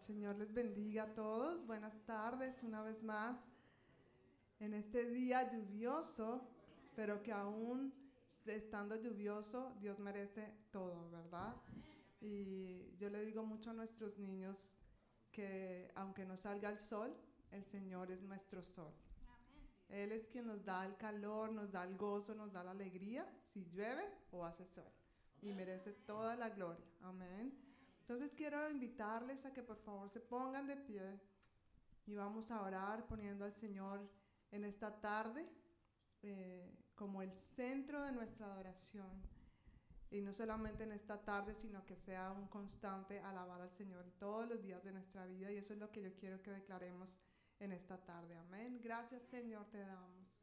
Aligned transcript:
Señor 0.00 0.36
les 0.36 0.52
bendiga 0.52 1.02
a 1.02 1.14
todos. 1.14 1.66
Buenas 1.66 1.94
tardes 2.06 2.62
una 2.64 2.82
vez 2.82 3.02
más 3.04 3.36
en 4.58 4.72
este 4.72 5.04
día 5.10 5.52
lluvioso, 5.52 6.48
pero 6.96 7.22
que 7.22 7.32
aún 7.32 7.92
estando 8.46 8.96
lluvioso, 8.96 9.76
Dios 9.78 9.98
merece 9.98 10.54
todo, 10.72 11.10
¿verdad? 11.10 11.54
Y 12.20 12.96
yo 12.96 13.10
le 13.10 13.24
digo 13.24 13.44
mucho 13.44 13.70
a 13.70 13.74
nuestros 13.74 14.18
niños 14.18 14.74
que 15.30 15.90
aunque 15.94 16.24
no 16.24 16.36
salga 16.38 16.70
el 16.70 16.80
sol, 16.80 17.14
el 17.52 17.64
Señor 17.66 18.10
es 18.10 18.22
nuestro 18.22 18.62
sol. 18.62 18.92
Él 19.90 20.12
es 20.12 20.26
quien 20.28 20.46
nos 20.46 20.64
da 20.64 20.86
el 20.86 20.96
calor, 20.96 21.52
nos 21.52 21.70
da 21.72 21.84
el 21.84 21.96
gozo, 21.96 22.34
nos 22.34 22.52
da 22.52 22.64
la 22.64 22.70
alegría, 22.70 23.30
si 23.52 23.66
llueve 23.66 24.08
o 24.32 24.46
hace 24.46 24.64
sol. 24.64 24.90
Y 25.42 25.52
merece 25.52 25.92
toda 25.92 26.36
la 26.36 26.48
gloria. 26.48 26.86
Amén. 27.02 27.69
Entonces 28.10 28.34
quiero 28.36 28.68
invitarles 28.68 29.46
a 29.46 29.52
que 29.52 29.62
por 29.62 29.76
favor 29.76 30.10
se 30.10 30.18
pongan 30.18 30.66
de 30.66 30.76
pie 30.76 31.20
y 32.06 32.16
vamos 32.16 32.50
a 32.50 32.60
orar 32.60 33.06
poniendo 33.06 33.44
al 33.44 33.54
Señor 33.54 34.00
en 34.50 34.64
esta 34.64 35.00
tarde 35.00 35.48
eh, 36.20 36.76
como 36.96 37.22
el 37.22 37.30
centro 37.54 38.02
de 38.02 38.10
nuestra 38.10 38.46
adoración. 38.46 39.22
Y 40.10 40.22
no 40.22 40.32
solamente 40.32 40.82
en 40.82 40.90
esta 40.90 41.22
tarde, 41.22 41.54
sino 41.54 41.86
que 41.86 41.94
sea 41.94 42.32
un 42.32 42.48
constante 42.48 43.20
alabar 43.20 43.60
al 43.60 43.70
Señor 43.70 44.04
todos 44.18 44.48
los 44.48 44.60
días 44.60 44.82
de 44.82 44.90
nuestra 44.90 45.24
vida. 45.26 45.52
Y 45.52 45.58
eso 45.58 45.72
es 45.72 45.78
lo 45.78 45.92
que 45.92 46.02
yo 46.02 46.12
quiero 46.16 46.42
que 46.42 46.50
declaremos 46.50 47.14
en 47.60 47.70
esta 47.70 47.96
tarde. 47.96 48.34
Amén. 48.34 48.80
Gracias 48.82 49.22
Señor 49.22 49.66
te 49.70 49.78
damos. 49.78 50.42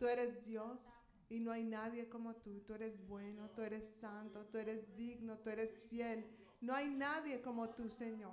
Tú 0.00 0.08
eres 0.08 0.44
Dios 0.44 0.84
y 1.28 1.38
no 1.38 1.52
hay 1.52 1.62
nadie 1.62 2.08
como 2.08 2.34
tú. 2.34 2.58
Tú 2.62 2.74
eres 2.74 3.06
bueno, 3.06 3.48
tú 3.50 3.62
eres 3.62 3.88
santo, 4.00 4.46
tú 4.46 4.58
eres 4.58 4.96
digno, 4.96 5.38
tú 5.38 5.50
eres 5.50 5.84
fiel. 5.84 6.40
No 6.64 6.74
hay 6.74 6.88
nadie 6.88 7.42
como 7.42 7.68
tú, 7.68 7.90
Señor. 7.90 8.32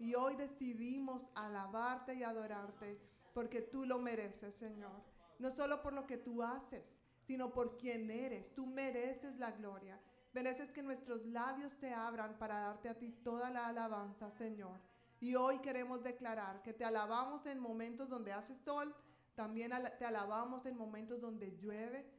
Y 0.00 0.16
hoy 0.16 0.34
decidimos 0.34 1.24
alabarte 1.36 2.12
y 2.12 2.24
adorarte 2.24 2.98
porque 3.32 3.62
tú 3.62 3.84
lo 3.84 4.00
mereces, 4.00 4.52
Señor. 4.56 5.00
No 5.38 5.54
solo 5.54 5.80
por 5.80 5.92
lo 5.92 6.04
que 6.04 6.16
tú 6.16 6.42
haces, 6.42 6.96
sino 7.24 7.52
por 7.52 7.76
quien 7.76 8.10
eres. 8.10 8.52
Tú 8.52 8.66
mereces 8.66 9.36
la 9.36 9.52
gloria. 9.52 9.96
Mereces 10.32 10.72
que 10.72 10.82
nuestros 10.82 11.24
labios 11.26 11.72
se 11.74 11.94
abran 11.94 12.36
para 12.36 12.58
darte 12.58 12.88
a 12.88 12.98
ti 12.98 13.12
toda 13.22 13.48
la 13.50 13.68
alabanza, 13.68 14.28
Señor. 14.32 14.80
Y 15.20 15.36
hoy 15.36 15.60
queremos 15.60 16.02
declarar 16.02 16.62
que 16.62 16.72
te 16.72 16.84
alabamos 16.84 17.46
en 17.46 17.60
momentos 17.60 18.08
donde 18.08 18.32
hace 18.32 18.56
sol, 18.56 18.92
también 19.36 19.70
te 20.00 20.04
alabamos 20.04 20.66
en 20.66 20.76
momentos 20.76 21.20
donde 21.20 21.56
llueve, 21.58 22.10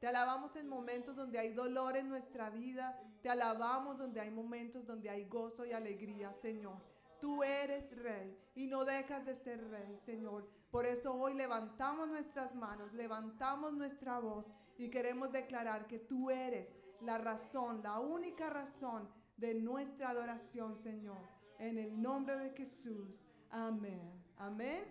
te 0.00 0.08
alabamos 0.08 0.56
en 0.56 0.68
momentos 0.68 1.14
donde 1.14 1.38
hay 1.38 1.52
dolor 1.52 1.96
en 1.96 2.08
nuestra 2.08 2.50
vida. 2.50 3.00
Te 3.24 3.30
alabamos 3.30 3.96
donde 3.96 4.20
hay 4.20 4.30
momentos 4.30 4.84
donde 4.84 5.08
hay 5.08 5.24
gozo 5.24 5.64
y 5.64 5.72
alegría, 5.72 6.30
Señor. 6.34 6.76
Tú 7.22 7.42
eres 7.42 7.90
rey 7.96 8.36
y 8.54 8.66
no 8.66 8.84
dejas 8.84 9.24
de 9.24 9.34
ser 9.34 9.66
rey, 9.70 9.98
Señor. 10.04 10.46
Por 10.70 10.84
eso 10.84 11.14
hoy 11.14 11.32
levantamos 11.32 12.06
nuestras 12.08 12.54
manos, 12.54 12.92
levantamos 12.92 13.72
nuestra 13.72 14.18
voz 14.18 14.44
y 14.76 14.90
queremos 14.90 15.32
declarar 15.32 15.86
que 15.86 16.00
tú 16.00 16.30
eres 16.30 16.68
la 17.00 17.16
razón, 17.16 17.82
la 17.82 17.98
única 17.98 18.50
razón 18.50 19.08
de 19.38 19.54
nuestra 19.54 20.10
adoración, 20.10 20.76
Señor. 20.76 21.26
En 21.58 21.78
el 21.78 22.02
nombre 22.02 22.36
de 22.36 22.50
Jesús. 22.50 23.24
Amén. 23.48 24.22
Amén. 24.36 24.84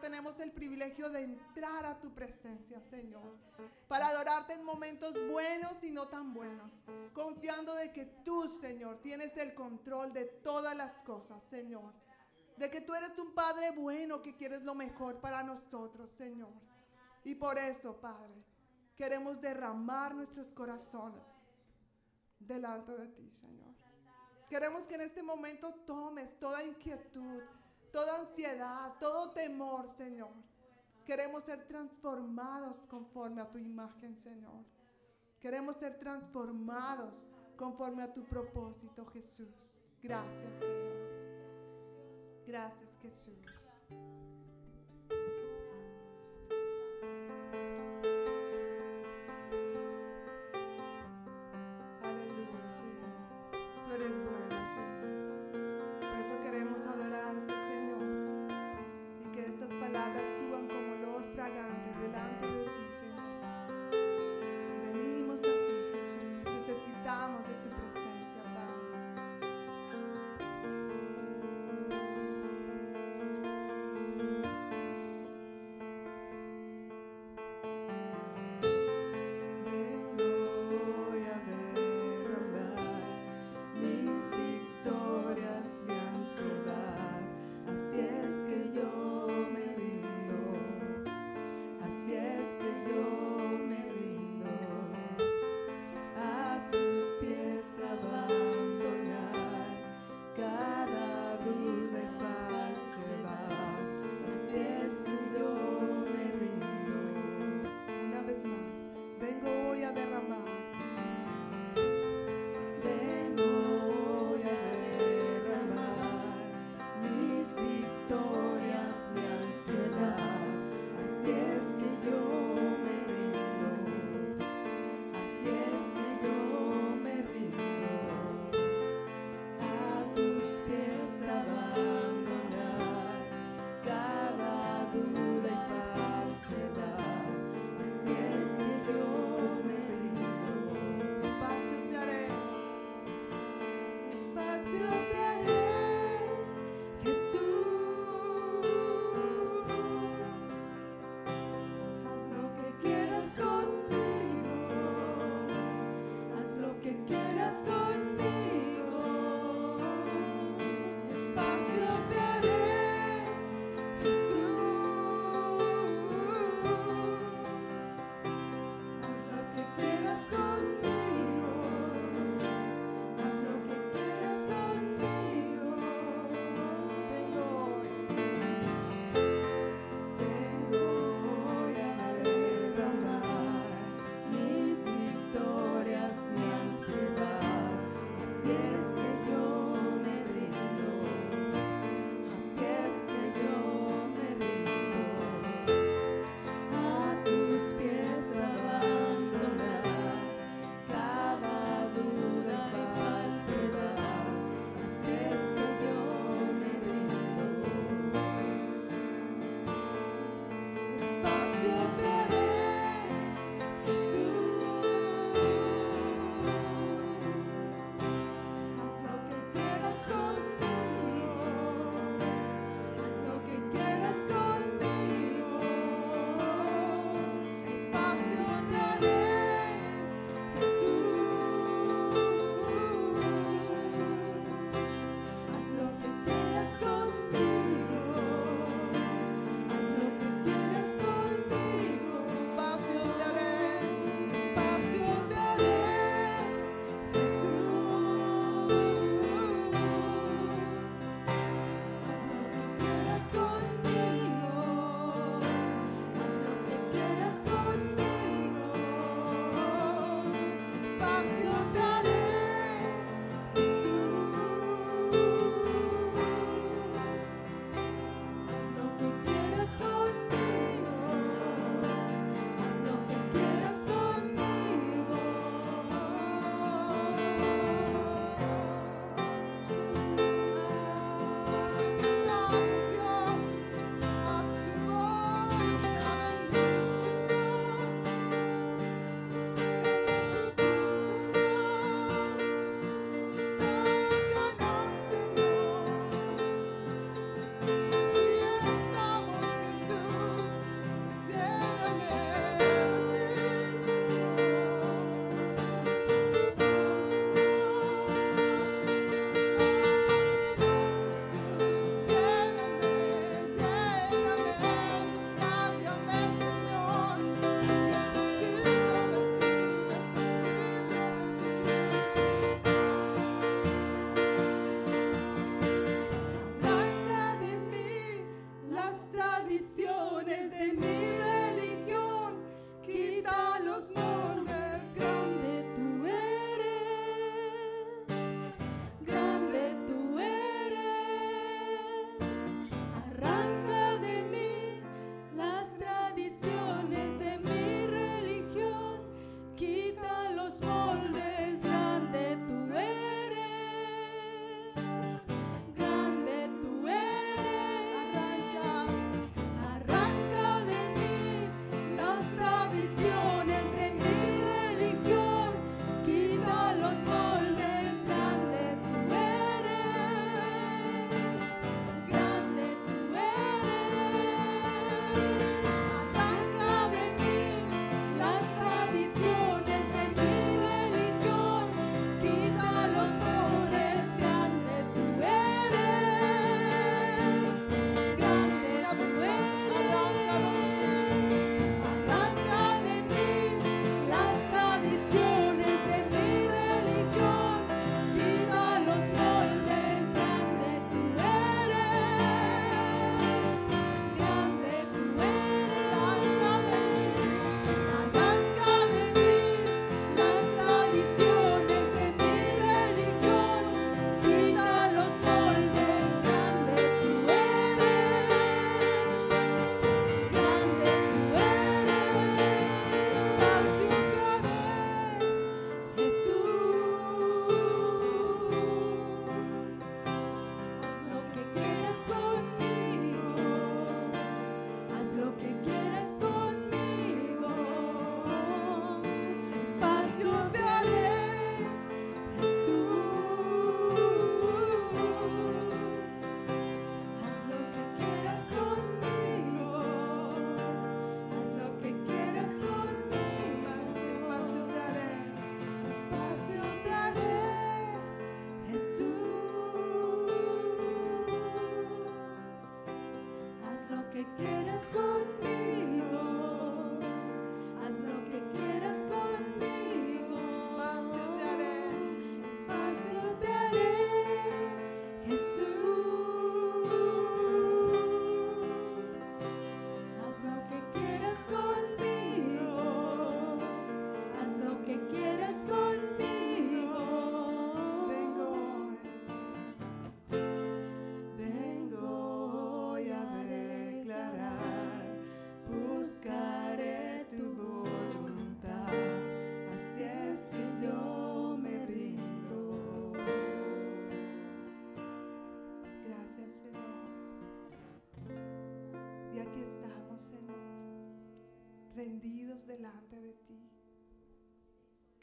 Tenemos 0.00 0.38
el 0.40 0.52
privilegio 0.52 1.08
de 1.10 1.22
entrar 1.22 1.84
a 1.84 2.00
tu 2.00 2.14
presencia, 2.14 2.80
Señor. 2.90 3.36
Para 3.88 4.08
adorarte 4.08 4.54
en 4.54 4.64
momentos 4.64 5.14
buenos 5.30 5.82
y 5.82 5.90
no 5.90 6.08
tan 6.08 6.32
buenos. 6.32 6.70
Confiando 7.12 7.74
de 7.74 7.92
que 7.92 8.04
tú, 8.24 8.48
Señor, 8.60 9.00
tienes 9.00 9.36
el 9.36 9.54
control 9.54 10.12
de 10.12 10.24
todas 10.24 10.76
las 10.76 10.92
cosas, 11.02 11.42
Señor. 11.50 11.92
De 12.56 12.70
que 12.70 12.80
tú 12.80 12.94
eres 12.94 13.18
un 13.18 13.34
Padre 13.34 13.70
bueno 13.72 14.22
que 14.22 14.36
quieres 14.36 14.62
lo 14.62 14.74
mejor 14.74 15.20
para 15.20 15.42
nosotros, 15.42 16.10
Señor. 16.16 16.52
Y 17.24 17.34
por 17.34 17.58
eso, 17.58 18.00
Padre, 18.00 18.44
queremos 18.96 19.40
derramar 19.40 20.14
nuestros 20.14 20.50
corazones 20.52 21.22
delante 22.38 22.92
de 22.92 23.08
ti, 23.08 23.30
Señor. 23.30 23.74
Queremos 24.48 24.86
que 24.86 24.94
en 24.94 25.00
este 25.00 25.22
momento 25.22 25.74
tomes 25.86 26.38
toda 26.38 26.62
inquietud, 26.62 27.42
toda 27.94 28.18
ansiedad, 28.18 28.92
todo 28.98 29.30
temor, 29.30 29.88
Señor. 29.96 30.32
Queremos 31.06 31.44
ser 31.44 31.64
transformados 31.68 32.80
conforme 32.88 33.40
a 33.40 33.48
tu 33.48 33.58
imagen, 33.58 34.16
Señor. 34.16 34.64
Queremos 35.38 35.76
ser 35.76 35.96
transformados 36.00 37.28
conforme 37.56 38.02
a 38.02 38.12
tu 38.12 38.24
propósito, 38.24 39.06
Jesús. 39.06 39.54
Gracias, 40.02 40.58
Señor. 40.58 40.94
Gracias, 42.44 42.90
Jesús. 43.00 43.46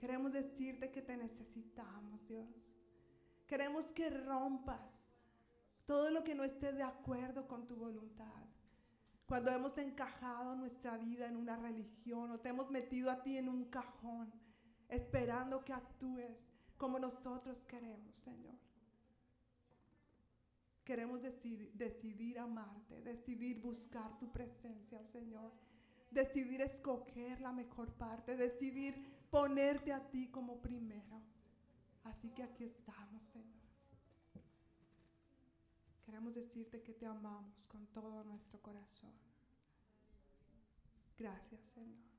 Queremos 0.01 0.33
decirte 0.33 0.89
que 0.89 1.03
te 1.03 1.15
necesitamos, 1.15 2.27
Dios. 2.27 2.73
Queremos 3.45 3.85
que 3.93 4.09
rompas 4.09 5.07
todo 5.85 6.09
lo 6.09 6.23
que 6.23 6.33
no 6.33 6.43
esté 6.43 6.73
de 6.73 6.81
acuerdo 6.81 7.47
con 7.47 7.67
tu 7.67 7.75
voluntad. 7.75 8.43
Cuando 9.27 9.51
hemos 9.51 9.77
encajado 9.77 10.55
nuestra 10.55 10.97
vida 10.97 11.27
en 11.27 11.37
una 11.37 11.55
religión 11.55 12.31
o 12.31 12.39
te 12.39 12.49
hemos 12.49 12.71
metido 12.71 13.11
a 13.11 13.21
ti 13.21 13.37
en 13.37 13.47
un 13.47 13.65
cajón, 13.65 14.33
esperando 14.89 15.63
que 15.63 15.73
actúes 15.73 16.35
como 16.77 16.97
nosotros 16.97 17.63
queremos, 17.67 18.15
Señor. 18.15 18.55
Queremos 20.83 21.21
decidir, 21.21 22.39
amarte, 22.39 23.01
decidir 23.01 23.61
buscar 23.61 24.17
tu 24.17 24.31
presencia, 24.31 25.03
Señor 25.03 25.51
decidir 26.11 26.61
escoger 26.61 27.39
la 27.39 27.53
mejor 27.53 27.93
parte, 27.93 28.35
decidir 28.35 29.20
ponerte 29.31 29.91
a 29.93 29.99
ti 30.11 30.27
como 30.29 30.61
primero. 30.61 31.21
Así 32.03 32.29
que 32.29 32.43
aquí 32.43 32.65
estamos, 32.65 33.23
Señor. 33.23 33.61
Queremos 36.05 36.35
decirte 36.35 36.83
que 36.83 36.93
te 36.93 37.05
amamos 37.05 37.63
con 37.67 37.87
todo 37.87 38.23
nuestro 38.25 38.61
corazón. 38.61 39.13
Gracias, 41.17 41.61
Señor. 41.73 42.11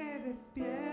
que 0.00 0.18
despierta. 0.20 0.89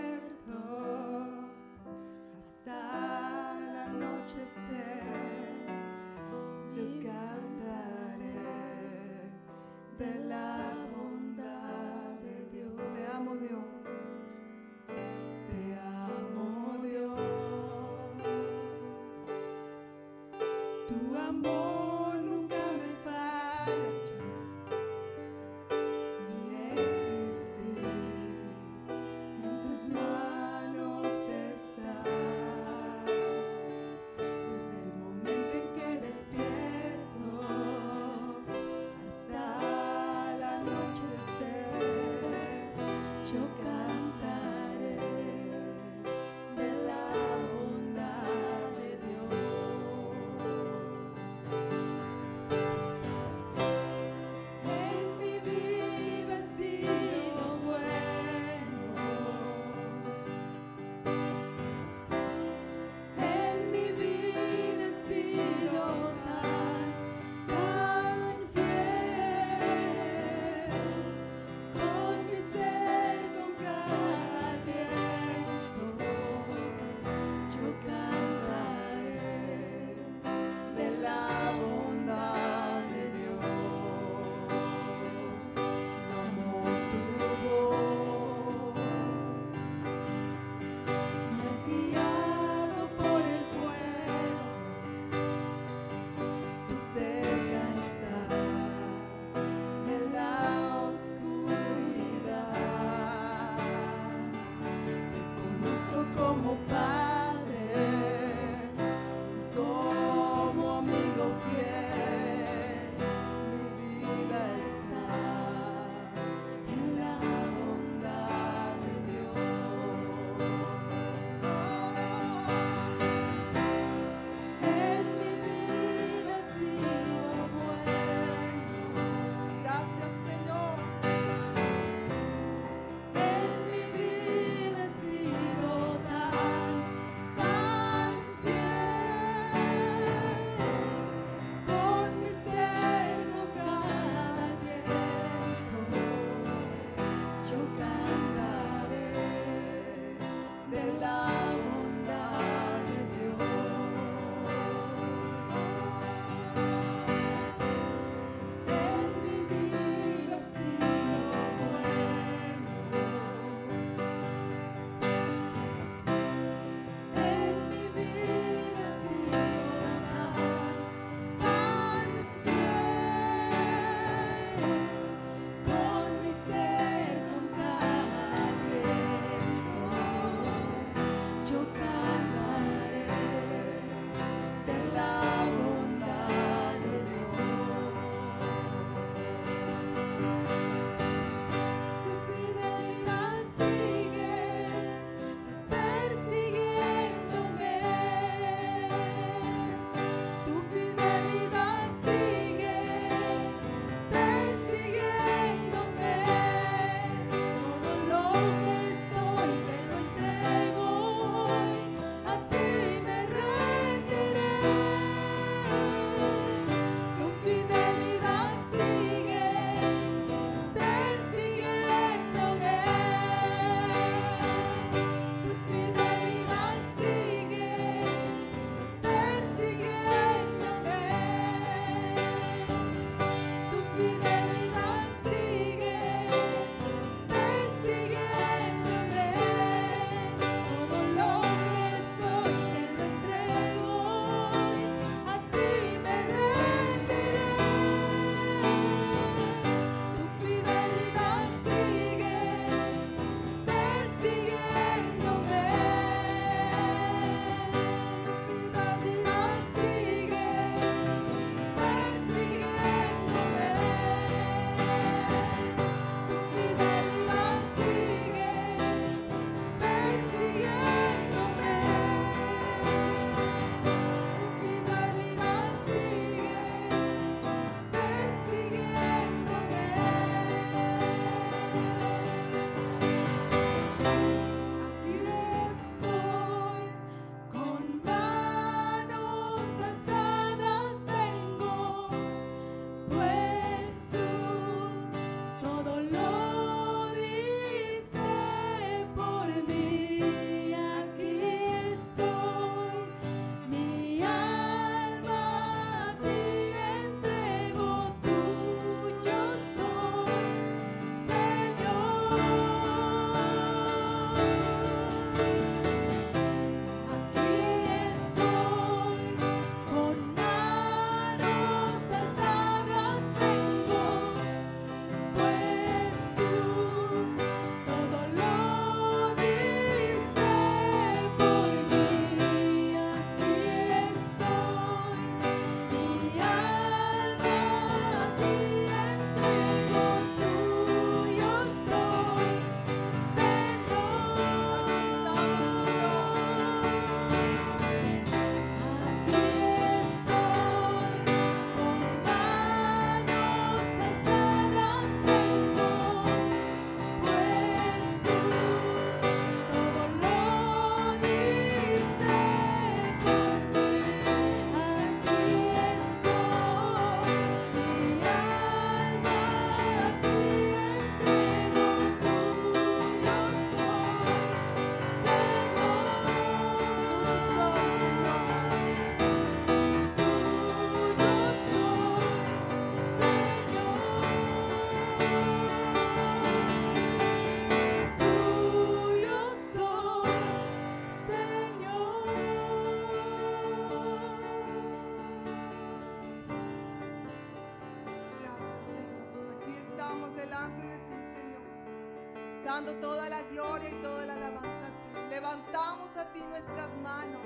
Dando 402.68 402.92
toda 402.96 403.30
la 403.30 403.40
gloria 403.44 403.88
y 403.88 403.94
toda 404.02 404.26
la 404.26 404.34
alabanza 404.34 404.88
a 404.88 404.90
ti. 404.90 405.30
Levantamos 405.30 406.14
a 406.18 406.30
ti 406.34 406.42
nuestras 406.50 406.94
manos 407.02 407.40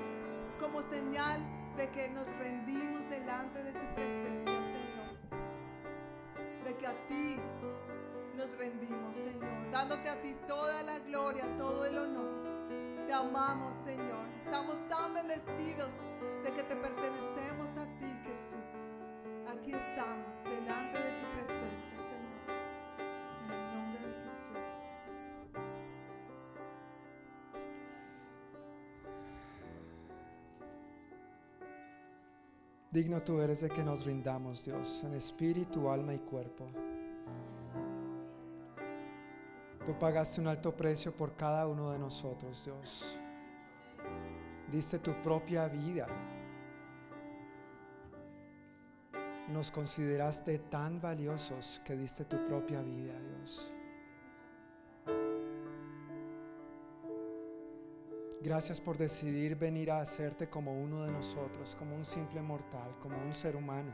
como 0.59 0.81
señal 0.91 1.39
de 1.77 1.89
que 1.91 2.09
nos 2.09 2.27
rendimos 2.39 3.09
delante 3.09 3.63
de 3.63 3.71
tu 3.71 3.95
presencia, 3.95 4.59
Señor. 4.75 5.15
De 6.65 6.75
que 6.75 6.87
a 6.87 7.07
ti 7.07 7.39
nos 8.35 8.51
rendimos, 8.57 9.15
Señor, 9.15 9.71
dándote 9.71 10.09
a 10.09 10.21
ti 10.21 10.35
toda 10.45 10.83
la 10.83 10.99
gloria, 10.99 11.45
todo 11.57 11.85
el 11.85 11.97
honor. 11.97 13.07
Te 13.07 13.13
amamos, 13.13 13.73
Señor. 13.85 14.27
Estamos 14.43 14.75
tan 14.89 15.13
bendecidos 15.13 15.91
de 16.43 16.51
que 16.51 16.63
te 16.63 16.75
pertenecemos 16.75 17.69
a 17.77 17.85
ti, 17.97 18.11
Jesús. 18.25 18.59
Aquí 19.47 19.71
estamos, 19.71 20.27
delante 20.43 20.97
de 20.97 21.11
tu 21.21 21.32
Digno 32.93 33.23
tú 33.23 33.41
eres 33.41 33.61
de 33.61 33.69
que 33.71 33.83
nos 33.83 34.05
rindamos, 34.05 34.63
Dios, 34.63 35.03
en 35.03 35.15
espíritu, 35.15 35.89
alma 35.89 36.13
y 36.13 36.19
cuerpo. 36.19 36.69
Tú 39.83 39.97
pagaste 39.97 40.39
un 40.39 40.47
alto 40.47 40.77
precio 40.77 41.11
por 41.11 41.35
cada 41.35 41.65
uno 41.67 41.89
de 41.89 41.97
nosotros, 41.97 42.63
Dios. 42.63 43.17
Diste 44.71 44.99
tu 44.99 45.11
propia 45.23 45.67
vida. 45.67 46.05
Nos 49.49 49.71
consideraste 49.71 50.59
tan 50.59 51.01
valiosos 51.01 51.81
que 51.83 51.95
diste 51.95 52.25
tu 52.25 52.45
propia 52.45 52.83
vida, 52.83 53.19
Dios. 53.19 53.72
Gracias 58.43 58.81
por 58.81 58.97
decidir 58.97 59.55
venir 59.55 59.89
a 59.89 60.01
hacerte 60.01 60.49
como 60.49 60.77
uno 60.77 61.05
de 61.05 61.11
nosotros, 61.13 61.77
como 61.79 61.95
un 61.95 62.03
simple 62.03 62.41
mortal, 62.41 62.93
como 62.99 63.17
un 63.23 63.33
ser 63.33 63.55
humano, 63.55 63.93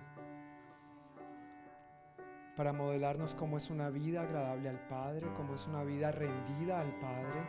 para 2.57 2.73
modelarnos 2.73 3.35
cómo 3.35 3.57
es 3.57 3.69
una 3.69 3.91
vida 3.91 4.21
agradable 4.21 4.69
al 4.69 4.87
Padre, 4.87 5.27
cómo 5.35 5.53
es 5.53 5.67
una 5.67 5.83
vida 5.83 6.11
rendida 6.11 6.81
al 6.81 6.91
Padre, 6.99 7.47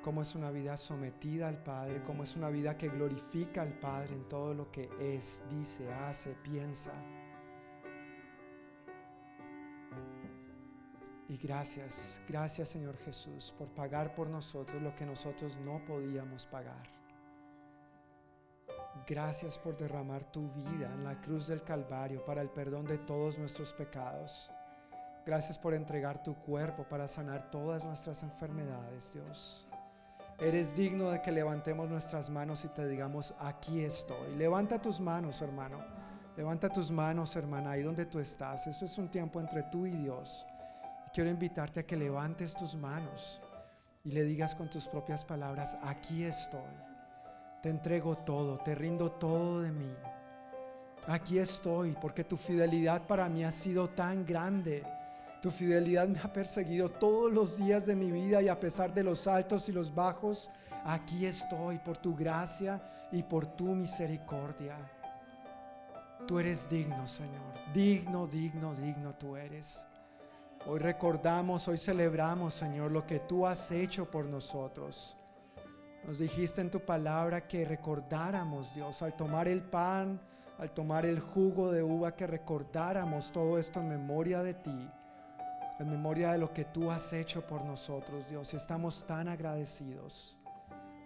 cómo 0.00 0.22
es 0.22 0.34
una 0.34 0.50
vida 0.50 0.78
sometida 0.78 1.48
al 1.48 1.62
Padre, 1.62 2.02
cómo 2.02 2.22
es 2.22 2.34
una 2.34 2.48
vida 2.48 2.78
que 2.78 2.88
glorifica 2.88 3.60
al 3.60 3.78
Padre 3.78 4.14
en 4.14 4.26
todo 4.26 4.54
lo 4.54 4.70
que 4.70 4.88
es, 4.98 5.42
dice, 5.50 5.92
hace, 5.92 6.34
piensa. 6.36 6.94
Y 11.30 11.36
gracias, 11.36 12.20
gracias 12.28 12.70
Señor 12.70 12.96
Jesús 13.04 13.54
por 13.56 13.68
pagar 13.68 14.16
por 14.16 14.26
nosotros 14.26 14.82
lo 14.82 14.96
que 14.96 15.06
nosotros 15.06 15.56
no 15.64 15.80
podíamos 15.84 16.44
pagar. 16.44 16.82
Gracias 19.06 19.56
por 19.56 19.76
derramar 19.76 20.24
tu 20.24 20.50
vida 20.50 20.92
en 20.92 21.04
la 21.04 21.20
cruz 21.20 21.46
del 21.46 21.62
Calvario 21.62 22.24
para 22.24 22.42
el 22.42 22.50
perdón 22.50 22.84
de 22.84 22.98
todos 22.98 23.38
nuestros 23.38 23.72
pecados. 23.72 24.50
Gracias 25.24 25.56
por 25.56 25.72
entregar 25.72 26.20
tu 26.20 26.34
cuerpo 26.34 26.82
para 26.82 27.06
sanar 27.06 27.48
todas 27.52 27.84
nuestras 27.84 28.24
enfermedades, 28.24 29.12
Dios. 29.12 29.68
Eres 30.40 30.74
digno 30.74 31.10
de 31.10 31.22
que 31.22 31.30
levantemos 31.30 31.88
nuestras 31.88 32.28
manos 32.28 32.64
y 32.64 32.68
te 32.70 32.88
digamos, 32.88 33.36
aquí 33.38 33.84
estoy. 33.84 34.34
Levanta 34.34 34.82
tus 34.82 34.98
manos, 34.98 35.40
hermano. 35.42 35.78
Levanta 36.36 36.68
tus 36.68 36.90
manos, 36.90 37.36
hermana, 37.36 37.70
ahí 37.70 37.84
donde 37.84 38.06
tú 38.06 38.18
estás. 38.18 38.66
Esto 38.66 38.84
es 38.84 38.98
un 38.98 39.08
tiempo 39.08 39.38
entre 39.38 39.62
tú 39.62 39.86
y 39.86 39.92
Dios 39.92 40.44
quiero 41.12 41.30
invitarte 41.30 41.80
a 41.80 41.86
que 41.86 41.96
levantes 41.96 42.54
tus 42.54 42.74
manos 42.74 43.40
y 44.04 44.12
le 44.12 44.24
digas 44.24 44.54
con 44.54 44.70
tus 44.70 44.88
propias 44.88 45.24
palabras, 45.24 45.76
aquí 45.82 46.24
estoy, 46.24 46.72
te 47.62 47.68
entrego 47.68 48.16
todo, 48.18 48.58
te 48.58 48.74
rindo 48.74 49.10
todo 49.12 49.60
de 49.60 49.72
mí. 49.72 49.94
Aquí 51.06 51.38
estoy 51.38 51.96
porque 52.00 52.24
tu 52.24 52.36
fidelidad 52.36 53.06
para 53.06 53.28
mí 53.28 53.44
ha 53.44 53.50
sido 53.50 53.88
tan 53.88 54.24
grande. 54.24 54.84
Tu 55.42 55.50
fidelidad 55.50 56.06
me 56.08 56.20
ha 56.20 56.32
perseguido 56.32 56.90
todos 56.90 57.32
los 57.32 57.56
días 57.56 57.86
de 57.86 57.96
mi 57.96 58.10
vida 58.10 58.42
y 58.42 58.48
a 58.48 58.60
pesar 58.60 58.92
de 58.92 59.02
los 59.02 59.26
altos 59.26 59.68
y 59.68 59.72
los 59.72 59.94
bajos, 59.94 60.50
aquí 60.84 61.24
estoy 61.24 61.78
por 61.78 61.96
tu 61.96 62.14
gracia 62.14 62.80
y 63.10 63.22
por 63.22 63.46
tu 63.46 63.74
misericordia. 63.74 64.76
Tú 66.26 66.38
eres 66.38 66.68
digno, 66.68 67.06
Señor. 67.06 67.54
Digno, 67.72 68.26
digno, 68.26 68.74
digno 68.74 69.14
tú 69.14 69.36
eres. 69.36 69.86
Hoy 70.66 70.78
recordamos, 70.78 71.66
hoy 71.68 71.78
celebramos, 71.78 72.52
Señor, 72.52 72.90
lo 72.90 73.06
que 73.06 73.20
tú 73.20 73.46
has 73.46 73.72
hecho 73.72 74.10
por 74.10 74.26
nosotros. 74.26 75.16
Nos 76.04 76.18
dijiste 76.18 76.60
en 76.60 76.70
tu 76.70 76.80
palabra 76.80 77.48
que 77.48 77.64
recordáramos, 77.64 78.74
Dios, 78.74 79.00
al 79.00 79.14
tomar 79.14 79.48
el 79.48 79.62
pan, 79.62 80.20
al 80.58 80.70
tomar 80.72 81.06
el 81.06 81.18
jugo 81.18 81.72
de 81.72 81.82
uva, 81.82 82.14
que 82.14 82.26
recordáramos 82.26 83.32
todo 83.32 83.58
esto 83.58 83.80
en 83.80 83.88
memoria 83.88 84.42
de 84.42 84.52
ti, 84.52 84.90
en 85.78 85.90
memoria 85.90 86.32
de 86.32 86.38
lo 86.38 86.52
que 86.52 86.66
tú 86.66 86.90
has 86.90 87.10
hecho 87.14 87.46
por 87.46 87.64
nosotros, 87.64 88.28
Dios. 88.28 88.52
Y 88.52 88.56
estamos 88.56 89.06
tan 89.06 89.28
agradecidos, 89.28 90.36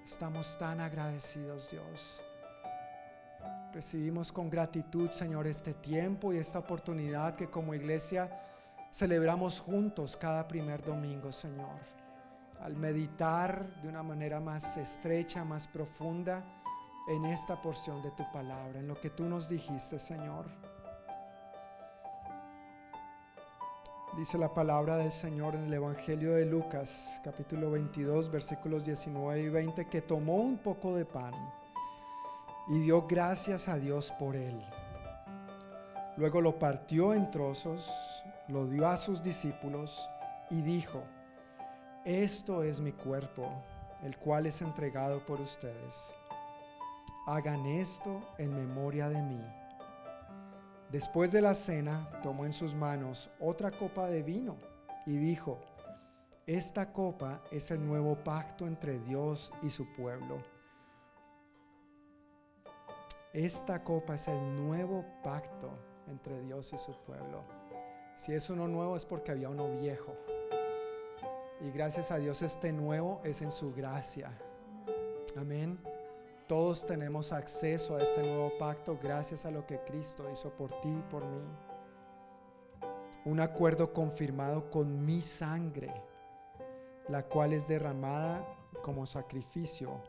estamos 0.05 0.59
tan 0.59 0.81
agradecidos, 0.81 1.71
Dios. 1.71 2.25
Recibimos 3.73 4.33
con 4.33 4.51
gratitud, 4.51 5.11
Señor, 5.11 5.47
este 5.47 5.75
tiempo 5.75 6.33
y 6.33 6.39
esta 6.39 6.59
oportunidad 6.59 7.37
que 7.37 7.49
como 7.49 7.73
iglesia 7.73 8.31
celebramos 8.95 9.59
juntos 9.59 10.17
cada 10.17 10.47
primer 10.47 10.85
domingo, 10.85 11.33
Señor. 11.33 11.81
Al 12.61 12.77
meditar 12.77 13.81
de 13.83 13.89
una 13.89 14.05
manera 14.05 14.39
más 14.39 14.77
estrecha, 14.77 15.45
más 15.45 15.67
profunda 15.67 16.45
en 17.09 17.25
esta 17.25 17.61
porción 17.61 18.01
de 18.03 18.13
tu 18.13 18.23
palabra, 18.31 18.79
en 18.79 18.87
lo 18.87 19.01
que 19.01 19.11
tú 19.11 19.25
nos 19.25 19.49
dijiste, 19.49 19.99
Señor. 19.99 20.47
Dice 24.17 24.39
la 24.39 24.55
palabra 24.55 24.97
del 24.97 25.11
Señor 25.11 25.57
en 25.57 25.65
el 25.65 25.75
Evangelio 25.75 26.35
de 26.35 26.47
Lucas, 26.47 27.21
capítulo 27.25 27.73
22, 27.73 28.31
versículos 28.31 28.85
19 28.85 29.41
y 29.41 29.49
20, 29.49 29.89
que 29.89 30.03
tomó 30.03 30.37
un 30.37 30.57
poco 30.57 30.95
de 30.95 31.05
pan 31.05 31.35
y 32.69 32.79
dio 32.79 33.09
gracias 33.09 33.67
a 33.67 33.77
Dios 33.77 34.13
por 34.21 34.37
él. 34.37 34.65
Luego 36.17 36.41
lo 36.41 36.61
partió 36.61 37.13
en 37.13 37.29
trozos 37.33 38.23
lo 38.49 38.67
dio 38.67 38.87
a 38.87 38.97
sus 38.97 39.23
discípulos 39.23 40.09
y 40.51 40.61
dijo, 40.61 41.03
esto 42.05 42.63
es 42.63 42.81
mi 42.81 42.93
cuerpo, 42.93 43.51
el 44.03 44.17
cual 44.19 44.47
es 44.47 44.61
entregado 44.61 45.25
por 45.25 45.41
ustedes. 45.41 46.15
Hagan 47.27 47.65
esto 47.65 48.21
en 48.37 48.55
memoria 48.55 49.09
de 49.09 49.23
mí. 49.23 49.41
Después 50.91 51.33
de 51.33 51.41
la 51.41 51.55
cena, 51.55 52.09
tomó 52.23 52.45
en 52.45 52.53
sus 52.53 52.75
manos 52.75 53.31
otra 53.41 53.71
copa 53.71 54.07
de 54.07 54.23
vino 54.23 54.57
y 55.07 55.17
dijo, 55.17 55.61
esta 56.47 56.93
copa 56.93 57.43
es 57.51 57.71
el 57.71 57.85
nuevo 57.85 58.23
pacto 58.23 58.67
entre 58.67 58.99
Dios 58.99 59.51
y 59.63 59.71
su 59.71 59.91
pueblo. 59.95 60.43
Esta 63.33 63.83
copa 63.83 64.15
es 64.15 64.29
el 64.29 64.55
nuevo 64.57 65.05
pacto 65.23 65.71
entre 66.07 66.43
Dios 66.43 66.73
y 66.75 66.79
su 66.79 66.95
pueblo. 67.05 67.64
Si 68.17 68.33
es 68.33 68.49
uno 68.51 68.69
nuevo 68.69 68.97
es 68.97 69.05
porque 69.05 69.33
había 69.33 69.49
uno 69.49 69.69
viejo. 69.79 70.15
Y 71.61 71.71
gracias 71.71 72.11
a 72.11 72.19
Dios 72.19 72.43
este 72.43 72.73
nuevo 72.73 73.21
es 73.25 73.43
en 73.43 73.51
su 73.51 73.75
gracia. 73.75 74.33
Amén. 75.37 75.79
Todos 76.47 76.87
tenemos 76.87 77.33
acceso 77.33 77.97
a 77.97 78.03
este 78.03 78.23
nuevo 78.23 78.53
pacto 78.59 78.99
gracias 79.03 79.47
a 79.47 79.51
lo 79.51 79.67
que 79.67 79.81
Cristo 79.81 80.29
hizo 80.31 80.51
por 80.51 80.79
ti 80.81 80.91
y 80.91 81.03
por 81.11 81.25
mí. 81.25 81.49
Un 83.25 83.41
acuerdo 83.41 83.93
confirmado 83.93 84.71
con 84.71 85.07
mi 85.07 85.23
sangre, 85.23 85.93
la 87.09 87.23
cual 87.23 87.55
es 87.55 87.67
derramada 87.67 88.47
como 88.83 89.07
sacrificio 89.07 90.03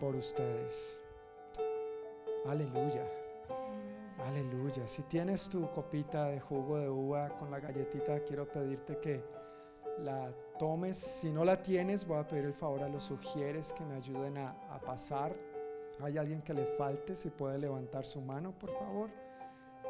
por 0.00 0.16
ustedes. 0.16 1.00
Aleluya. 2.46 3.17
Aleluya. 4.28 4.86
Si 4.86 5.04
tienes 5.04 5.48
tu 5.48 5.70
copita 5.70 6.28
de 6.28 6.38
jugo 6.38 6.78
de 6.78 6.90
uva 6.90 7.30
con 7.38 7.50
la 7.50 7.60
galletita, 7.60 8.20
quiero 8.24 8.46
pedirte 8.46 8.98
que 8.98 9.24
la 10.00 10.30
tomes. 10.58 10.98
Si 10.98 11.32
no 11.32 11.46
la 11.46 11.62
tienes, 11.62 12.06
voy 12.06 12.18
a 12.18 12.28
pedir 12.28 12.44
el 12.44 12.52
favor 12.52 12.82
a 12.82 12.90
los 12.90 13.04
sugieres 13.04 13.72
que 13.72 13.86
me 13.86 13.94
ayuden 13.94 14.36
a, 14.36 14.50
a 14.70 14.78
pasar. 14.80 15.34
¿Hay 16.02 16.18
alguien 16.18 16.42
que 16.42 16.52
le 16.52 16.66
falte? 16.66 17.16
Si 17.16 17.30
puede 17.30 17.58
levantar 17.58 18.04
su 18.04 18.20
mano, 18.20 18.52
por 18.52 18.70
favor. 18.78 19.10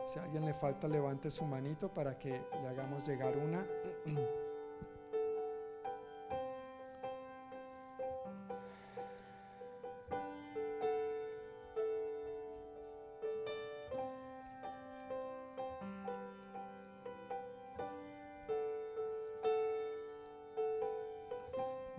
Si 0.06 0.20
a 0.20 0.22
alguien 0.22 0.44
le 0.44 0.54
falta, 0.54 0.86
levante 0.86 1.32
su 1.32 1.44
manito 1.44 1.92
para 1.92 2.16
que 2.16 2.40
le 2.62 2.68
hagamos 2.68 3.08
llegar 3.08 3.36
una. 3.36 3.66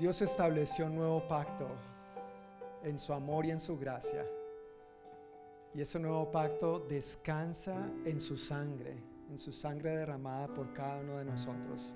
Dios 0.09 0.23
estableció 0.23 0.87
un 0.87 0.95
nuevo 0.95 1.27
pacto 1.27 1.67
en 2.81 2.97
su 2.97 3.13
amor 3.13 3.45
y 3.45 3.51
en 3.51 3.59
su 3.59 3.77
gracia. 3.77 4.25
Y 5.71 5.81
ese 5.81 5.99
nuevo 5.99 6.31
pacto 6.31 6.79
descansa 6.79 7.91
en 8.05 8.19
su 8.19 8.35
sangre, 8.35 8.97
en 9.29 9.37
su 9.37 9.51
sangre 9.51 9.95
derramada 9.95 10.47
por 10.47 10.73
cada 10.73 11.01
uno 11.01 11.19
de 11.19 11.25
nosotros. 11.25 11.93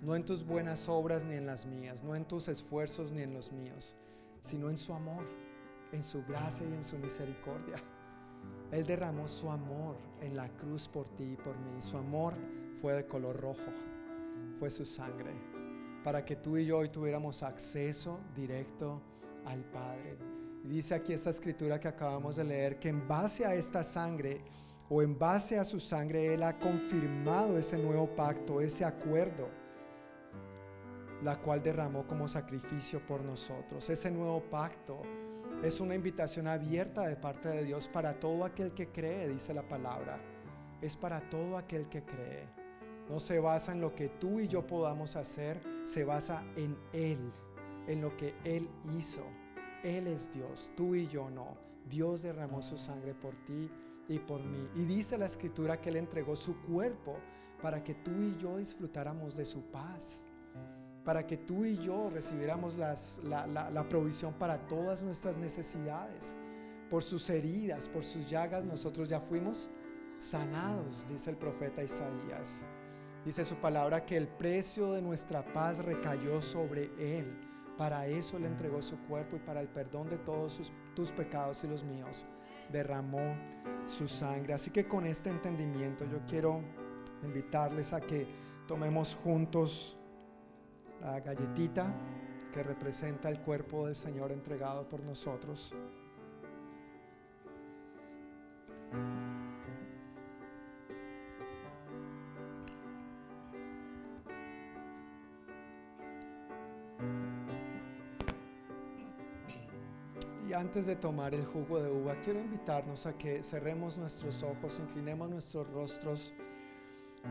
No 0.00 0.16
en 0.16 0.24
tus 0.24 0.44
buenas 0.44 0.88
obras 0.88 1.24
ni 1.24 1.36
en 1.36 1.46
las 1.46 1.64
mías, 1.64 2.02
no 2.02 2.16
en 2.16 2.24
tus 2.24 2.48
esfuerzos 2.48 3.12
ni 3.12 3.22
en 3.22 3.32
los 3.32 3.52
míos, 3.52 3.94
sino 4.40 4.68
en 4.68 4.76
su 4.76 4.92
amor, 4.92 5.24
en 5.92 6.02
su 6.02 6.24
gracia 6.24 6.66
y 6.68 6.72
en 6.72 6.82
su 6.82 6.98
misericordia. 6.98 7.76
Él 8.72 8.84
derramó 8.84 9.28
su 9.28 9.48
amor 9.48 9.96
en 10.20 10.34
la 10.34 10.48
cruz 10.56 10.88
por 10.88 11.08
ti 11.08 11.34
y 11.34 11.36
por 11.36 11.56
mí. 11.56 11.80
Su 11.80 11.98
amor 11.98 12.34
fue 12.82 12.94
de 12.94 13.06
color 13.06 13.40
rojo, 13.40 13.70
fue 14.58 14.70
su 14.70 14.84
sangre 14.84 15.53
para 16.04 16.22
que 16.22 16.36
tú 16.36 16.58
y 16.58 16.66
yo 16.66 16.78
hoy 16.78 16.90
tuviéramos 16.90 17.42
acceso 17.42 18.20
directo 18.36 19.00
al 19.46 19.64
Padre. 19.64 20.18
Dice 20.62 20.94
aquí 20.94 21.14
esta 21.14 21.30
escritura 21.30 21.80
que 21.80 21.88
acabamos 21.88 22.36
de 22.36 22.44
leer, 22.44 22.78
que 22.78 22.90
en 22.90 23.08
base 23.08 23.46
a 23.46 23.54
esta 23.54 23.82
sangre 23.82 24.42
o 24.90 25.00
en 25.02 25.18
base 25.18 25.58
a 25.58 25.64
su 25.64 25.80
sangre, 25.80 26.34
Él 26.34 26.42
ha 26.42 26.58
confirmado 26.58 27.56
ese 27.56 27.78
nuevo 27.78 28.14
pacto, 28.14 28.60
ese 28.60 28.84
acuerdo, 28.84 29.48
la 31.22 31.40
cual 31.40 31.62
derramó 31.62 32.06
como 32.06 32.28
sacrificio 32.28 33.04
por 33.04 33.22
nosotros. 33.22 33.88
Ese 33.88 34.10
nuevo 34.10 34.42
pacto 34.42 35.00
es 35.62 35.80
una 35.80 35.94
invitación 35.94 36.46
abierta 36.46 37.06
de 37.06 37.16
parte 37.16 37.48
de 37.48 37.64
Dios 37.64 37.88
para 37.88 38.20
todo 38.20 38.44
aquel 38.44 38.74
que 38.74 38.88
cree, 38.88 39.28
dice 39.28 39.54
la 39.54 39.66
palabra. 39.66 40.20
Es 40.82 40.98
para 40.98 41.20
todo 41.30 41.56
aquel 41.56 41.88
que 41.88 42.02
cree. 42.02 42.63
No 43.08 43.18
se 43.18 43.38
basa 43.38 43.72
en 43.72 43.80
lo 43.80 43.94
que 43.94 44.08
tú 44.08 44.40
y 44.40 44.48
yo 44.48 44.66
podamos 44.66 45.16
hacer, 45.16 45.60
se 45.84 46.04
basa 46.04 46.42
en 46.56 46.76
Él, 46.92 47.18
en 47.86 48.00
lo 48.00 48.16
que 48.16 48.34
Él 48.44 48.68
hizo. 48.96 49.24
Él 49.82 50.06
es 50.06 50.32
Dios, 50.32 50.72
tú 50.74 50.94
y 50.94 51.06
yo 51.06 51.28
no. 51.30 51.56
Dios 51.88 52.22
derramó 52.22 52.62
su 52.62 52.78
sangre 52.78 53.14
por 53.14 53.36
ti 53.38 53.70
y 54.08 54.18
por 54.18 54.42
mí. 54.42 54.68
Y 54.74 54.86
dice 54.86 55.18
la 55.18 55.26
escritura 55.26 55.80
que 55.80 55.90
Él 55.90 55.96
entregó 55.96 56.34
su 56.34 56.58
cuerpo 56.62 57.18
para 57.60 57.84
que 57.84 57.94
tú 57.94 58.10
y 58.22 58.36
yo 58.38 58.56
disfrutáramos 58.56 59.36
de 59.36 59.44
su 59.44 59.62
paz, 59.70 60.24
para 61.04 61.26
que 61.26 61.36
tú 61.36 61.66
y 61.66 61.76
yo 61.76 62.08
recibiéramos 62.08 62.76
la, 62.76 62.96
la 63.46 63.88
provisión 63.88 64.32
para 64.34 64.66
todas 64.66 65.02
nuestras 65.02 65.36
necesidades. 65.36 66.34
Por 66.88 67.02
sus 67.02 67.28
heridas, 67.28 67.88
por 67.88 68.04
sus 68.04 68.28
llagas, 68.28 68.64
nosotros 68.64 69.08
ya 69.08 69.20
fuimos 69.20 69.70
sanados, 70.18 71.06
dice 71.08 71.30
el 71.30 71.36
profeta 71.36 71.82
Isaías. 71.82 72.66
Dice 73.24 73.42
su 73.44 73.56
palabra 73.56 74.04
que 74.04 74.18
el 74.18 74.28
precio 74.28 74.92
de 74.92 75.00
nuestra 75.00 75.42
paz 75.42 75.78
recayó 75.78 76.42
sobre 76.42 76.90
Él. 76.98 77.40
Para 77.78 78.06
eso 78.06 78.38
le 78.38 78.46
entregó 78.46 78.82
su 78.82 78.98
cuerpo 79.06 79.36
y 79.36 79.38
para 79.38 79.62
el 79.62 79.68
perdón 79.68 80.10
de 80.10 80.18
todos 80.18 80.70
tus 80.94 81.10
pecados 81.10 81.64
y 81.64 81.68
los 81.68 81.82
míos 81.84 82.26
derramó 82.70 83.34
su 83.86 84.06
sangre. 84.06 84.52
Así 84.52 84.70
que 84.70 84.86
con 84.86 85.06
este 85.06 85.30
entendimiento 85.30 86.04
yo 86.04 86.18
quiero 86.28 86.60
invitarles 87.22 87.94
a 87.94 88.00
que 88.00 88.26
tomemos 88.68 89.16
juntos 89.16 89.96
la 91.00 91.20
galletita 91.20 91.94
que 92.52 92.62
representa 92.62 93.30
el 93.30 93.40
cuerpo 93.40 93.86
del 93.86 93.94
Señor 93.94 94.32
entregado 94.32 94.86
por 94.86 95.00
nosotros. 95.00 95.74
Antes 110.74 110.86
de 110.88 110.96
tomar 110.96 111.32
el 111.36 111.44
jugo 111.44 111.80
de 111.80 111.88
uva, 111.88 112.20
quiero 112.20 112.40
invitarnos 112.40 113.06
a 113.06 113.16
que 113.16 113.44
cerremos 113.44 113.96
nuestros 113.96 114.42
ojos, 114.42 114.80
inclinemos 114.80 115.30
nuestros 115.30 115.70
rostros. 115.70 116.34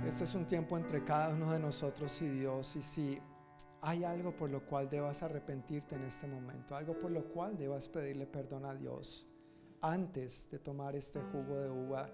Este 0.08 0.24
es 0.24 0.34
un 0.34 0.48
tiempo 0.48 0.78
entre 0.78 1.04
cada 1.04 1.36
uno 1.36 1.52
de 1.52 1.60
nosotros 1.60 2.22
y 2.22 2.30
Dios. 2.30 2.74
Y 2.78 2.82
si 2.82 3.22
hay 3.82 4.06
algo 4.06 4.34
por 4.34 4.50
lo 4.50 4.66
cual 4.66 4.90
debas 4.90 5.24
arrepentirte 5.24 5.96
en 5.96 6.04
este 6.04 6.26
momento, 6.26 6.74
algo 6.74 6.98
por 6.98 7.12
lo 7.12 7.26
cual 7.26 7.58
debas 7.58 7.90
pedirle 7.90 8.28
perdón 8.28 8.64
a 8.64 8.76
Dios, 8.76 9.28
antes 9.82 10.50
de 10.50 10.60
tomar 10.60 10.96
este 10.96 11.20
jugo 11.20 11.60
de 11.60 11.70
uva 11.70 12.10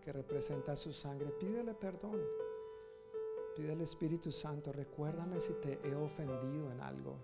que 0.00 0.14
representa 0.14 0.74
su 0.76 0.94
sangre, 0.94 1.30
pídele 1.32 1.74
perdón. 1.74 2.18
Pide 3.54 3.72
al 3.72 3.82
Espíritu 3.82 4.32
Santo, 4.32 4.72
recuérdame 4.72 5.40
si 5.40 5.52
te 5.60 5.78
he 5.84 5.94
ofendido 5.94 6.72
en 6.72 6.80
algo 6.80 7.18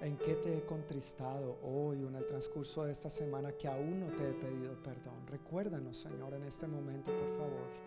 en 0.00 0.16
qué 0.18 0.34
te 0.34 0.58
he 0.58 0.64
contristado 0.64 1.58
hoy 1.62 2.02
o 2.04 2.08
en 2.08 2.16
el 2.16 2.26
transcurso 2.26 2.84
de 2.84 2.92
esta 2.92 3.08
semana 3.08 3.52
que 3.52 3.68
aún 3.68 4.00
no 4.00 4.06
te 4.14 4.28
he 4.28 4.32
pedido 4.32 4.74
perdón. 4.82 5.26
Recuérdanos, 5.26 5.96
Señor, 5.96 6.34
en 6.34 6.44
este 6.44 6.66
momento, 6.66 7.10
por 7.12 7.30
favor. 7.36 7.86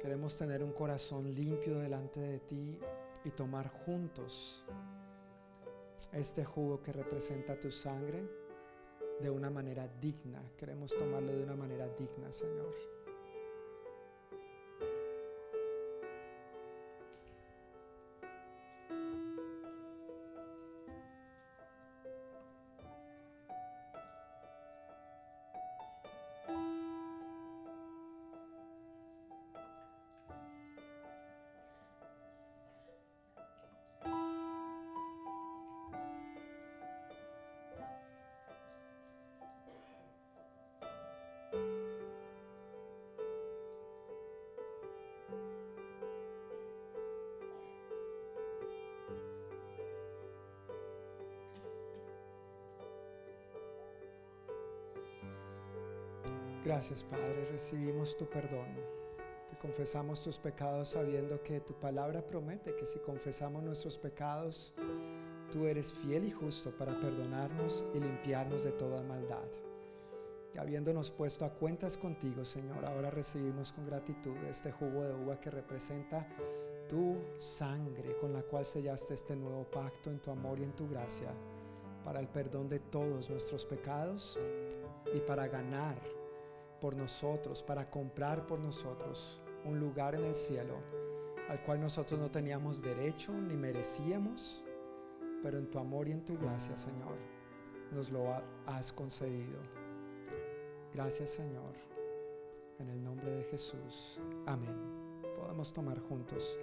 Queremos 0.00 0.36
tener 0.38 0.62
un 0.62 0.72
corazón 0.72 1.34
limpio 1.34 1.78
delante 1.78 2.20
de 2.20 2.38
ti 2.40 2.78
y 3.24 3.30
tomar 3.30 3.68
juntos 3.68 4.64
este 6.12 6.44
jugo 6.44 6.82
que 6.82 6.92
representa 6.92 7.58
tu 7.58 7.70
sangre 7.70 8.24
de 9.20 9.30
una 9.30 9.50
manera 9.50 9.88
digna. 10.00 10.42
Queremos 10.56 10.94
tomarlo 10.94 11.32
de 11.32 11.42
una 11.42 11.56
manera 11.56 11.88
digna, 11.98 12.30
Señor. 12.30 12.95
Gracias 56.66 57.04
Padre, 57.04 57.46
recibimos 57.52 58.16
tu 58.16 58.28
perdón. 58.28 58.66
Te 59.48 59.56
confesamos 59.56 60.20
tus 60.24 60.36
pecados 60.36 60.88
sabiendo 60.88 61.40
que 61.40 61.60
tu 61.60 61.74
palabra 61.74 62.26
promete 62.26 62.74
que 62.74 62.86
si 62.86 62.98
confesamos 62.98 63.62
nuestros 63.62 63.96
pecados, 63.96 64.74
tú 65.52 65.66
eres 65.66 65.92
fiel 65.92 66.24
y 66.24 66.32
justo 66.32 66.76
para 66.76 66.98
perdonarnos 66.98 67.84
y 67.94 68.00
limpiarnos 68.00 68.64
de 68.64 68.72
toda 68.72 69.00
maldad. 69.04 69.46
Y 70.56 70.58
habiéndonos 70.58 71.12
puesto 71.12 71.44
a 71.44 71.50
cuentas 71.50 71.96
contigo, 71.96 72.44
Señor, 72.44 72.84
ahora 72.84 73.12
recibimos 73.12 73.70
con 73.70 73.86
gratitud 73.86 74.36
este 74.50 74.72
jugo 74.72 75.04
de 75.04 75.14
uva 75.14 75.40
que 75.40 75.52
representa 75.52 76.26
tu 76.88 77.16
sangre 77.38 78.16
con 78.16 78.32
la 78.32 78.42
cual 78.42 78.66
sellaste 78.66 79.14
este 79.14 79.36
nuevo 79.36 79.70
pacto 79.70 80.10
en 80.10 80.18
tu 80.18 80.32
amor 80.32 80.58
y 80.58 80.64
en 80.64 80.72
tu 80.72 80.88
gracia 80.88 81.32
para 82.04 82.18
el 82.18 82.26
perdón 82.26 82.68
de 82.68 82.80
todos 82.80 83.30
nuestros 83.30 83.64
pecados 83.64 84.36
y 85.14 85.20
para 85.20 85.46
ganar 85.46 86.15
por 86.80 86.96
nosotros, 86.96 87.62
para 87.62 87.90
comprar 87.90 88.46
por 88.46 88.60
nosotros 88.60 89.40
un 89.64 89.80
lugar 89.80 90.14
en 90.14 90.24
el 90.24 90.36
cielo 90.36 90.96
al 91.48 91.62
cual 91.62 91.80
nosotros 91.80 92.18
no 92.18 92.30
teníamos 92.30 92.82
derecho 92.82 93.32
ni 93.32 93.56
merecíamos, 93.56 94.64
pero 95.42 95.58
en 95.58 95.70
tu 95.70 95.78
amor 95.78 96.08
y 96.08 96.12
en 96.12 96.24
tu 96.24 96.36
gracia, 96.38 96.76
Señor, 96.76 97.16
nos 97.92 98.10
lo 98.10 98.26
has 98.66 98.92
concedido. 98.92 99.60
Gracias, 100.92 101.30
Señor, 101.30 101.74
en 102.78 102.88
el 102.90 103.02
nombre 103.02 103.30
de 103.30 103.44
Jesús. 103.44 104.20
Amén. 104.46 104.76
Podemos 105.36 105.72
tomar 105.72 105.98
juntos. 106.00 106.56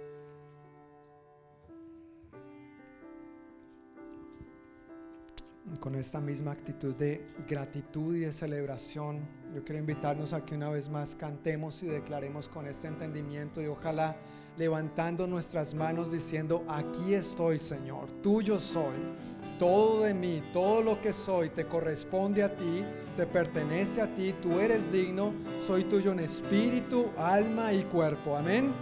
con 5.80 5.94
esta 5.96 6.20
misma 6.20 6.52
actitud 6.52 6.94
de 6.94 7.26
gratitud 7.48 8.14
y 8.14 8.20
de 8.20 8.32
celebración, 8.32 9.26
yo 9.54 9.62
quiero 9.62 9.78
invitarnos 9.78 10.32
a 10.32 10.44
que 10.44 10.56
una 10.56 10.68
vez 10.68 10.88
más 10.88 11.14
cantemos 11.14 11.80
y 11.84 11.86
declaremos 11.86 12.48
con 12.48 12.66
este 12.66 12.88
entendimiento 12.88 13.62
y 13.62 13.66
ojalá 13.66 14.16
levantando 14.56 15.28
nuestras 15.28 15.74
manos 15.74 16.10
diciendo, 16.10 16.64
aquí 16.66 17.14
estoy 17.14 17.60
Señor, 17.60 18.10
tuyo 18.20 18.58
soy, 18.58 18.96
todo 19.58 20.02
de 20.02 20.12
mí, 20.12 20.42
todo 20.52 20.82
lo 20.82 21.00
que 21.00 21.12
soy 21.12 21.50
te 21.50 21.66
corresponde 21.66 22.42
a 22.42 22.56
ti, 22.56 22.84
te 23.16 23.26
pertenece 23.26 24.02
a 24.02 24.12
ti, 24.12 24.34
tú 24.42 24.58
eres 24.58 24.90
digno, 24.90 25.32
soy 25.60 25.84
tuyo 25.84 26.10
en 26.10 26.20
espíritu, 26.20 27.10
alma 27.16 27.72
y 27.72 27.84
cuerpo. 27.84 28.36
Amén. 28.36 28.72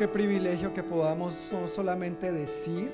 Qué 0.00 0.08
privilegio 0.08 0.72
que 0.72 0.82
podamos 0.82 1.52
no 1.52 1.68
solamente 1.68 2.32
decir, 2.32 2.90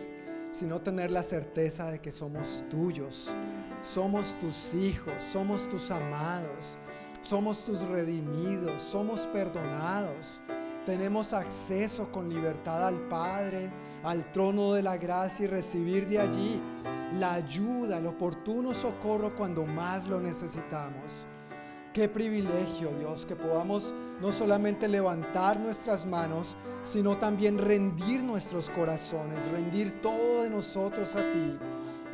sino 0.50 0.80
tener 0.80 1.12
la 1.12 1.22
certeza 1.22 1.88
de 1.88 2.00
que 2.00 2.10
somos 2.10 2.64
tuyos, 2.68 3.32
somos 3.80 4.36
tus 4.40 4.74
hijos, 4.74 5.14
somos 5.22 5.68
tus 5.68 5.92
amados, 5.92 6.76
somos 7.20 7.64
tus 7.64 7.82
redimidos, 7.82 8.82
somos 8.82 9.24
perdonados. 9.26 10.40
Tenemos 10.84 11.32
acceso 11.32 12.10
con 12.10 12.28
libertad 12.28 12.88
al 12.88 12.98
Padre, 13.06 13.70
al 14.02 14.32
trono 14.32 14.72
de 14.72 14.82
la 14.82 14.96
gracia 14.96 15.44
y 15.44 15.46
recibir 15.46 16.08
de 16.08 16.18
allí 16.18 16.60
la 17.20 17.34
ayuda, 17.34 17.98
el 17.98 18.06
oportuno 18.08 18.74
socorro 18.74 19.32
cuando 19.36 19.64
más 19.64 20.08
lo 20.08 20.20
necesitamos. 20.20 21.28
Qué 21.96 22.10
privilegio, 22.10 22.90
Dios, 22.98 23.24
que 23.24 23.34
podamos 23.34 23.94
no 24.20 24.30
solamente 24.30 24.86
levantar 24.86 25.58
nuestras 25.58 26.04
manos, 26.04 26.54
sino 26.82 27.16
también 27.16 27.56
rendir 27.58 28.22
nuestros 28.22 28.68
corazones, 28.68 29.50
rendir 29.50 30.02
todo 30.02 30.42
de 30.42 30.50
nosotros 30.50 31.16
a 31.16 31.20
ti, 31.20 31.58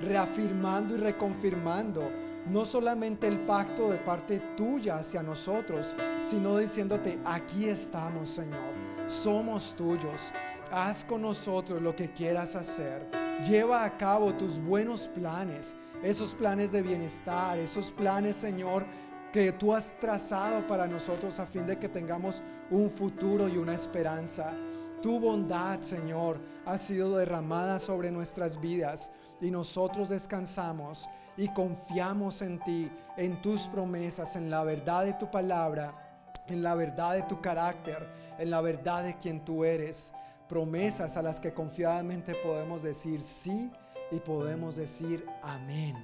reafirmando 0.00 0.94
y 0.94 0.98
reconfirmando 0.98 2.08
no 2.48 2.64
solamente 2.64 3.26
el 3.26 3.40
pacto 3.40 3.90
de 3.90 3.98
parte 3.98 4.38
tuya 4.56 4.98
hacia 4.98 5.20
nosotros, 5.20 5.96
sino 6.20 6.58
diciéndote, 6.58 7.18
aquí 7.24 7.64
estamos, 7.64 8.28
Señor, 8.28 8.72
somos 9.08 9.74
tuyos, 9.76 10.32
haz 10.70 11.02
con 11.02 11.22
nosotros 11.22 11.82
lo 11.82 11.96
que 11.96 12.12
quieras 12.12 12.54
hacer, 12.54 13.10
lleva 13.44 13.84
a 13.84 13.96
cabo 13.96 14.32
tus 14.32 14.60
buenos 14.60 15.08
planes, 15.08 15.74
esos 16.04 16.34
planes 16.34 16.70
de 16.70 16.82
bienestar, 16.82 17.58
esos 17.58 17.90
planes, 17.90 18.36
Señor, 18.36 18.86
que 19.32 19.50
tú 19.52 19.72
has 19.74 19.92
trazado 19.98 20.66
para 20.66 20.86
nosotros 20.86 21.40
a 21.40 21.46
fin 21.46 21.66
de 21.66 21.78
que 21.78 21.88
tengamos 21.88 22.42
un 22.70 22.90
futuro 22.90 23.48
y 23.48 23.56
una 23.56 23.74
esperanza. 23.74 24.54
Tu 25.00 25.18
bondad, 25.18 25.80
Señor, 25.80 26.38
ha 26.66 26.76
sido 26.76 27.16
derramada 27.16 27.78
sobre 27.78 28.10
nuestras 28.10 28.60
vidas 28.60 29.10
y 29.40 29.50
nosotros 29.50 30.10
descansamos 30.10 31.08
y 31.36 31.48
confiamos 31.48 32.42
en 32.42 32.60
ti, 32.60 32.90
en 33.16 33.40
tus 33.40 33.62
promesas, 33.62 34.36
en 34.36 34.50
la 34.50 34.62
verdad 34.64 35.06
de 35.06 35.14
tu 35.14 35.30
palabra, 35.30 36.30
en 36.46 36.62
la 36.62 36.74
verdad 36.74 37.14
de 37.14 37.22
tu 37.22 37.40
carácter, 37.40 38.06
en 38.38 38.50
la 38.50 38.60
verdad 38.60 39.02
de 39.02 39.16
quien 39.16 39.44
tú 39.44 39.64
eres. 39.64 40.12
Promesas 40.46 41.16
a 41.16 41.22
las 41.22 41.40
que 41.40 41.54
confiadamente 41.54 42.34
podemos 42.34 42.82
decir 42.82 43.22
sí 43.22 43.72
y 44.10 44.20
podemos 44.20 44.76
decir 44.76 45.26
amén. 45.42 45.96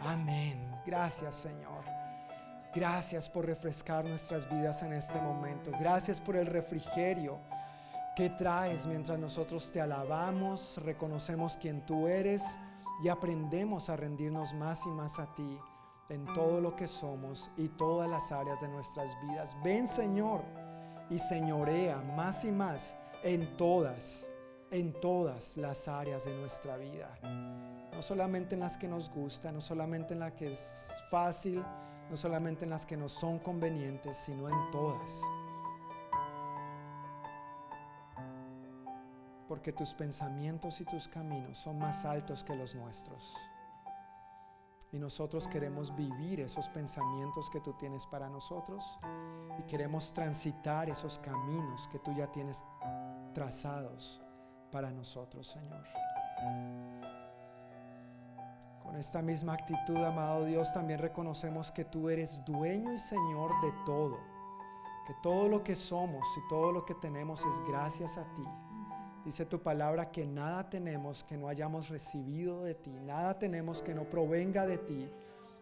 Amén. 0.00 0.70
Gracias, 0.84 1.34
Señor. 1.34 1.71
Gracias 2.74 3.28
por 3.28 3.44
refrescar 3.44 4.04
nuestras 4.04 4.48
vidas 4.48 4.82
en 4.82 4.94
este 4.94 5.20
momento. 5.20 5.70
Gracias 5.78 6.20
por 6.20 6.36
el 6.36 6.46
refrigerio 6.46 7.38
que 8.16 8.30
traes 8.30 8.86
mientras 8.86 9.18
nosotros 9.18 9.70
te 9.70 9.80
alabamos, 9.80 10.80
reconocemos 10.82 11.58
quién 11.58 11.84
tú 11.84 12.08
eres 12.08 12.58
y 13.04 13.08
aprendemos 13.08 13.90
a 13.90 13.96
rendirnos 13.96 14.54
más 14.54 14.86
y 14.86 14.88
más 14.88 15.18
a 15.18 15.34
ti 15.34 15.58
en 16.08 16.24
todo 16.32 16.62
lo 16.62 16.74
que 16.74 16.86
somos 16.88 17.50
y 17.58 17.68
todas 17.68 18.08
las 18.08 18.32
áreas 18.32 18.60
de 18.62 18.68
nuestras 18.68 19.10
vidas. 19.22 19.54
Ven 19.62 19.86
Señor 19.86 20.42
y 21.10 21.18
señorea 21.18 21.98
más 22.16 22.44
y 22.46 22.52
más 22.52 22.96
en 23.22 23.54
todas, 23.58 24.28
en 24.70 24.98
todas 24.98 25.58
las 25.58 25.88
áreas 25.88 26.24
de 26.24 26.34
nuestra 26.34 26.78
vida. 26.78 27.18
No 27.92 28.00
solamente 28.00 28.54
en 28.54 28.60
las 28.60 28.78
que 28.78 28.88
nos 28.88 29.10
gusta, 29.10 29.52
no 29.52 29.60
solamente 29.60 30.14
en 30.14 30.20
las 30.20 30.32
que 30.32 30.52
es 30.52 31.02
fácil, 31.10 31.62
no 32.12 32.16
solamente 32.18 32.64
en 32.64 32.70
las 32.70 32.84
que 32.84 32.94
nos 32.94 33.10
son 33.10 33.38
convenientes, 33.38 34.18
sino 34.18 34.46
en 34.46 34.70
todas. 34.70 35.22
Porque 39.48 39.72
tus 39.72 39.94
pensamientos 39.94 40.78
y 40.82 40.84
tus 40.84 41.08
caminos 41.08 41.56
son 41.56 41.78
más 41.78 42.04
altos 42.04 42.44
que 42.44 42.54
los 42.54 42.74
nuestros. 42.74 43.34
Y 44.92 44.98
nosotros 44.98 45.48
queremos 45.48 45.96
vivir 45.96 46.40
esos 46.40 46.68
pensamientos 46.68 47.48
que 47.48 47.60
tú 47.60 47.72
tienes 47.78 48.04
para 48.04 48.28
nosotros 48.28 48.98
y 49.58 49.62
queremos 49.62 50.12
transitar 50.12 50.90
esos 50.90 51.18
caminos 51.18 51.88
que 51.88 51.98
tú 51.98 52.12
ya 52.12 52.26
tienes 52.26 52.62
trazados 53.32 54.20
para 54.70 54.90
nosotros, 54.90 55.46
Señor. 55.46 55.86
Con 58.82 58.96
esta 58.96 59.22
misma 59.22 59.54
actitud, 59.54 59.96
amado 59.96 60.44
Dios, 60.44 60.72
también 60.72 60.98
reconocemos 60.98 61.70
que 61.70 61.84
tú 61.84 62.10
eres 62.10 62.44
dueño 62.44 62.92
y 62.92 62.98
Señor 62.98 63.52
de 63.62 63.72
todo. 63.86 64.18
Que 65.06 65.14
todo 65.22 65.48
lo 65.48 65.62
que 65.62 65.74
somos 65.74 66.26
y 66.36 66.48
todo 66.48 66.72
lo 66.72 66.84
que 66.84 66.94
tenemos 66.94 67.44
es 67.44 67.60
gracias 67.66 68.18
a 68.18 68.24
ti. 68.34 68.44
Dice 69.24 69.46
tu 69.46 69.62
palabra 69.62 70.10
que 70.10 70.26
nada 70.26 70.68
tenemos 70.68 71.22
que 71.22 71.36
no 71.36 71.46
hayamos 71.46 71.88
recibido 71.90 72.64
de 72.64 72.74
ti, 72.74 72.90
nada 72.90 73.38
tenemos 73.38 73.80
que 73.80 73.94
no 73.94 74.04
provenga 74.04 74.66
de 74.66 74.78
ti. 74.78 75.08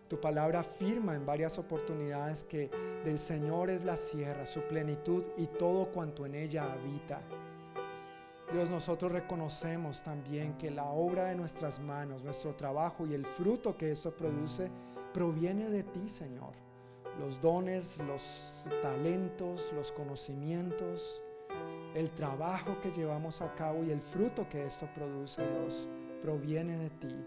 Tu 0.08 0.18
palabra 0.18 0.60
afirma 0.60 1.14
en 1.14 1.26
varias 1.26 1.58
oportunidades 1.58 2.42
que 2.42 2.70
del 3.04 3.18
Señor 3.18 3.68
es 3.68 3.84
la 3.84 3.98
sierra, 3.98 4.46
su 4.46 4.62
plenitud 4.62 5.24
y 5.36 5.46
todo 5.46 5.92
cuanto 5.92 6.24
en 6.24 6.34
ella 6.34 6.72
habita. 6.72 7.22
Dios, 8.52 8.68
nosotros 8.68 9.12
reconocemos 9.12 10.02
también 10.02 10.56
que 10.56 10.72
la 10.72 10.84
obra 10.84 11.26
de 11.26 11.36
nuestras 11.36 11.78
manos, 11.78 12.24
nuestro 12.24 12.56
trabajo 12.56 13.06
y 13.06 13.14
el 13.14 13.24
fruto 13.24 13.76
que 13.76 13.92
eso 13.92 14.16
produce, 14.16 14.70
proviene 15.12 15.70
de 15.70 15.84
ti, 15.84 16.08
Señor. 16.08 16.54
Los 17.20 17.40
dones, 17.40 18.02
los 18.06 18.64
talentos, 18.82 19.72
los 19.72 19.92
conocimientos, 19.92 21.22
el 21.94 22.10
trabajo 22.10 22.80
que 22.80 22.90
llevamos 22.90 23.40
a 23.40 23.54
cabo 23.54 23.84
y 23.84 23.90
el 23.90 24.00
fruto 24.00 24.48
que 24.48 24.66
esto 24.66 24.88
produce, 24.94 25.46
Dios, 25.48 25.88
proviene 26.20 26.76
de 26.76 26.90
ti. 26.90 27.26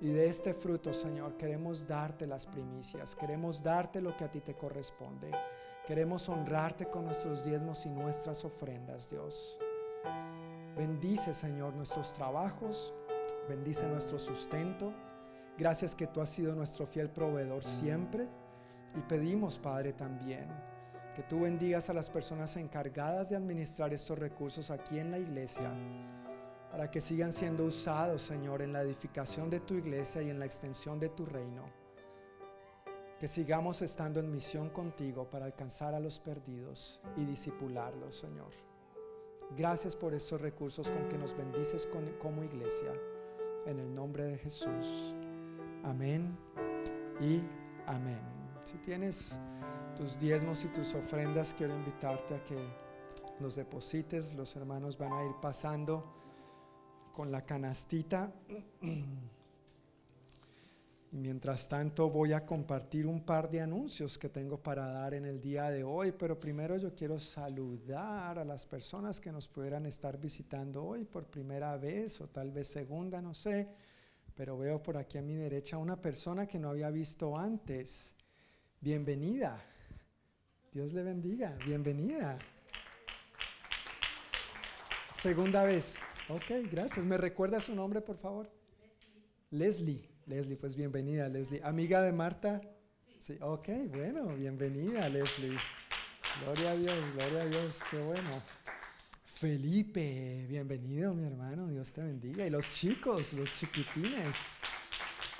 Y 0.00 0.08
de 0.08 0.26
este 0.26 0.52
fruto, 0.52 0.92
Señor, 0.92 1.36
queremos 1.36 1.86
darte 1.86 2.26
las 2.26 2.46
primicias, 2.46 3.16
queremos 3.16 3.62
darte 3.62 4.02
lo 4.02 4.16
que 4.16 4.24
a 4.24 4.30
ti 4.30 4.40
te 4.40 4.54
corresponde. 4.54 5.30
Queremos 5.86 6.28
honrarte 6.28 6.86
con 6.86 7.06
nuestros 7.06 7.44
diezmos 7.44 7.86
y 7.86 7.88
nuestras 7.88 8.44
ofrendas, 8.44 9.08
Dios. 9.08 9.58
Bendice, 10.78 11.34
Señor, 11.34 11.74
nuestros 11.74 12.12
trabajos, 12.12 12.94
bendice 13.48 13.88
nuestro 13.88 14.16
sustento. 14.16 14.94
Gracias 15.58 15.92
que 15.96 16.06
tú 16.06 16.20
has 16.20 16.28
sido 16.28 16.54
nuestro 16.54 16.86
fiel 16.86 17.10
proveedor 17.10 17.64
siempre. 17.64 18.28
Y 18.94 19.00
pedimos, 19.00 19.58
Padre, 19.58 19.92
también 19.92 20.48
que 21.16 21.24
tú 21.24 21.40
bendigas 21.40 21.90
a 21.90 21.94
las 21.94 22.08
personas 22.08 22.56
encargadas 22.56 23.30
de 23.30 23.34
administrar 23.34 23.92
estos 23.92 24.16
recursos 24.16 24.70
aquí 24.70 25.00
en 25.00 25.10
la 25.10 25.18
iglesia, 25.18 25.68
para 26.70 26.88
que 26.88 27.00
sigan 27.00 27.32
siendo 27.32 27.64
usados, 27.64 28.22
Señor, 28.22 28.62
en 28.62 28.72
la 28.72 28.82
edificación 28.82 29.50
de 29.50 29.58
tu 29.58 29.74
iglesia 29.74 30.22
y 30.22 30.30
en 30.30 30.38
la 30.38 30.46
extensión 30.46 31.00
de 31.00 31.08
tu 31.08 31.26
reino. 31.26 31.64
Que 33.18 33.26
sigamos 33.26 33.82
estando 33.82 34.20
en 34.20 34.30
misión 34.30 34.70
contigo 34.70 35.28
para 35.28 35.46
alcanzar 35.46 35.92
a 35.92 35.98
los 35.98 36.20
perdidos 36.20 37.02
y 37.16 37.24
disipularlos, 37.24 38.14
Señor. 38.14 38.67
Gracias 39.56 39.96
por 39.96 40.14
estos 40.14 40.40
recursos 40.40 40.90
con 40.90 41.08
que 41.08 41.18
nos 41.18 41.36
bendices 41.36 41.88
como 42.20 42.44
iglesia. 42.44 42.92
En 43.66 43.78
el 43.78 43.92
nombre 43.94 44.24
de 44.24 44.38
Jesús. 44.38 45.14
Amén 45.84 46.36
y 47.20 47.42
amén. 47.86 48.20
Si 48.62 48.76
tienes 48.78 49.38
tus 49.96 50.18
diezmos 50.18 50.64
y 50.64 50.68
tus 50.68 50.94
ofrendas, 50.94 51.54
quiero 51.56 51.74
invitarte 51.74 52.34
a 52.34 52.44
que 52.44 52.56
los 53.40 53.56
deposites. 53.56 54.34
Los 54.34 54.54
hermanos 54.56 54.98
van 54.98 55.12
a 55.12 55.24
ir 55.24 55.32
pasando 55.40 56.04
con 57.14 57.32
la 57.32 57.44
canastita. 57.44 58.32
Y 61.10 61.16
mientras 61.16 61.68
tanto 61.68 62.10
voy 62.10 62.34
a 62.34 62.44
compartir 62.44 63.06
un 63.06 63.24
par 63.24 63.50
de 63.50 63.62
anuncios 63.62 64.18
que 64.18 64.28
tengo 64.28 64.62
para 64.62 64.86
dar 64.86 65.14
en 65.14 65.24
el 65.24 65.40
día 65.40 65.70
de 65.70 65.82
hoy, 65.82 66.12
pero 66.12 66.38
primero 66.38 66.76
yo 66.76 66.94
quiero 66.94 67.18
saludar 67.18 68.38
a 68.38 68.44
las 68.44 68.66
personas 68.66 69.18
que 69.18 69.32
nos 69.32 69.48
pudieran 69.48 69.86
estar 69.86 70.18
visitando 70.18 70.84
hoy 70.84 71.04
por 71.04 71.24
primera 71.24 71.76
vez 71.78 72.20
o 72.20 72.28
tal 72.28 72.50
vez 72.50 72.68
segunda, 72.68 73.22
no 73.22 73.32
sé, 73.32 73.68
pero 74.34 74.58
veo 74.58 74.82
por 74.82 74.98
aquí 74.98 75.16
a 75.16 75.22
mi 75.22 75.34
derecha 75.34 75.78
una 75.78 75.96
persona 75.96 76.46
que 76.46 76.58
no 76.58 76.68
había 76.68 76.90
visto 76.90 77.38
antes. 77.38 78.16
Bienvenida. 78.78 79.64
Dios 80.70 80.92
le 80.92 81.02
bendiga. 81.02 81.56
Bienvenida. 81.64 82.38
Segunda 85.14 85.64
vez. 85.64 85.98
Ok, 86.28 86.70
gracias. 86.70 87.06
¿Me 87.06 87.16
recuerda 87.16 87.60
su 87.60 87.74
nombre, 87.74 88.02
por 88.02 88.18
favor? 88.18 88.50
Leslie. 89.50 89.96
Leslie. 89.96 90.17
Leslie, 90.28 90.58
pues 90.58 90.76
bienvenida, 90.76 91.26
Leslie. 91.26 91.62
¿Amiga 91.64 92.02
de 92.02 92.12
Marta? 92.12 92.60
Sí. 93.18 93.38
Ok, 93.40 93.68
bueno, 93.88 94.26
bienvenida, 94.36 95.08
Leslie. 95.08 95.56
Gloria 96.42 96.72
a 96.72 96.76
Dios, 96.76 97.14
gloria 97.14 97.42
a 97.42 97.46
Dios, 97.46 97.82
qué 97.90 97.96
bueno. 97.96 98.42
Felipe, 99.24 100.44
bienvenido, 100.46 101.14
mi 101.14 101.24
hermano, 101.24 101.68
Dios 101.68 101.92
te 101.92 102.02
bendiga. 102.02 102.46
Y 102.46 102.50
los 102.50 102.70
chicos, 102.70 103.32
los 103.32 103.54
chiquitines. 103.54 104.58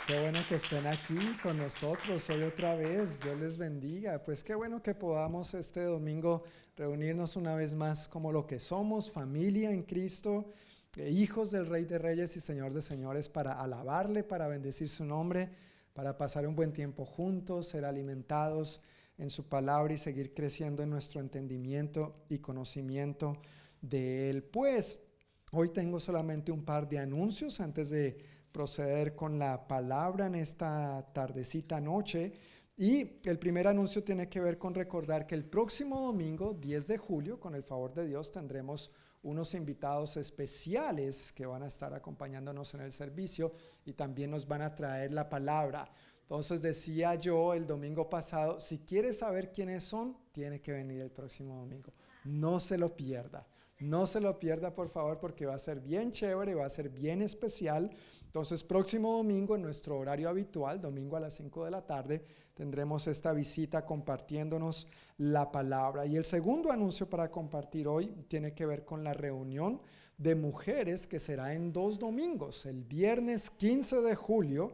Qué 0.07 0.19
bueno 0.19 0.41
que 0.49 0.55
estén 0.55 0.87
aquí 0.87 1.37
con 1.43 1.59
nosotros 1.59 2.31
hoy 2.31 2.45
otra 2.45 2.75
vez. 2.75 3.21
Dios 3.21 3.39
les 3.39 3.59
bendiga. 3.59 4.23
Pues 4.25 4.43
qué 4.43 4.55
bueno 4.55 4.83
que 4.83 4.95
podamos 4.95 5.53
este 5.53 5.83
domingo 5.83 6.45
reunirnos 6.79 7.37
una 7.37 7.55
vez 7.55 7.75
más 7.75 8.09
como 8.09 8.33
lo 8.33 8.47
que 8.47 8.59
somos, 8.59 9.11
familia 9.11 9.71
en 9.71 9.83
Cristo, 9.83 10.51
hijos 10.97 11.51
del 11.51 11.67
Rey 11.67 11.85
de 11.85 11.99
Reyes 11.99 12.37
y 12.37 12.41
Señor 12.41 12.73
de 12.73 12.83
Señores, 12.83 13.29
para 13.29 13.53
alabarle, 13.53 14.25
para 14.25 14.49
bendecir 14.49 14.89
su 14.89 15.05
nombre, 15.05 15.51
para 15.93 16.17
pasar 16.17 16.47
un 16.47 16.57
buen 16.57 16.73
tiempo 16.73 17.05
juntos, 17.05 17.69
ser 17.69 17.85
alimentados 17.85 18.83
en 19.19 19.31
su 19.31 19.49
palabra 19.49 19.93
y 19.93 19.99
seguir 19.99 20.33
creciendo 20.33 20.83
en 20.83 20.91
nuestro 20.91 21.21
entendimiento 21.21 22.25
y 22.29 22.39
conocimiento 22.39 23.41
de 23.81 24.31
Él. 24.31 24.45
Pues 24.45 25.05
hoy 25.53 25.71
tengo 25.71 26.01
solamente 26.01 26.53
un 26.53 26.65
par 26.65 26.89
de 26.89 26.99
anuncios 26.99 27.61
antes 27.61 27.91
de 27.91 28.17
proceder 28.53 29.15
con 29.15 29.39
la 29.39 29.69
palabra 29.69 30.27
en 30.27 30.37
esta 30.37 31.07
tardecita 31.13 31.81
noche. 31.81 32.33
Y 32.77 33.19
el 33.25 33.41
primer 33.41 33.67
anuncio 33.67 34.05
tiene 34.05 34.29
que 34.29 34.41
ver 34.41 34.57
con 34.57 34.73
recordar 34.73 35.27
que 35.27 35.35
el 35.35 35.45
próximo 35.45 36.01
domingo, 36.01 36.55
10 36.55 36.87
de 36.87 36.97
julio, 36.97 37.41
con 37.41 37.57
el 37.57 37.65
favor 37.65 37.93
de 37.93 38.07
Dios, 38.07 38.31
tendremos 38.31 38.93
unos 39.23 39.55
invitados 39.55 40.17
especiales 40.17 41.33
que 41.33 41.47
van 41.47 41.63
a 41.63 41.67
estar 41.67 41.93
acompañándonos 41.95 42.75
en 42.75 42.81
el 42.81 42.93
servicio 42.93 43.53
y 43.85 43.93
también 43.93 44.31
nos 44.31 44.47
van 44.47 44.63
a 44.63 44.75
traer 44.75 45.13
la 45.13 45.29
palabra. 45.29 45.91
Entonces 46.23 46.61
decía 46.61 47.15
yo 47.15 47.55
el 47.55 47.67
domingo 47.67 48.09
pasado, 48.09 48.61
si 48.61 48.81
quieres 48.81 49.19
saber 49.19 49.51
quiénes 49.51 49.83
son, 49.83 50.17
tiene 50.33 50.61
que 50.61 50.73
venir 50.73 51.01
el 51.01 51.11
próximo 51.11 51.57
domingo. 51.57 51.93
No 52.25 52.61
se 52.61 52.77
lo 52.77 52.95
pierda. 52.95 53.47
No 53.81 54.07
se 54.07 54.21
lo 54.21 54.41
pierda, 54.41 54.75
por 54.75 54.89
favor, 54.89 55.21
porque 55.21 55.47
va 55.47 55.55
a 55.55 55.59
ser 55.59 55.81
bien 55.81 56.11
chévere, 56.11 56.55
va 56.55 56.67
a 56.67 56.71
ser 56.71 56.89
bien 56.89 57.23
especial. 57.23 57.91
Entonces, 58.27 58.65
próximo 58.65 59.17
domingo, 59.17 59.55
en 59.55 59.63
nuestro 59.63 59.99
horario 59.99 60.29
habitual, 60.29 60.81
domingo 60.81 61.17
a 61.17 61.21
las 61.21 61.35
5 61.35 61.65
de 61.65 61.71
la 61.71 61.87
tarde, 61.87 62.25
tendremos 62.55 63.07
esta 63.07 63.33
visita 63.33 63.87
compartiéndonos 63.87 64.89
la 65.19 65.53
palabra. 65.53 66.07
Y 66.07 66.17
el 66.17 66.25
segundo 66.25 66.73
anuncio 66.73 67.09
para 67.09 67.31
compartir 67.31 67.87
hoy 67.87 68.09
tiene 68.27 68.53
que 68.53 68.67
ver 68.67 68.85
con 68.85 69.05
la 69.05 69.15
reunión 69.15 69.81
de 70.17 70.35
mujeres 70.35 71.07
que 71.07 71.21
será 71.21 71.55
en 71.55 71.73
dos 71.73 72.01
domingos, 72.01 72.67
el 72.67 72.83
viernes 72.83 73.49
15 73.49 74.01
de 74.01 74.17
julio. 74.17 74.73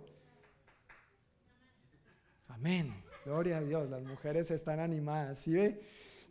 Amén. 2.48 3.04
Gloria 3.26 3.58
a 3.58 3.62
Dios, 3.62 3.90
las 3.90 4.02
mujeres 4.02 4.50
están 4.50 4.80
animadas. 4.80 5.38
¿Sí 5.38 5.52
ve? 5.52 5.82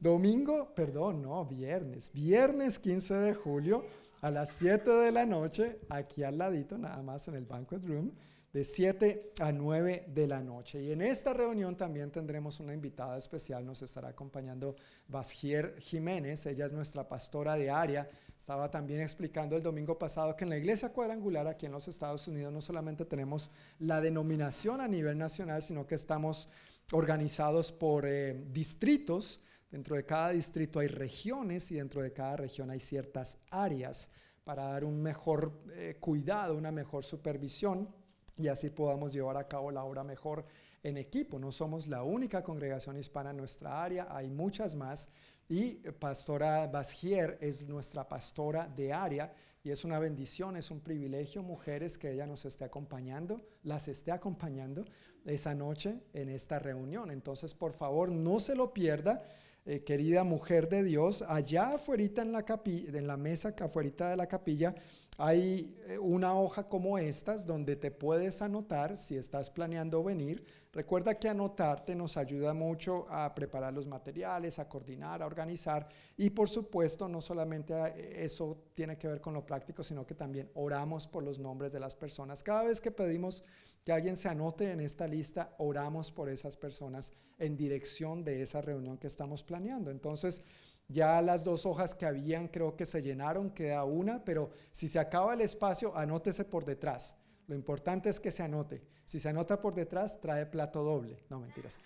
Domingo, 0.04 0.76
perdón, 0.76 1.22
no, 1.22 1.45
viernes. 1.45 2.12
Viernes 2.12 2.78
15 2.78 3.14
de 3.14 3.34
julio 3.34 3.86
a 4.20 4.30
las 4.30 4.49
7 4.49 4.91
de 4.91 5.14
la 5.14 5.26
noche, 5.26 5.80
aquí 5.88 6.24
al 6.24 6.39
ladito, 6.39 6.78
nada 6.78 7.01
más 7.01 7.30
en 7.30 7.36
el 7.36 7.45
banquet 7.45 7.86
room, 7.86 8.12
de 8.51 8.66
7 8.66 9.32
a 9.39 9.54
9 9.54 10.08
de 10.10 10.28
la 10.28 10.41
noche. 10.41 10.82
Y 10.82 10.91
en 10.91 11.01
esta 11.01 11.34
reunión 11.34 11.78
también 11.78 12.12
tendremos 12.12 12.60
una 12.60 12.74
invitada 12.74 13.18
especial, 13.18 13.66
nos 13.66 13.82
estará 13.82 14.10
acompañando 14.10 14.76
Basgier 15.08 15.78
Jiménez, 15.80 16.47
ella 16.47 16.66
es 16.66 16.74
nuestra 16.74 17.08
pastora 17.08 17.56
de 17.56 17.70
área. 17.70 18.10
Estaba 18.38 18.70
también 18.70 18.99
explicando 18.99 19.56
el 19.56 19.64
domingo 19.64 19.97
pasado 19.97 20.36
que 20.36 20.43
en 20.43 20.49
la 20.49 20.58
iglesia 20.58 20.91
cuadrangular 20.91 21.47
aquí 21.47 21.66
en 21.66 21.72
los 21.72 21.88
Estados 21.88 22.28
Unidos 22.28 22.51
no 22.51 22.60
solamente 22.60 23.06
tenemos 23.06 23.51
la 23.80 24.01
denominación 24.01 24.82
a 24.82 24.88
nivel 24.89 25.18
nacional, 25.18 25.64
sino 25.64 25.88
que 25.88 25.95
estamos 25.95 26.49
organizados 26.91 27.72
por 27.72 28.06
eh, 28.06 28.43
distritos 28.51 29.45
Dentro 29.74 29.95
de 29.95 30.05
cada 30.05 30.30
distrito 30.30 30.78
hay 30.78 30.88
regiones 30.88 31.71
y 31.71 31.78
dentro 31.78 32.03
de 32.03 32.13
cada 32.13 32.38
región 32.38 32.69
hay 32.69 32.80
ciertas 32.80 33.39
áreas 33.49 34.11
para 34.43 34.65
dar 34.65 34.84
un 34.84 35.01
mejor 35.01 35.63
eh, 35.71 35.97
cuidado, 35.99 36.55
una 36.55 36.71
mejor 36.71 37.03
supervisión 37.03 37.89
y 38.38 38.49
así 38.49 38.69
podamos 38.69 39.11
llevar 39.11 39.36
a 39.36 39.47
cabo 39.47 39.71
la 39.71 39.84
obra 39.84 40.03
mejor 40.03 40.45
en 40.84 40.97
equipo. 40.97 41.39
No 41.39 41.51
somos 41.51 41.88
la 41.88 42.03
única 42.03 42.43
congregación 42.43 42.99
hispana 42.99 43.32
en 43.32 43.38
nuestra 43.38 43.84
área, 43.84 44.15
hay 44.15 44.30
muchas 44.30 44.76
más 44.76 45.09
y 45.49 45.74
Pastora 45.74 46.67
Basgier 46.67 47.39
es 47.41 47.67
nuestra 47.67 48.07
pastora 48.07 48.67
de 48.67 48.93
área 48.93 49.34
y 49.63 49.71
es 49.71 49.84
una 49.84 49.97
bendición, 49.97 50.55
es 50.55 50.69
un 50.69 50.82
privilegio, 50.82 51.41
mujeres, 51.41 51.97
que 51.97 52.11
ella 52.11 52.28
nos 52.28 52.45
esté 52.45 52.63
acompañando, 52.63 53.41
las 53.63 53.88
esté 53.88 54.11
acompañando 54.11 54.86
esa 55.26 55.55
noche 55.55 55.99
en 56.13 56.30
esta 56.30 56.59
reunión. 56.59 57.09
Entonces, 57.09 57.55
por 57.55 57.74
favor, 57.74 58.11
no 58.11 58.39
se 58.39 58.55
lo 58.55 58.71
pierda. 58.71 59.24
Eh, 59.66 59.82
querida 59.86 60.26
mujer 60.26 60.68
de 60.68 60.84
Dios, 60.84 61.22
allá 61.22 61.76
afuera 61.76 62.03
en 62.03 62.34
la, 62.34 62.43
en 62.66 63.07
la 63.07 63.16
mesa 63.16 63.55
afuera 63.57 64.09
de 64.09 64.18
la 64.18 64.28
capilla 64.28 64.76
hay 65.18 65.76
eh, 65.88 65.97
una 65.99 66.38
hoja 66.38 66.68
como 66.68 66.97
estas 66.97 67.45
donde 67.45 67.76
te 67.76 67.91
puedes 67.91 68.41
anotar 68.41 68.97
si 68.97 69.16
estás 69.16 69.49
planeando 69.49 70.03
venir. 70.03 70.43
Recuerda 70.72 71.16
que 71.16 71.30
anotarte 71.30 71.95
nos 71.95 72.18
ayuda 72.18 72.53
mucho 72.53 73.05
a 73.09 73.34
preparar 73.36 73.74
los 73.74 73.88
materiales, 73.88 74.57
a 74.57 74.68
coordinar, 74.68 75.22
a 75.22 75.28
organizar 75.28 75.88
y 76.18 76.32
por 76.32 76.49
supuesto 76.49 77.07
no 77.07 77.22
solamente 77.22 77.74
eh, 77.74 78.26
eso 78.26 78.57
tiene 78.74 78.97
que 78.97 79.07
ver 79.07 79.22
con 79.22 79.34
lo 79.34 79.45
práctico, 79.45 79.84
sino 79.84 80.05
que 80.05 80.16
también 80.16 80.49
oramos 80.55 81.07
por 81.07 81.24
los 81.24 81.38
nombres 81.38 81.72
de 81.72 81.80
las 81.80 81.95
personas. 81.95 82.41
Cada 82.41 82.64
vez 82.64 82.82
que 82.82 82.91
pedimos 82.91 83.43
que 83.84 83.92
alguien 83.92 84.16
se 84.16 84.30
anote 84.30 84.72
en 84.72 84.80
esta 84.80 85.08
lista, 85.08 85.56
oramos 85.58 86.12
por 86.12 86.30
esas 86.30 86.56
personas 86.56 87.14
en 87.38 87.58
dirección 87.58 88.24
de 88.24 88.42
esa 88.42 88.62
reunión 88.62 88.98
que 88.98 89.08
estamos 89.08 89.44
planeando. 89.44 89.92
Entonces, 89.92 90.44
ya 90.88 91.22
las 91.22 91.44
dos 91.44 91.66
hojas 91.66 91.96
que 91.96 92.06
habían 92.06 92.48
creo 92.48 92.76
que 92.76 92.86
se 92.86 93.02
llenaron, 93.02 93.50
queda 93.50 93.84
una, 93.84 94.24
pero 94.24 94.52
si 94.72 94.88
se 94.88 95.00
acaba 95.00 95.34
el 95.34 95.42
espacio, 95.42 95.96
anótese 95.98 96.46
por 96.46 96.66
detrás. 96.66 97.16
Lo 97.48 97.56
importante 97.56 98.10
es 98.10 98.20
que 98.20 98.32
se 98.32 98.44
anote. 98.44 98.82
Si 99.06 99.20
se 99.20 99.30
anota 99.30 99.62
por 99.62 99.76
detrás, 99.76 100.22
trae 100.22 100.46
plato 100.46 100.84
doble. 100.84 101.24
No, 101.30 101.40
mentiras. 101.40 101.80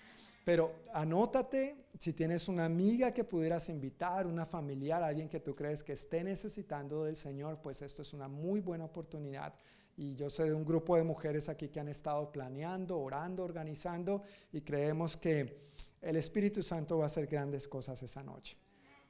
Pero 0.45 0.71
anótate 0.93 1.87
si 1.99 2.13
tienes 2.13 2.47
una 2.47 2.65
amiga 2.65 3.11
que 3.11 3.23
pudieras 3.23 3.69
invitar, 3.69 4.27
una 4.27 4.45
familiar, 4.45 5.03
alguien 5.03 5.27
que 5.27 5.39
tú 5.39 5.55
crees 5.55 5.83
que 5.83 5.93
esté 5.93 6.23
necesitando 6.23 7.03
del 7.03 7.15
Señor, 7.15 7.59
pues 7.61 7.81
esto 7.81 8.01
es 8.01 8.13
una 8.13 8.27
muy 8.27 8.61
buena 8.61 8.85
oportunidad 8.85 9.53
y 9.97 10.15
yo 10.15 10.29
sé 10.29 10.43
de 10.43 10.53
un 10.53 10.63
grupo 10.63 10.95
de 10.95 11.03
mujeres 11.03 11.49
aquí 11.49 11.69
que 11.69 11.79
han 11.79 11.87
estado 11.87 12.31
planeando, 12.31 12.99
orando, 12.99 13.43
organizando 13.43 14.21
y 14.51 14.61
creemos 14.61 15.17
que 15.17 15.67
el 16.01 16.15
Espíritu 16.15 16.61
Santo 16.61 16.99
va 16.99 17.05
a 17.05 17.07
hacer 17.07 17.25
grandes 17.25 17.67
cosas 17.67 18.01
esa 18.03 18.21
noche. 18.21 18.57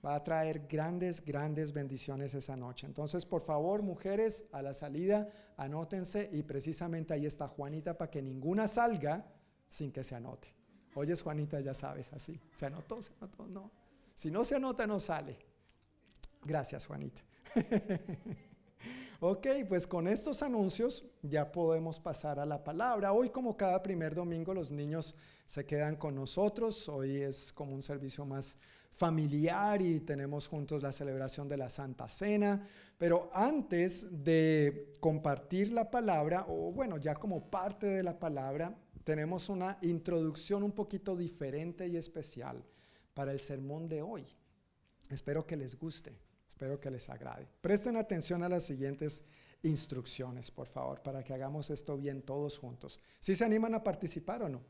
Va 0.05 0.15
a 0.15 0.23
traer 0.23 0.65
grandes, 0.67 1.25
grandes 1.25 1.73
bendiciones 1.73 2.33
esa 2.33 2.55
noche. 2.55 2.87
Entonces, 2.87 3.25
por 3.25 3.41
favor, 3.41 3.81
mujeres, 3.81 4.47
a 4.53 4.61
la 4.61 4.73
salida, 4.73 5.29
anótense 5.57 6.29
y 6.31 6.43
precisamente 6.43 7.13
ahí 7.13 7.25
está 7.25 7.47
Juanita 7.49 7.97
para 7.97 8.09
que 8.09 8.21
ninguna 8.21 8.67
salga 8.67 9.25
sin 9.67 9.91
que 9.91 10.03
se 10.05 10.15
anote. 10.15 10.53
Oyes, 10.95 11.21
Juanita, 11.21 11.59
ya 11.59 11.73
sabes, 11.73 12.13
así. 12.13 12.39
¿Se 12.53 12.65
anotó? 12.65 13.01
¿Se 13.01 13.11
anotó? 13.19 13.45
No. 13.47 13.71
Si 14.15 14.31
no 14.31 14.45
se 14.45 14.55
anota, 14.55 14.87
no 14.87 14.99
sale. 14.99 15.37
Gracias, 16.45 16.85
Juanita. 16.87 17.21
Ok, 19.19 19.47
pues 19.67 19.87
con 19.87 20.07
estos 20.07 20.43
anuncios 20.43 21.09
ya 21.23 21.51
podemos 21.51 21.99
pasar 21.99 22.39
a 22.39 22.45
la 22.45 22.63
palabra. 22.63 23.13
Hoy 23.13 23.31
como 23.31 23.57
cada 23.57 23.81
primer 23.81 24.13
domingo 24.13 24.53
los 24.53 24.69
niños 24.69 25.15
se 25.47 25.65
quedan 25.65 25.95
con 25.95 26.13
nosotros. 26.13 26.87
Hoy 26.87 27.23
es 27.23 27.51
como 27.51 27.73
un 27.73 27.81
servicio 27.81 28.25
más 28.25 28.59
familiar 28.91 29.81
y 29.81 30.01
tenemos 30.01 30.47
juntos 30.47 30.83
la 30.83 30.91
celebración 30.91 31.47
de 31.47 31.57
la 31.57 31.67
Santa 31.67 32.07
Cena. 32.07 32.63
Pero 32.99 33.31
antes 33.33 34.23
de 34.23 34.93
compartir 34.99 35.73
la 35.73 35.89
palabra, 35.89 36.45
o 36.47 36.71
bueno, 36.71 36.97
ya 36.97 37.15
como 37.15 37.49
parte 37.49 37.87
de 37.87 38.03
la 38.03 38.19
palabra, 38.19 38.77
tenemos 39.03 39.49
una 39.49 39.79
introducción 39.81 40.61
un 40.61 40.73
poquito 40.73 41.15
diferente 41.15 41.87
y 41.87 41.97
especial 41.97 42.63
para 43.15 43.31
el 43.31 43.39
sermón 43.39 43.89
de 43.89 44.03
hoy. 44.03 44.27
Espero 45.09 45.47
que 45.47 45.57
les 45.57 45.75
guste. 45.75 46.26
Espero 46.57 46.79
que 46.79 46.89
les 46.89 47.07
agrade. 47.11 47.47
Presten 47.61 47.97
atención 47.97 48.41
a 48.41 48.49
las 48.49 48.63
siguientes 48.63 49.25
instrucciones, 49.61 50.49
por 50.49 50.65
favor, 50.65 51.03
para 51.03 51.23
que 51.23 51.31
hagamos 51.31 51.69
esto 51.69 51.95
bien 51.95 52.23
todos 52.23 52.57
juntos. 52.57 52.99
¿Sí 53.19 53.35
se 53.35 53.45
animan 53.45 53.75
a 53.75 53.83
participar 53.83 54.41
o 54.41 54.49
no? 54.49 54.63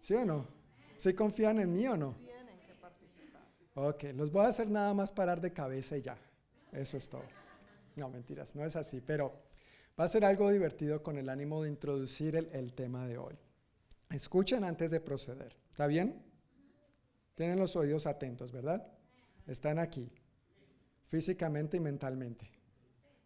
¿Sí 0.00 0.14
o 0.14 0.24
no? 0.24 0.48
¿Sí 0.96 1.12
confían 1.12 1.60
en 1.60 1.70
mí 1.70 1.86
o 1.86 1.98
no? 1.98 2.14
Tienen 2.14 2.58
que 2.60 2.72
participar. 2.80 3.42
Ok, 3.74 4.04
los 4.14 4.32
voy 4.32 4.46
a 4.46 4.48
hacer 4.48 4.70
nada 4.70 4.94
más 4.94 5.12
parar 5.12 5.42
de 5.42 5.52
cabeza 5.52 5.98
y 5.98 6.00
ya. 6.00 6.16
Eso 6.72 6.96
es 6.96 7.10
todo. 7.10 7.24
No, 7.96 8.08
mentiras, 8.08 8.56
no 8.56 8.64
es 8.64 8.74
así, 8.74 9.02
pero 9.02 9.34
va 10.00 10.04
a 10.04 10.08
ser 10.08 10.24
algo 10.24 10.50
divertido 10.50 11.02
con 11.02 11.18
el 11.18 11.28
ánimo 11.28 11.62
de 11.62 11.68
introducir 11.68 12.36
el, 12.36 12.48
el 12.54 12.72
tema 12.72 13.06
de 13.06 13.18
hoy. 13.18 13.38
Escuchen 14.08 14.64
antes 14.64 14.90
de 14.90 15.00
proceder. 15.00 15.58
¿Está 15.72 15.86
bien? 15.86 16.24
Tienen 17.34 17.58
los 17.58 17.76
oídos 17.76 18.06
atentos, 18.06 18.50
¿verdad? 18.50 18.90
Están 19.46 19.78
aquí 19.78 20.10
físicamente 21.12 21.76
y 21.76 21.80
mentalmente. 21.80 22.50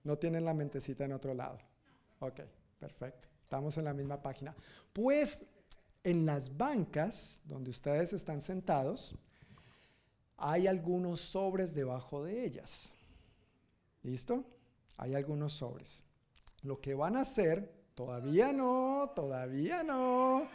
No 0.03 0.19
tienen 0.19 0.45
la 0.45 0.55
mentecita 0.55 1.05
en 1.05 1.13
otro 1.13 1.35
lado. 1.35 1.61
Ok, 2.19 2.41
perfecto. 2.81 3.29
Estamos 3.45 3.79
en 3.79 3.85
la 3.85 3.95
misma 3.95 4.21
página. 4.21 4.57
Pues 4.93 5.47
en 6.03 6.27
las 6.27 6.57
bancas 6.57 7.43
donde 7.45 7.71
ustedes 7.71 8.13
están 8.13 8.41
sentados, 8.41 9.15
hay 10.37 10.67
algunos 10.67 11.21
sobres 11.21 11.77
debajo 11.77 12.25
de 12.25 12.45
ellas. 12.45 12.93
¿Listo? 14.03 14.45
Hay 14.97 15.15
algunos 15.15 15.53
sobres. 15.53 16.03
Lo 16.63 16.81
que 16.81 16.95
van 16.95 17.17
a 17.17 17.21
hacer 17.21 17.73
Todavía 17.97 18.53
no, 18.53 19.11
todavía 19.17 19.83
no. 19.83 20.47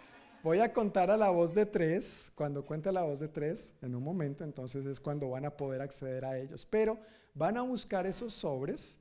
Voy 0.44 0.60
a 0.60 0.74
contar 0.74 1.12
a 1.12 1.18
la 1.18 1.30
voz 1.30 1.54
de 1.54 1.66
tres. 1.66 2.32
Cuando 2.36 2.66
cuente 2.66 2.92
la 2.92 3.04
voz 3.04 3.20
de 3.20 3.28
tres, 3.28 3.78
en 3.82 3.94
un 3.94 4.04
momento, 4.04 4.44
entonces 4.44 4.86
es 4.86 5.00
cuando 5.00 5.30
van 5.30 5.46
a 5.46 5.56
poder 5.56 5.82
acceder 5.82 6.26
a 6.26 6.38
ellos. 6.38 6.66
Pero 6.66 7.00
van 7.36 7.58
a 7.58 7.62
buscar 7.62 8.08
esos 8.08 8.34
sobres, 8.34 9.00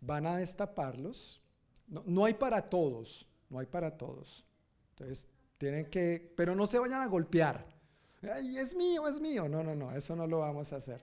van 0.00 0.26
a 0.26 0.38
destaparlos. 0.38 1.42
No, 1.86 2.02
no 2.06 2.24
hay 2.24 2.34
para 2.34 2.62
todos, 2.62 3.26
no 3.50 3.58
hay 3.58 3.66
para 3.66 3.96
todos. 3.96 4.44
Entonces, 4.90 5.28
tienen 5.58 5.90
que, 5.90 6.32
pero 6.36 6.54
no 6.54 6.66
se 6.66 6.78
vayan 6.78 7.02
a 7.02 7.06
golpear. 7.06 7.66
Ay, 8.22 8.56
es 8.56 8.74
mío, 8.74 9.06
es 9.08 9.20
mío. 9.20 9.48
No, 9.48 9.62
no, 9.62 9.74
no, 9.74 9.94
eso 9.94 10.16
no 10.16 10.26
lo 10.26 10.38
vamos 10.38 10.72
a 10.72 10.76
hacer. 10.76 11.00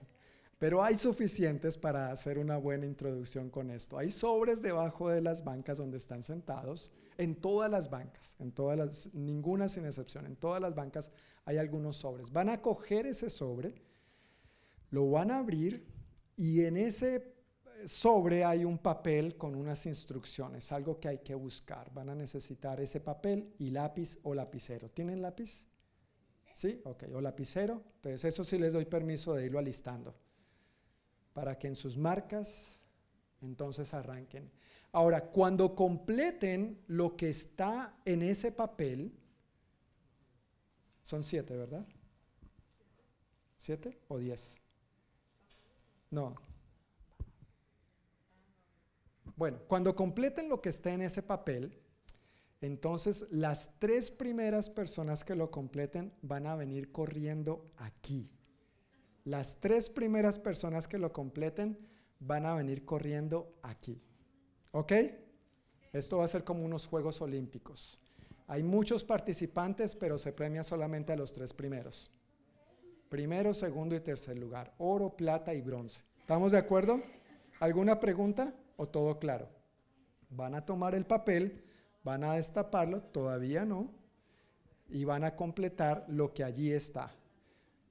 Pero 0.58 0.82
hay 0.82 0.98
suficientes 0.98 1.76
para 1.76 2.10
hacer 2.10 2.38
una 2.38 2.56
buena 2.56 2.86
introducción 2.86 3.50
con 3.50 3.70
esto. 3.70 3.98
Hay 3.98 4.10
sobres 4.10 4.62
debajo 4.62 5.10
de 5.10 5.20
las 5.20 5.44
bancas 5.44 5.78
donde 5.78 5.98
están 5.98 6.22
sentados, 6.22 6.90
en 7.18 7.36
todas 7.36 7.70
las 7.70 7.90
bancas, 7.90 8.36
en 8.38 8.52
todas 8.52 8.78
las, 8.78 9.14
ninguna 9.14 9.68
sin 9.68 9.86
excepción, 9.86 10.26
en 10.26 10.36
todas 10.36 10.60
las 10.60 10.74
bancas 10.74 11.10
hay 11.44 11.58
algunos 11.58 11.96
sobres. 11.96 12.32
Van 12.32 12.48
a 12.48 12.60
coger 12.60 13.06
ese 13.06 13.30
sobre, 13.30 13.74
lo 14.90 15.10
van 15.10 15.30
a 15.30 15.38
abrir 15.38 15.86
y 16.36 16.64
en 16.64 16.76
ese 16.76 17.34
sobre 17.84 18.44
hay 18.44 18.64
un 18.64 18.78
papel 18.78 19.36
con 19.36 19.54
unas 19.54 19.86
instrucciones, 19.86 20.72
algo 20.72 20.98
que 20.98 21.08
hay 21.08 21.18
que 21.18 21.34
buscar. 21.34 21.92
Van 21.92 22.08
a 22.08 22.14
necesitar 22.14 22.80
ese 22.80 23.00
papel 23.00 23.54
y 23.58 23.70
lápiz 23.70 24.18
o 24.22 24.34
lapicero. 24.34 24.90
¿Tienen 24.90 25.22
lápiz? 25.22 25.66
¿Sí? 26.54 26.80
Ok, 26.84 27.04
o 27.14 27.20
lapicero. 27.20 27.82
Entonces 27.96 28.24
eso 28.24 28.44
sí 28.44 28.58
les 28.58 28.72
doy 28.72 28.86
permiso 28.86 29.34
de 29.34 29.46
irlo 29.46 29.58
alistando 29.58 30.14
para 31.32 31.58
que 31.58 31.68
en 31.68 31.74
sus 31.74 31.98
marcas 31.98 32.80
entonces 33.42 33.92
arranquen. 33.92 34.50
Ahora, 34.96 35.26
cuando 35.26 35.74
completen 35.74 36.82
lo 36.86 37.18
que 37.18 37.28
está 37.28 37.94
en 38.06 38.22
ese 38.22 38.50
papel, 38.50 39.12
son 41.02 41.22
siete, 41.22 41.54
¿verdad? 41.54 41.86
¿Siete 43.58 44.00
o 44.08 44.16
diez? 44.16 44.56
No. 46.10 46.34
Bueno, 49.36 49.58
cuando 49.68 49.94
completen 49.94 50.48
lo 50.48 50.62
que 50.62 50.70
está 50.70 50.94
en 50.94 51.02
ese 51.02 51.22
papel, 51.22 51.78
entonces 52.62 53.26
las 53.30 53.78
tres 53.78 54.10
primeras 54.10 54.70
personas 54.70 55.24
que 55.24 55.36
lo 55.36 55.50
completen 55.50 56.14
van 56.22 56.46
a 56.46 56.56
venir 56.56 56.90
corriendo 56.90 57.70
aquí. 57.76 58.30
Las 59.24 59.60
tres 59.60 59.90
primeras 59.90 60.38
personas 60.38 60.88
que 60.88 60.96
lo 60.96 61.12
completen 61.12 61.86
van 62.18 62.46
a 62.46 62.54
venir 62.54 62.86
corriendo 62.86 63.58
aquí. 63.62 64.00
¿Ok? 64.76 64.92
Esto 65.94 66.18
va 66.18 66.26
a 66.26 66.28
ser 66.28 66.44
como 66.44 66.62
unos 66.62 66.86
Juegos 66.86 67.22
Olímpicos. 67.22 67.98
Hay 68.46 68.62
muchos 68.62 69.04
participantes, 69.04 69.94
pero 69.94 70.18
se 70.18 70.34
premia 70.34 70.62
solamente 70.62 71.14
a 71.14 71.16
los 71.16 71.32
tres 71.32 71.54
primeros. 71.54 72.10
Primero, 73.08 73.54
segundo 73.54 73.96
y 73.96 74.00
tercer 74.00 74.36
lugar. 74.36 74.74
Oro, 74.76 75.16
plata 75.16 75.54
y 75.54 75.62
bronce. 75.62 76.02
¿Estamos 76.20 76.52
de 76.52 76.58
acuerdo? 76.58 77.02
¿Alguna 77.58 77.98
pregunta 78.00 78.52
o 78.76 78.86
todo 78.86 79.18
claro? 79.18 79.48
Van 80.28 80.54
a 80.54 80.66
tomar 80.66 80.94
el 80.94 81.06
papel, 81.06 81.64
van 82.04 82.22
a 82.22 82.34
destaparlo, 82.34 83.00
todavía 83.00 83.64
no, 83.64 83.90
y 84.90 85.06
van 85.06 85.24
a 85.24 85.36
completar 85.36 86.04
lo 86.08 86.34
que 86.34 86.44
allí 86.44 86.70
está 86.70 87.14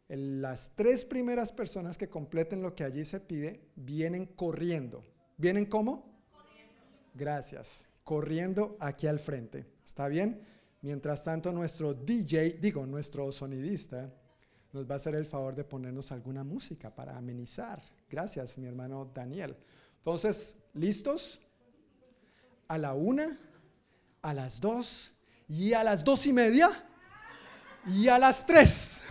las 0.07 0.75
tres 0.75 1.03
primeras 1.03 1.51
personas 1.51 1.97
que 1.97 2.09
completen 2.09 2.61
lo 2.61 2.75
que 2.75 2.83
allí 2.83 3.03
se 3.05 3.19
pide 3.19 3.71
vienen 3.75 4.27
corriendo. 4.27 5.03
¿Vienen 5.36 5.65
cómo? 5.65 6.14
Gracias. 7.16 7.88
Corriendo 8.03 8.78
aquí 8.80 9.07
al 9.07 9.20
frente. 9.20 9.66
¿Está 9.84 10.07
bien? 10.07 10.45
Mientras 10.82 11.24
tanto, 11.24 11.51
nuestro 11.51 11.93
DJ, 11.93 12.59
digo, 12.61 12.86
nuestro 12.86 13.32
sonidista, 13.32 14.13
nos 14.72 14.88
va 14.88 14.93
a 14.93 14.97
hacer 14.97 15.16
el 15.16 15.26
favor 15.26 15.55
de 15.55 15.63
ponernos 15.63 16.11
alguna 16.11 16.43
música 16.43 16.93
para 16.93 17.18
amenizar. 17.18 17.82
Gracias, 18.09 18.57
mi 18.57 18.68
hermano 18.68 19.09
Daniel. 19.13 19.55
Entonces, 19.97 20.57
¿listos? 20.74 21.39
A 22.68 22.78
la 22.78 22.93
una, 22.93 23.39
a 24.22 24.34
las 24.34 24.59
dos 24.59 25.13
y 25.47 25.74
a 25.74 25.84
las 25.84 26.03
dos 26.03 26.28
y 26.28 26.34
media 26.34 26.70
y 27.88 28.07
a 28.09 28.20
las 28.20 28.45
tres. 28.45 29.01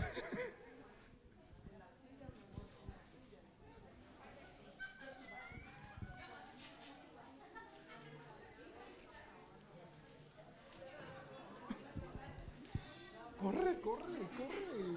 Corre, 13.44 13.80
corre, 13.82 14.20
corre. 14.38 14.96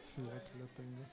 Sí, 0.00 0.22
aquí 0.36 0.58
lo 0.58 0.66
tengo. 0.76 1.04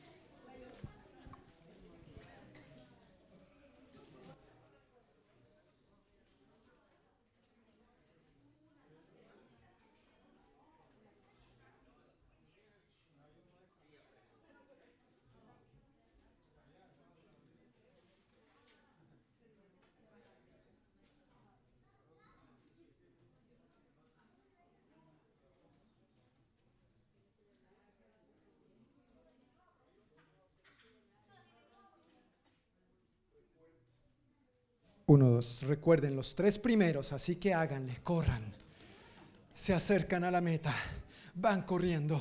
Uno, 35.14 35.28
dos. 35.28 35.64
Recuerden 35.64 36.16
los 36.16 36.34
tres 36.34 36.58
primeros, 36.58 37.12
así 37.12 37.36
que 37.36 37.54
háganle, 37.54 37.98
corran. 38.02 38.42
Se 39.54 39.74
acercan 39.74 40.24
a 40.24 40.32
la 40.32 40.40
meta, 40.40 40.74
van 41.36 41.64
corriendo. 41.64 42.18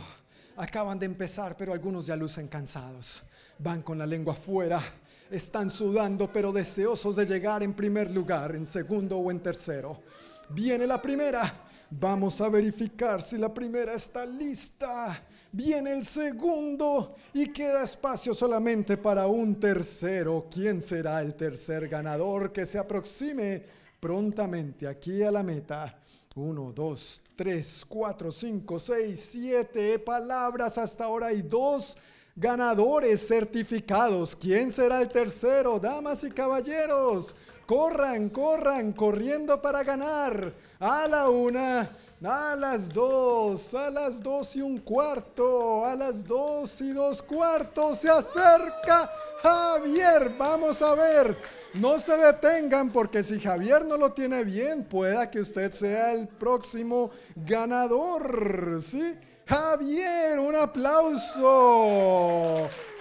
Acaban 0.56 0.98
de 0.98 1.06
empezar, 1.06 1.56
pero 1.56 1.72
algunos 1.72 2.06
ya 2.06 2.16
lucen 2.16 2.48
cansados. 2.48 3.22
Van 3.60 3.82
con 3.82 3.96
la 3.96 4.06
lengua 4.06 4.32
afuera, 4.32 4.82
están 5.30 5.70
sudando, 5.70 6.32
pero 6.32 6.50
deseosos 6.50 7.14
de 7.14 7.26
llegar 7.26 7.62
en 7.62 7.74
primer 7.74 8.10
lugar, 8.10 8.56
en 8.56 8.66
segundo 8.66 9.18
o 9.18 9.30
en 9.30 9.38
tercero. 9.38 10.02
Viene 10.48 10.84
la 10.84 11.00
primera. 11.00 11.48
Vamos 11.90 12.40
a 12.40 12.48
verificar 12.48 13.22
si 13.22 13.38
la 13.38 13.54
primera 13.54 13.94
está 13.94 14.26
lista 14.26 15.16
viene 15.52 15.92
el 15.92 16.04
segundo 16.04 17.16
y 17.32 17.48
queda 17.48 17.84
espacio 17.84 18.34
solamente 18.34 18.96
para 18.96 19.26
un 19.26 19.58
tercero. 19.58 20.46
¿Quién 20.50 20.80
será 20.80 21.20
el 21.20 21.34
tercer 21.34 21.88
ganador 21.88 22.52
que 22.52 22.66
se 22.66 22.78
aproxime 22.78 23.64
prontamente 23.98 24.86
aquí 24.86 25.22
a 25.22 25.30
la 25.30 25.42
meta? 25.42 25.98
Uno, 26.36 26.72
dos, 26.72 27.22
tres, 27.34 27.84
cuatro, 27.88 28.30
cinco, 28.30 28.78
seis, 28.78 29.28
siete 29.32 29.98
palabras 29.98 30.78
hasta 30.78 31.04
ahora 31.04 31.32
y 31.32 31.42
dos 31.42 31.98
ganadores 32.36 33.26
certificados. 33.26 34.36
¿Quién 34.36 34.70
será 34.70 35.02
el 35.02 35.08
tercero? 35.08 35.80
Damas 35.80 36.22
y 36.24 36.30
caballeros, 36.30 37.34
corran, 37.66 38.28
corran, 38.28 38.92
corriendo 38.92 39.60
para 39.60 39.82
ganar. 39.82 40.54
A 40.78 41.08
la 41.08 41.28
una 41.28 41.90
a 42.22 42.54
las 42.54 42.92
dos, 42.92 43.72
a 43.74 43.90
las 43.90 44.22
dos 44.22 44.54
y 44.56 44.60
un 44.60 44.78
cuarto, 44.78 45.86
a 45.86 45.96
las 45.96 46.24
dos 46.24 46.80
y 46.82 46.92
dos 46.92 47.22
cuartos 47.22 47.98
se 47.98 48.10
acerca 48.10 49.10
Javier. 49.42 50.34
Vamos 50.36 50.82
a 50.82 50.94
ver, 50.94 51.36
no 51.74 51.98
se 51.98 52.14
detengan 52.16 52.90
porque 52.90 53.22
si 53.22 53.40
Javier 53.40 53.86
no 53.86 53.96
lo 53.96 54.12
tiene 54.12 54.44
bien, 54.44 54.84
pueda 54.84 55.30
que 55.30 55.40
usted 55.40 55.70
sea 55.70 56.12
el 56.12 56.28
próximo 56.28 57.10
ganador. 57.34 58.78
¿Sí? 58.82 59.14
Javier, 59.46 60.38
un 60.38 60.54
aplauso 60.54 61.48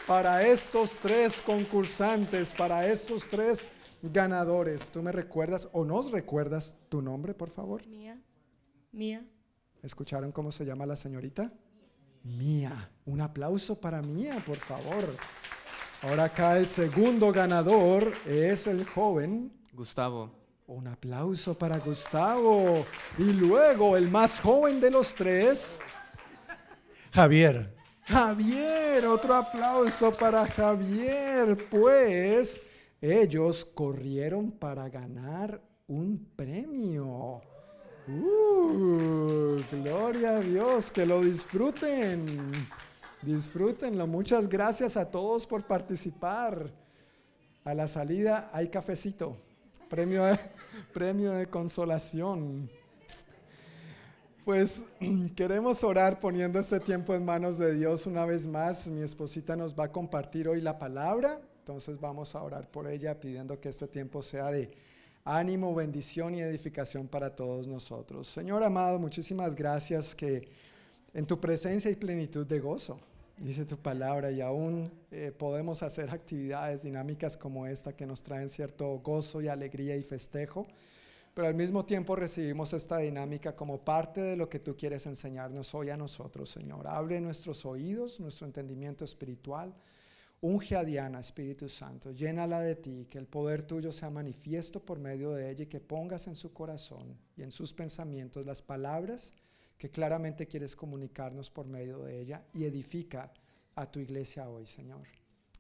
para 0.08 0.48
estos 0.48 0.94
tres 1.02 1.42
concursantes, 1.42 2.54
para 2.54 2.88
estos 2.88 3.28
tres 3.28 3.68
ganadores. 4.02 4.90
¿Tú 4.90 5.04
me 5.04 5.12
recuerdas 5.12 5.68
o 5.74 5.84
nos 5.84 6.12
recuerdas 6.12 6.80
tu 6.88 7.02
nombre, 7.02 7.34
por 7.34 7.50
favor? 7.50 7.86
Mía. 7.86 8.18
Mía. 8.92 9.26
¿Escucharon 9.84 10.32
cómo 10.32 10.52
se 10.52 10.66
llama 10.66 10.86
la 10.86 10.96
señorita? 10.96 11.52
Mía. 12.24 12.92
Un 13.06 13.22
aplauso 13.22 13.80
para 13.80 14.02
Mía, 14.02 14.42
por 14.46 14.58
favor. 14.58 15.16
Ahora 16.02 16.26
acá 16.26 16.58
el 16.58 16.68
segundo 16.68 17.32
ganador 17.32 18.14
es 18.26 18.68
el 18.68 18.86
joven 18.86 19.52
Gustavo. 19.74 20.32
Un 20.68 20.88
aplauso 20.88 21.58
para 21.58 21.78
Gustavo. 21.80 22.86
Y 23.18 23.34
luego 23.34 23.98
el 23.98 24.10
más 24.10 24.40
joven 24.40 24.80
de 24.80 24.92
los 24.92 25.16
tres. 25.16 25.80
Javier. 27.12 27.76
Javier, 28.04 29.06
otro 29.06 29.36
aplauso 29.36 30.12
para 30.12 30.48
Javier, 30.48 31.70
pues 31.70 32.64
ellos 33.00 33.64
corrieron 33.64 34.52
para 34.52 34.90
ganar 34.90 35.62
un 35.88 36.32
premio. 36.36 37.42
Uh, 38.10 39.62
gloria 39.84 40.38
a 40.38 40.40
Dios, 40.40 40.92
que 40.92 41.06
lo 41.06 41.22
disfruten. 41.22 42.68
Disfrútenlo. 43.22 44.08
Muchas 44.08 44.50
gracias 44.50 44.98
a 44.98 45.12
todos 45.12 45.46
por 45.46 45.64
participar. 45.68 46.72
A 47.64 47.74
la 47.76 47.88
salida 47.88 48.50
hay 48.52 48.70
cafecito, 48.70 49.38
premio 49.90 50.24
de, 50.24 50.40
premio 50.94 51.34
de 51.34 51.48
consolación. 51.48 52.68
Pues 54.44 54.86
queremos 55.36 55.84
orar 55.84 56.20
poniendo 56.20 56.58
este 56.60 56.80
tiempo 56.80 57.14
en 57.14 57.24
manos 57.24 57.60
de 57.60 57.76
Dios 57.76 58.08
una 58.08 58.26
vez 58.26 58.48
más. 58.48 58.88
Mi 58.88 59.04
esposita 59.04 59.56
nos 59.56 59.78
va 59.78 59.84
a 59.84 59.92
compartir 59.92 60.48
hoy 60.48 60.62
la 60.62 60.80
palabra, 60.80 61.40
entonces 61.60 62.00
vamos 62.00 62.34
a 62.34 62.42
orar 62.42 62.72
por 62.72 62.88
ella 62.88 63.20
pidiendo 63.20 63.60
que 63.60 63.70
este 63.70 63.88
tiempo 63.88 64.24
sea 64.24 64.50
de 64.50 64.72
ánimo, 65.38 65.76
bendición 65.76 66.36
y 66.36 66.42
edificación 66.42 67.08
para 67.08 67.36
todos 67.36 67.68
nosotros. 67.68 68.28
Señor 68.28 68.64
amado, 68.64 69.00
muchísimas 69.00 69.56
gracias 69.56 70.16
que 70.16 70.48
en 71.14 71.26
tu 71.26 71.40
presencia 71.40 71.90
hay 71.90 71.96
plenitud 71.96 72.46
de 72.46 72.60
gozo 72.60 73.00
dice 73.40 73.66
tu 73.66 73.78
palabra, 73.78 74.32
y 74.32 74.42
aún 74.42 74.92
eh, 75.12 75.32
podemos 75.36 75.82
hacer 75.82 76.10
actividades 76.10 76.84
dinámicas 76.84 77.38
como 77.38 77.66
esta 77.66 77.94
que 77.94 78.06
nos 78.06 78.22
traen 78.22 78.50
cierto 78.50 79.00
gozo 79.00 79.42
y 79.42 79.48
alegría 79.48 79.96
y 79.96 80.04
festejo, 80.04 80.68
pero 81.34 81.48
al 81.48 81.56
mismo 81.56 81.86
tiempo 81.86 82.16
recibimos 82.16 82.74
esta 82.74 82.98
dinámica 82.98 83.56
como 83.56 83.80
parte 83.80 84.22
de 84.22 84.36
lo 84.36 84.50
que 84.50 84.60
tú 84.60 84.76
quieres 84.76 85.06
enseñarnos 85.06 85.74
hoy 85.74 85.90
a 85.90 85.96
nosotros, 85.96 86.50
Señor. 86.50 86.88
Abre 86.88 87.22
nuestros 87.22 87.66
oídos, 87.66 88.20
nuestro 88.20 88.46
entendimiento 88.46 89.06
espiritual. 89.06 89.74
Unge 90.42 90.76
a 90.78 90.86
Diana, 90.86 91.20
Espíritu 91.20 91.68
Santo, 91.68 92.12
llénala 92.12 92.62
de 92.62 92.76
ti, 92.76 93.08
que 93.10 93.18
el 93.18 93.28
poder 93.28 93.64
tuyo 93.64 93.92
sea 93.92 94.10
manifiesto 94.10 94.80
por 94.80 94.98
medio 94.98 95.32
de 95.34 95.52
ella 95.52 95.64
y 95.64 95.68
que 95.68 95.82
pongas 95.82 96.28
en 96.28 96.36
su 96.36 96.54
corazón 96.54 97.18
y 97.36 97.44
en 97.44 97.52
sus 97.52 97.74
pensamientos 97.74 98.46
las 98.46 98.62
palabras 98.62 99.34
que 99.78 99.90
claramente 99.90 100.48
quieres 100.48 100.76
comunicarnos 100.76 101.50
por 101.50 101.68
medio 101.68 102.00
de 102.04 102.22
ella 102.22 102.46
y 102.54 102.64
edifica 102.64 103.34
a 103.76 103.86
tu 103.86 104.00
iglesia 104.00 104.50
hoy, 104.50 104.66
Señor. 104.66 105.08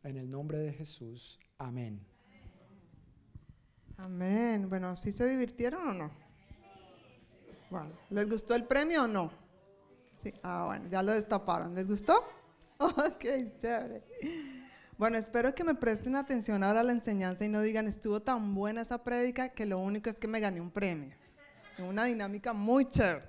En 0.03 0.17
el 0.17 0.29
nombre 0.29 0.59
de 0.59 0.71
Jesús. 0.71 1.39
Amén. 1.57 1.99
Amén. 3.97 4.69
Bueno, 4.69 4.95
¿sí 4.95 5.11
se 5.11 5.27
divirtieron 5.27 5.87
o 5.89 5.93
no? 5.93 6.11
Bueno, 7.69 7.91
¿les 8.09 8.29
gustó 8.29 8.55
el 8.55 8.63
premio 8.63 9.03
o 9.03 9.07
no? 9.07 9.31
Sí. 10.23 10.33
Ah, 10.41 10.65
bueno, 10.67 10.87
ya 10.89 11.03
lo 11.03 11.11
destaparon. 11.13 11.75
¿Les 11.75 11.87
gustó? 11.87 12.13
Ok, 12.81 13.25
chévere. 13.61 14.05
Bueno, 14.99 15.17
espero 15.17 15.55
que 15.55 15.63
me 15.63 15.75
presten 15.75 16.17
atención 16.17 16.61
ahora 16.61 16.81
a 16.81 16.83
la 16.83 16.91
enseñanza 16.91 17.45
y 17.45 17.47
no 17.47 17.61
digan, 17.61 17.87
estuvo 17.87 18.19
tan 18.21 18.53
buena 18.53 18.81
esa 18.81 19.01
prédica 19.01 19.47
que 19.47 19.65
lo 19.65 19.79
único 19.79 20.09
es 20.09 20.17
que 20.17 20.27
me 20.27 20.41
gané 20.41 20.59
un 20.59 20.71
premio. 20.71 21.15
Una 21.77 22.03
dinámica 22.03 22.51
muy 22.51 22.83
chévere. 22.83 23.25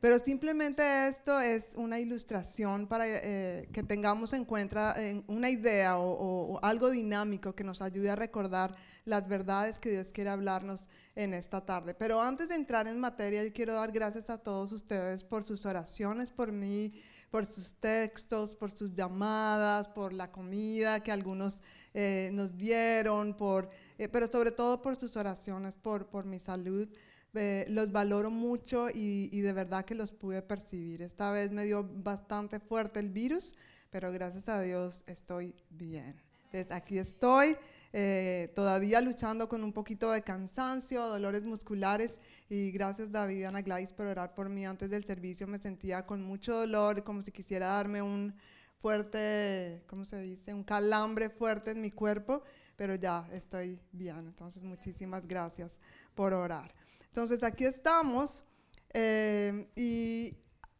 Pero 0.00 0.20
simplemente 0.20 1.08
esto 1.08 1.40
es 1.40 1.72
una 1.74 1.98
ilustración 1.98 2.86
para 2.86 3.06
eh, 3.08 3.68
que 3.72 3.82
tengamos 3.82 4.32
en 4.34 4.44
cuenta 4.44 4.94
una 5.26 5.50
idea 5.50 5.98
o, 5.98 6.60
algo 6.62 6.90
dinámico 6.90 7.56
que 7.56 7.64
nos 7.64 7.82
ayude 7.82 8.08
a 8.10 8.14
recordar 8.14 8.76
las 9.04 9.26
verdades 9.26 9.80
que 9.80 9.90
Dios 9.90 10.12
quiere 10.12 10.30
hablarnos 10.30 10.88
en 11.16 11.34
esta 11.34 11.60
tarde. 11.66 11.92
Pero 11.92 12.22
antes 12.22 12.48
de 12.48 12.54
entrar 12.54 12.86
en 12.86 13.00
materia, 13.00 13.42
yo 13.42 13.52
quiero 13.52 13.74
dar 13.74 13.90
gracias 13.90 14.30
a 14.30 14.38
todos 14.38 14.70
ustedes 14.70 15.24
por 15.24 15.42
sus 15.42 15.66
oraciones, 15.66 16.30
por 16.30 16.52
mí, 16.52 16.94
por 17.30 17.46
sus 17.46 17.74
textos, 17.74 18.54
por 18.54 18.70
sus 18.72 18.94
llamadas, 18.94 19.88
por 19.88 20.12
la 20.12 20.30
comida 20.30 21.02
que 21.02 21.12
algunos 21.12 21.62
eh, 21.94 22.30
nos 22.32 22.56
dieron, 22.56 23.36
por, 23.36 23.70
eh, 23.98 24.08
pero 24.08 24.26
sobre 24.26 24.50
todo 24.50 24.82
por 24.82 24.96
sus 24.96 25.16
oraciones, 25.16 25.74
por, 25.74 26.06
por 26.08 26.24
mi 26.24 26.40
salud 26.40 26.88
los 27.32 27.92
valoro 27.92 28.30
mucho 28.30 28.88
y, 28.92 29.40
de 29.40 29.52
verdad 29.52 29.84
que 29.84 29.94
los 29.94 30.12
pude 30.12 30.42
percibir. 30.42 31.02
Esta 31.02 31.30
vez 31.30 31.50
me 31.50 31.64
dio 31.64 31.84
bastante 31.84 32.58
fuerte 32.58 33.00
el 33.00 33.10
virus, 33.10 33.54
pero 33.90 34.10
gracias 34.12 34.48
a 34.48 34.60
Dios 34.60 35.04
estoy 35.06 35.54
bien. 35.70 36.20
Desde 36.52 36.74
aquí 36.74 36.98
estoy. 36.98 37.56
Eh, 37.92 38.52
todavía 38.54 39.00
luchando 39.00 39.48
con 39.48 39.64
un 39.64 39.72
poquito 39.72 40.12
de 40.12 40.22
cansancio, 40.22 41.04
dolores 41.06 41.42
musculares 41.42 42.18
y 42.48 42.70
gracias 42.70 43.10
David 43.10 43.38
y 43.38 43.44
Ana 43.44 43.62
Gladys 43.62 43.92
por 43.92 44.06
orar 44.06 44.32
por 44.34 44.48
mí 44.48 44.64
antes 44.64 44.90
del 44.90 45.04
servicio. 45.04 45.46
Me 45.46 45.58
sentía 45.58 46.06
con 46.06 46.22
mucho 46.22 46.54
dolor, 46.54 47.02
como 47.02 47.24
si 47.24 47.32
quisiera 47.32 47.66
darme 47.66 48.00
un 48.00 48.34
fuerte, 48.80 49.82
¿cómo 49.88 50.04
se 50.04 50.20
dice? 50.22 50.54
Un 50.54 50.64
calambre 50.64 51.30
fuerte 51.30 51.72
en 51.72 51.80
mi 51.80 51.90
cuerpo, 51.90 52.42
pero 52.76 52.94
ya 52.94 53.26
estoy 53.32 53.80
bien. 53.92 54.18
Entonces 54.18 54.62
muchísimas 54.62 55.26
gracias 55.26 55.78
por 56.14 56.32
orar. 56.32 56.72
Entonces 57.08 57.42
aquí 57.42 57.64
estamos 57.64 58.44
eh, 58.92 59.66
y 59.76 60.36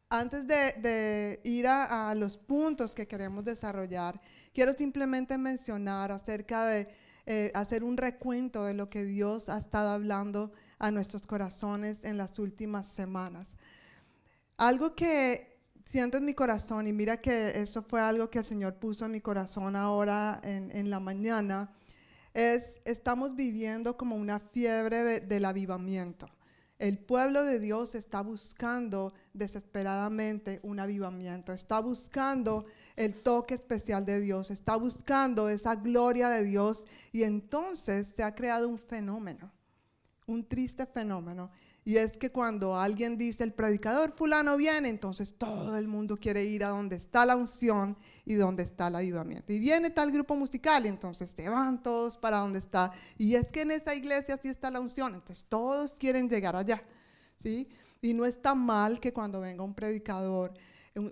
antes 0.08 0.46
de, 0.46 1.40
ir 1.44 1.66
a, 1.68 2.12
los 2.16 2.36
puntos 2.36 2.94
que 2.94 3.06
queremos 3.06 3.44
desarrollar, 3.44 4.20
quiero 4.52 4.72
simplemente 4.72 5.38
mencionar 5.38 6.12
acerca 6.12 6.66
de 6.66 6.88
eh, 7.26 7.52
hacer 7.54 7.84
un 7.84 7.96
recuento 7.96 8.64
de 8.64 8.74
lo 8.74 8.90
que 8.90 9.04
Dios 9.04 9.48
ha 9.48 9.58
estado 9.58 9.90
hablando 9.90 10.52
a 10.78 10.90
nuestros 10.90 11.26
corazones 11.26 12.04
en 12.04 12.16
las 12.16 12.38
últimas 12.38 12.86
semanas. 12.86 13.48
Algo 14.56 14.94
que 14.94 15.58
siento 15.84 16.18
en 16.18 16.24
mi 16.24 16.34
corazón, 16.34 16.86
y 16.86 16.92
mira 16.92 17.18
que 17.18 17.60
eso 17.60 17.82
fue 17.82 18.00
algo 18.00 18.30
que 18.30 18.38
el 18.38 18.44
Señor 18.44 18.74
puso 18.74 19.06
en 19.06 19.12
mi 19.12 19.20
corazón 19.20 19.76
ahora 19.76 20.40
en 20.42 20.90
la 20.90 21.00
mañana, 21.00 21.72
es, 22.34 22.80
estamos 22.84 23.34
viviendo 23.34 23.96
como 23.96 24.16
una 24.16 24.40
fiebre 24.40 25.20
del 25.20 25.44
avivamiento. 25.44 26.30
El 26.80 26.96
pueblo 26.96 27.44
de 27.44 27.60
Dios 27.60 27.94
está 27.94 28.22
buscando 28.22 29.12
desesperadamente 29.34 30.60
un 30.62 30.80
avivamiento, 30.80 31.52
está 31.52 31.78
buscando 31.78 32.64
el 32.96 33.12
toque 33.20 33.52
especial 33.52 34.06
de 34.06 34.18
Dios, 34.18 34.50
está 34.50 34.76
buscando 34.76 35.50
esa 35.50 35.74
gloria 35.74 36.30
de 36.30 36.42
Dios 36.42 36.86
y 37.12 37.24
entonces 37.24 38.14
se 38.16 38.22
ha 38.22 38.34
creado 38.34 38.66
un 38.66 38.78
fenómeno, 38.78 39.52
un 40.26 40.42
triste 40.42 40.86
fenómeno 40.86 41.50
y 41.84 41.96
es 41.96 42.16
que 42.18 42.30
cuando 42.30 42.76
alguien 42.76 43.16
dice, 43.16 43.42
el 43.42 43.54
predicador 43.54 44.12
fulano 44.12 44.56
viene, 44.58 44.90
entonces 44.90 45.34
todo 45.38 45.76
el 45.78 45.88
mundo 45.88 46.18
quiere 46.18 46.44
ir 46.44 46.62
a 46.62 46.68
donde 46.68 46.96
está 46.96 47.24
la 47.24 47.36
unción 47.36 47.96
y 48.26 48.34
donde 48.34 48.64
está 48.64 48.88
el 48.88 48.96
avivamiento. 48.96 49.52
Y 49.52 49.58
viene 49.58 49.88
tal 49.88 50.12
grupo 50.12 50.36
musical, 50.36 50.84
entonces 50.84 51.32
se 51.34 51.48
van 51.48 51.82
todos 51.82 52.18
para 52.18 52.38
donde 52.38 52.58
está. 52.58 52.92
Y 53.16 53.34
es 53.34 53.50
que 53.50 53.62
en 53.62 53.70
esa 53.70 53.94
iglesia 53.94 54.38
sí 54.40 54.48
está 54.48 54.70
la 54.70 54.80
unción, 54.80 55.14
entonces 55.14 55.46
todos 55.48 55.94
quieren 55.94 56.28
llegar 56.28 56.54
allá. 56.54 56.82
¿sí? 57.38 57.66
Y 58.02 58.12
no 58.12 58.26
está 58.26 58.54
mal 58.54 59.00
que 59.00 59.12
cuando 59.12 59.40
venga 59.40 59.64
un 59.64 59.74
predicador 59.74 60.52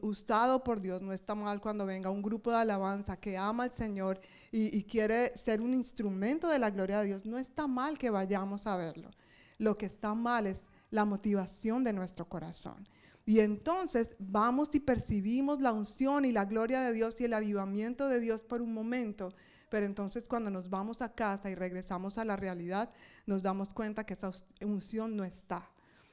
usado 0.03 0.63
por 0.63 0.83
Dios, 0.83 1.01
no 1.01 1.15
está 1.15 1.35
mal 1.35 1.63
cuando 1.63 1.87
venga 1.87 2.11
un 2.11 2.21
grupo 2.21 2.51
de 2.51 2.59
alabanza 2.59 3.17
que 3.17 3.39
ama 3.39 3.65
al 3.65 3.73
Señor 3.73 4.21
y, 4.53 4.77
y 4.77 4.83
quiere 4.83 5.37
ser 5.39 5.63
un 5.63 5.73
instrumento 5.73 6.47
de 6.49 6.59
la 6.59 6.69
gloria 6.69 7.01
de 7.01 7.07
Dios, 7.07 7.25
no 7.25 7.39
está 7.39 7.67
mal 7.67 7.97
que 7.97 8.11
vayamos 8.11 8.67
a 8.67 8.77
verlo. 8.77 9.11
Lo 9.59 9.77
que 9.77 9.87
está 9.87 10.15
mal 10.15 10.47
es 10.47 10.63
la 10.91 11.05
motivación 11.05 11.85
de 11.85 11.93
nuestro 11.93 12.29
corazón. 12.29 12.89
Y 13.27 13.41
entonces 13.41 14.17
vamos 14.19 14.71
y 14.73 14.81
percibimos 14.81 15.61
la 15.61 15.73
unción 15.73 16.25
y 16.25 16.33
la 16.33 16.47
gloria 16.47 16.81
de 16.81 16.95
Dios 16.95 17.21
y 17.21 17.25
el 17.25 17.35
avivamiento 17.35 18.09
de 18.09 18.21
Dios 18.21 18.41
por 18.41 18.63
un 18.63 18.73
momento, 18.73 19.35
pero 19.69 19.85
entonces 19.85 20.27
cuando 20.27 20.51
nos 20.51 20.71
vamos 20.71 21.03
a 21.03 21.13
casa 21.13 21.51
y 21.51 21.55
regresamos 21.55 22.17
a 22.17 22.25
la 22.25 22.37
realidad, 22.37 22.91
nos 23.27 23.43
damos 23.43 23.75
cuenta 23.75 24.07
que 24.07 24.15
esa 24.15 24.31
unción 24.63 25.15
no 25.15 25.25
está. 25.25 25.69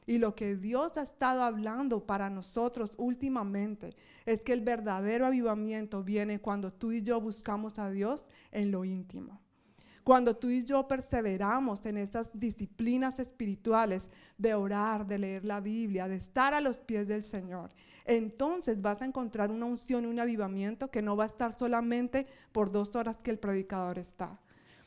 Y 0.06 0.18
lo 0.18 0.36
que 0.36 0.56
Dios 0.56 0.98
ha 0.98 1.04
estado 1.04 1.44
hablando 1.44 2.06
para 2.06 2.30
nosotros 2.30 2.92
últimamente 2.98 3.96
es 4.26 4.42
que 4.42 4.52
el 4.52 4.60
verdadero 4.60 5.26
avivamiento 5.26 6.04
viene 6.04 6.42
cuando 6.42 6.74
tú 6.74 6.92
y 6.92 7.02
yo 7.02 7.22
buscamos 7.22 7.80
a 7.80 7.90
Dios 7.90 8.26
en 8.52 8.72
lo 8.72 8.84
íntimo. 8.84 9.45
Cuando 10.06 10.36
tú 10.36 10.52
y 10.52 10.64
yo 10.64 10.88
perseveramos 10.88 11.84
en 11.88 11.98
esas 11.98 12.30
disciplinas 12.32 13.18
espirituales 13.18 14.12
de 14.38 14.54
orar, 14.54 15.08
de 15.08 15.18
leer 15.18 15.44
la 15.44 15.62
Biblia, 15.62 16.08
de 16.08 16.16
estar 16.16 16.54
a 16.54 16.62
los 16.62 16.78
pies 16.78 17.08
del 17.08 17.24
Señor, 17.24 17.72
entonces 18.06 18.84
vas 18.84 19.02
a 19.02 19.06
encontrar 19.06 19.50
una 19.50 19.66
unción 19.66 20.04
y 20.04 20.08
un 20.08 20.20
avivamiento 20.20 20.92
que 20.92 21.02
no 21.02 21.18
va 21.18 21.24
a 21.24 21.28
estar 21.28 21.58
solamente 21.58 22.28
por 22.52 22.72
dos 22.72 22.96
horas 22.96 23.18
que 23.18 23.32
el 23.32 23.40
predicador 23.40 23.98
está. 23.98 24.40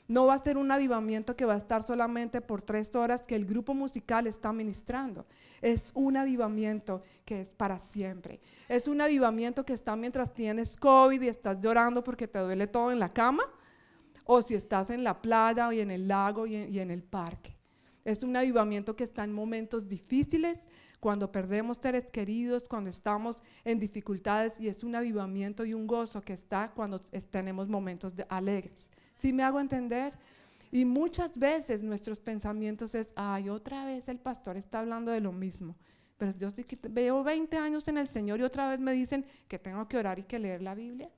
No 0.06 0.26
va 0.26 0.34
a 0.34 0.44
ser 0.44 0.56
un 0.56 0.70
avivamiento 0.70 1.34
que 1.34 1.46
va 1.46 1.54
a 1.54 1.58
estar 1.58 1.82
solamente 1.82 2.40
por 2.40 2.62
tres 2.62 2.94
horas 2.94 3.22
que 3.22 3.34
el 3.34 3.44
grupo 3.44 3.74
musical 3.74 4.28
está 4.28 4.52
ministrando. 4.52 5.26
Es 5.60 5.90
un 5.94 6.16
avivamiento 6.16 7.02
que 7.24 7.40
es 7.40 7.48
para 7.56 7.80
siempre. 7.80 8.38
Es 8.68 8.86
un 8.86 9.00
avivamiento 9.00 9.64
que 9.64 9.72
está 9.72 9.96
mientras 9.96 10.32
tienes 10.32 10.76
COVID 10.76 11.20
y 11.20 11.26
estás 11.26 11.60
llorando 11.60 12.04
porque 12.04 12.28
te 12.28 12.38
duele 12.38 12.68
todo 12.68 12.92
en 12.92 13.00
la 13.00 13.12
cama 13.12 13.42
o 14.30 14.42
si 14.42 14.54
estás 14.54 14.90
en 14.90 15.02
la 15.02 15.22
playa 15.22 15.68
o 15.68 15.72
en 15.72 15.90
el 15.90 16.06
lago 16.06 16.46
y 16.46 16.54
en, 16.54 16.90
el 16.90 17.02
parque. 17.02 17.56
Es 18.04 18.22
un 18.22 18.36
avivamiento 18.36 18.94
que 18.94 19.04
está 19.04 19.24
en 19.24 19.32
momentos 19.32 19.88
difíciles, 19.88 20.58
cuando 21.00 21.32
perdemos 21.32 21.78
seres 21.80 22.10
queridos, 22.10 22.68
cuando 22.68 22.90
estamos 22.90 23.42
en 23.64 23.80
dificultades 23.80 24.60
y 24.60 24.68
es 24.68 24.84
un 24.84 24.94
avivamiento 24.94 25.64
y 25.64 25.72
un 25.72 25.86
gozo 25.86 26.20
que 26.20 26.34
está 26.34 26.70
cuando 26.72 27.00
tenemos 27.30 27.68
momentos 27.68 28.14
de 28.16 28.26
alegres. 28.28 28.90
¿Sí 29.16 29.32
me 29.32 29.44
hago 29.44 29.60
entender? 29.60 30.12
Y 30.70 30.84
muchas 30.84 31.38
veces 31.38 31.82
nuestros 31.82 32.20
pensamientos 32.20 32.94
es, 32.94 33.08
ay, 33.16 33.48
otra 33.48 33.86
vez 33.86 34.08
el 34.08 34.18
pastor 34.18 34.58
está 34.58 34.80
hablando 34.80 35.10
de 35.10 35.22
lo 35.22 35.32
mismo. 35.32 35.74
Pero 36.18 36.32
yo 36.32 36.50
sí 36.50 36.64
que 36.64 36.78
veo 36.90 37.24
20 37.24 37.56
años 37.56 37.88
en 37.88 37.96
el 37.96 38.10
Señor 38.10 38.40
y 38.40 38.42
otra 38.42 38.68
vez 38.68 38.78
me 38.78 38.92
dicen 38.92 39.24
que 39.46 39.58
tengo 39.58 39.88
que 39.88 39.96
orar 39.96 40.18
y 40.18 40.24
que 40.24 40.38
leer 40.38 40.60
la 40.60 40.74
Biblia. 40.74 41.08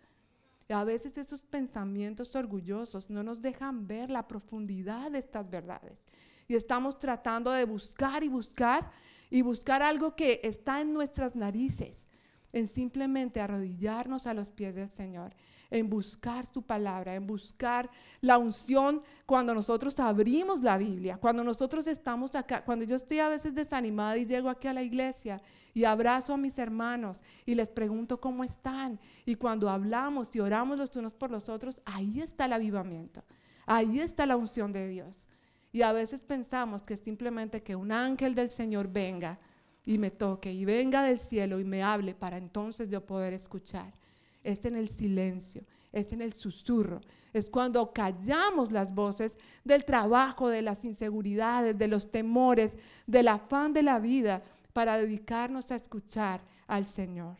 A 0.70 0.84
veces 0.84 1.18
esos 1.18 1.42
pensamientos 1.42 2.34
orgullosos 2.36 3.10
no 3.10 3.22
nos 3.22 3.42
dejan 3.42 3.86
ver 3.86 4.10
la 4.10 4.28
profundidad 4.28 5.10
de 5.10 5.18
estas 5.18 5.50
verdades. 5.50 6.02
Y 6.46 6.54
estamos 6.54 6.98
tratando 6.98 7.50
de 7.50 7.64
buscar 7.64 8.22
y 8.22 8.28
buscar 8.28 8.90
y 9.30 9.42
buscar 9.42 9.82
algo 9.82 10.16
que 10.16 10.40
está 10.42 10.80
en 10.80 10.92
nuestras 10.92 11.36
narices, 11.36 12.08
en 12.52 12.66
simplemente 12.66 13.40
arrodillarnos 13.40 14.26
a 14.26 14.34
los 14.34 14.50
pies 14.50 14.74
del 14.74 14.90
Señor, 14.90 15.34
en 15.70 15.88
buscar 15.88 16.46
su 16.52 16.62
palabra, 16.62 17.14
en 17.14 17.26
buscar 17.26 17.88
la 18.20 18.38
unción 18.38 19.02
cuando 19.26 19.54
nosotros 19.54 19.98
abrimos 20.00 20.62
la 20.62 20.76
Biblia, 20.78 21.18
cuando 21.18 21.44
nosotros 21.44 21.86
estamos 21.86 22.34
acá, 22.34 22.64
cuando 22.64 22.84
yo 22.84 22.96
estoy 22.96 23.20
a 23.20 23.28
veces 23.28 23.54
desanimada 23.54 24.18
y 24.18 24.26
llego 24.26 24.48
aquí 24.48 24.66
a 24.66 24.74
la 24.74 24.82
iglesia 24.82 25.40
y 25.74 25.84
abrazo 25.84 26.34
a 26.34 26.36
mis 26.36 26.58
hermanos 26.58 27.22
y 27.46 27.54
les 27.54 27.68
pregunto 27.68 28.20
cómo 28.20 28.44
están, 28.44 28.98
y 29.24 29.34
cuando 29.36 29.68
hablamos 29.68 30.34
y 30.34 30.40
oramos 30.40 30.78
los 30.78 30.94
unos 30.96 31.14
por 31.14 31.30
los 31.30 31.48
otros, 31.48 31.80
ahí 31.84 32.20
está 32.20 32.46
el 32.46 32.52
avivamiento, 32.52 33.22
ahí 33.66 34.00
está 34.00 34.26
la 34.26 34.36
unción 34.36 34.72
de 34.72 34.88
Dios. 34.88 35.28
Y 35.72 35.82
a 35.82 35.92
veces 35.92 36.20
pensamos 36.20 36.82
que 36.82 36.94
es 36.94 37.00
simplemente 37.00 37.62
que 37.62 37.76
un 37.76 37.92
ángel 37.92 38.34
del 38.34 38.50
Señor 38.50 38.88
venga 38.88 39.38
y 39.84 39.98
me 39.98 40.10
toque 40.10 40.52
y 40.52 40.64
venga 40.64 41.02
del 41.02 41.20
cielo 41.20 41.60
y 41.60 41.64
me 41.64 41.82
hable 41.82 42.14
para 42.14 42.36
entonces 42.36 42.88
yo 42.88 43.06
poder 43.06 43.32
escuchar. 43.32 43.94
Es 44.42 44.64
en 44.64 44.76
el 44.76 44.88
silencio, 44.88 45.64
es 45.92 46.12
en 46.12 46.22
el 46.22 46.32
susurro, 46.32 47.00
es 47.32 47.48
cuando 47.48 47.92
callamos 47.92 48.72
las 48.72 48.92
voces 48.94 49.34
del 49.64 49.84
trabajo, 49.84 50.48
de 50.48 50.62
las 50.62 50.84
inseguridades, 50.84 51.78
de 51.78 51.88
los 51.88 52.10
temores, 52.10 52.76
del 53.06 53.28
afán 53.28 53.72
de 53.72 53.82
la 53.82 54.00
vida 54.00 54.42
para 54.80 54.96
dedicarnos 54.96 55.70
a 55.70 55.76
escuchar 55.76 56.40
al 56.66 56.86
Señor. 56.86 57.36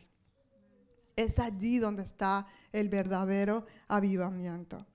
Es 1.15 1.39
allí 1.39 1.79
donde 1.79 2.03
está 2.03 2.45
el 2.71 2.87
verdadero 2.87 3.65
avivamiento. 3.87 4.85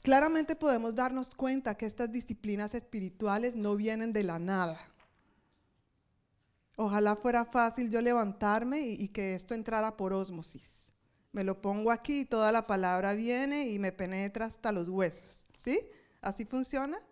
Claramente 0.00 0.54
podemos 0.54 0.94
darnos 0.94 1.34
cuenta 1.34 1.74
que 1.74 1.86
estas 1.86 2.12
disciplinas 2.12 2.74
espirituales 2.74 3.56
no 3.56 3.74
vienen 3.74 4.12
de 4.12 4.22
la 4.22 4.38
nada. 4.38 4.78
Ojalá 6.76 7.16
fuera 7.16 7.44
fácil 7.44 7.90
yo 7.90 8.00
levantarme 8.00 8.78
y, 8.82 9.08
que 9.08 9.34
esto 9.34 9.52
entrara 9.52 9.96
por 9.96 10.12
ósmosis. 10.12 10.92
Me 11.32 11.42
lo 11.42 11.60
pongo 11.60 11.90
aquí 11.90 12.24
toda 12.24 12.52
la 12.52 12.68
palabra 12.68 13.14
viene 13.14 13.68
y 13.68 13.80
me 13.80 13.90
penetra 13.90 14.46
hasta 14.46 14.70
los 14.70 14.88
huesos. 14.88 15.44
¿Sí? 15.58 15.80
¿Así 16.20 16.44
funciona? 16.44 17.02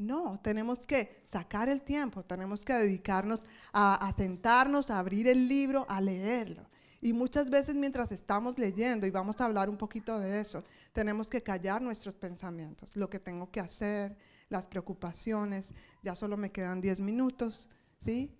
No, 0.00 0.40
tenemos 0.42 0.86
que 0.86 1.22
sacar 1.30 1.68
el 1.68 1.82
tiempo, 1.82 2.24
tenemos 2.24 2.64
que 2.64 2.72
dedicarnos 2.72 3.42
a 3.70 4.10
sentarnos, 4.16 4.90
a 4.90 4.98
abrir 4.98 5.28
el 5.28 5.46
libro, 5.46 5.84
a 5.90 6.00
leerlo. 6.00 6.66
Y 7.02 7.12
muchas 7.12 7.50
veces 7.50 7.74
mientras 7.74 8.10
estamos 8.10 8.58
leyendo, 8.58 9.06
y 9.06 9.10
vamos 9.10 9.38
a 9.38 9.44
hablar 9.44 9.68
un 9.68 9.76
poquito 9.76 10.18
de 10.18 10.40
eso, 10.40 10.64
tenemos 10.94 11.28
que 11.28 11.42
callar 11.42 11.82
nuestros 11.82 12.14
pensamientos, 12.14 12.88
lo 12.94 13.10
que 13.10 13.20
tengo 13.20 13.50
que 13.50 13.60
hacer, 13.60 14.16
las 14.48 14.64
preocupaciones, 14.64 15.74
ya 16.02 16.16
solo 16.16 16.38
me 16.38 16.50
quedan 16.50 16.80
10 16.80 16.98
minutos, 17.00 17.68
¿sí? 18.02 18.34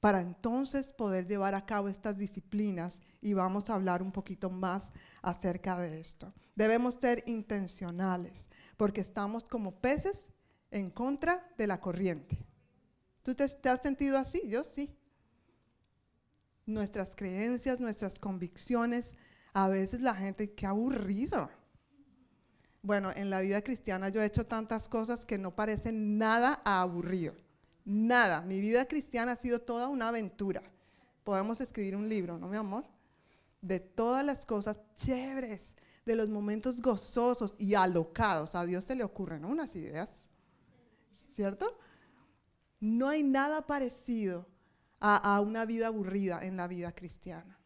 Para 0.00 0.20
entonces 0.20 0.92
poder 0.92 1.26
llevar 1.26 1.54
a 1.54 1.64
cabo 1.64 1.88
estas 1.88 2.18
disciplinas 2.18 3.00
y 3.22 3.32
vamos 3.32 3.70
a 3.70 3.74
hablar 3.74 4.02
un 4.02 4.12
poquito 4.12 4.50
más 4.50 4.92
acerca 5.22 5.78
de 5.78 5.98
esto. 5.98 6.34
Debemos 6.54 6.98
ser 7.00 7.24
intencionales 7.26 8.48
porque 8.76 9.00
estamos 9.00 9.44
como 9.44 9.80
peces 9.80 10.32
en 10.70 10.90
contra 10.90 11.48
de 11.56 11.66
la 11.66 11.80
corriente. 11.80 12.38
¿Tú 13.22 13.34
te, 13.34 13.44
has 13.44 13.82
sentido 13.82 14.18
así? 14.18 14.42
Yo 14.46 14.64
sí 14.64 14.96
nuestras 16.66 17.14
creencias, 17.14 17.80
nuestras 17.80 18.18
convicciones. 18.18 19.14
A 19.54 19.68
veces 19.68 20.00
la 20.00 20.14
gente, 20.14 20.52
qué 20.52 20.66
aburrido. 20.66 21.48
Bueno, 22.82 23.10
en 23.14 23.30
la 23.30 23.40
vida 23.40 23.62
cristiana 23.62 24.10
yo 24.10 24.20
he 24.20 24.26
hecho 24.26 24.46
tantas 24.46 24.88
cosas 24.88 25.24
que 25.24 25.38
no 25.38 25.54
parecen 25.56 26.18
nada 26.18 26.60
aburrido. 26.64 27.34
Nada. 27.84 28.42
Mi 28.42 28.60
vida 28.60 28.86
cristiana 28.86 29.32
ha 29.32 29.36
sido 29.36 29.60
toda 29.60 29.88
una 29.88 30.08
aventura. 30.08 30.62
Podemos 31.24 31.60
escribir 31.60 31.96
un 31.96 32.08
libro, 32.08 32.38
¿no, 32.38 32.48
mi 32.48 32.56
amor? 32.56 32.84
De 33.62 33.80
todas 33.80 34.24
las 34.24 34.44
cosas 34.44 34.78
chéveres, 34.98 35.74
de 36.06 36.16
los 36.16 36.28
momentos 36.28 36.80
gozosos 36.80 37.54
y 37.58 37.74
alocados. 37.74 38.54
A 38.54 38.64
Dios 38.64 38.84
se 38.84 38.94
le 38.94 39.04
ocurren 39.04 39.44
unas 39.44 39.74
ideas, 39.74 40.30
¿cierto? 41.34 41.78
No 42.80 43.08
hay 43.08 43.22
nada 43.22 43.66
parecido 43.66 44.46
a, 45.00 45.40
una 45.40 45.66
vida 45.66 45.88
aburrida 45.88 46.44
en 46.44 46.56
la 46.56 46.68
vida 46.68 46.92
cristiana. 46.92 47.58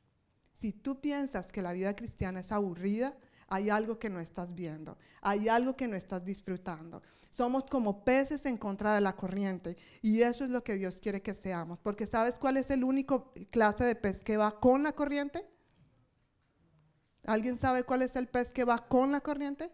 Si 0.55 0.72
tú 0.72 1.01
piensas 1.01 1.53
que 1.53 1.62
la 1.62 1.72
vida 1.72 1.95
cristiana 1.95 2.41
es 2.41 2.51
aburrida, 2.51 3.16
hay 3.47 3.70
algo 3.70 3.99
que 3.99 4.11
no 4.11 4.20
estás 4.20 4.55
viendo, 4.55 4.99
hay 5.20 5.49
algo 5.49 5.76
que 5.76 5.88
no 5.88 5.97
estás 5.97 6.24
disfrutando. 6.24 7.03
Somos 7.30 7.64
como 7.64 8.05
peces 8.05 8.45
en 8.47 8.57
contra 8.57 8.95
de 8.95 9.01
la 9.01 9.14
corriente 9.14 9.76
y 10.03 10.22
eso 10.22 10.45
es 10.45 10.51
lo 10.51 10.64
que 10.64 10.74
Dios 10.74 10.97
quiere 11.01 11.22
que 11.22 11.34
seamos, 11.34 11.78
porque 11.78 12.07
¿sabes 12.07 12.34
cuál 12.38 12.57
es 12.57 12.70
el 12.70 12.84
único 12.84 13.32
clase 13.51 13.84
de 13.84 13.95
pez 13.95 14.20
que 14.20 14.36
va 14.36 14.59
con 14.59 14.82
la 14.82 14.93
corriente? 14.93 15.47
¿Alguien 17.26 17.58
sabe 17.58 17.84
cuál 17.84 18.02
es 18.02 18.16
el 18.16 18.28
pez 18.28 18.52
que 18.52 18.64
va 18.64 18.86
con 18.86 19.12
la 19.12 19.20
corriente? 19.20 19.70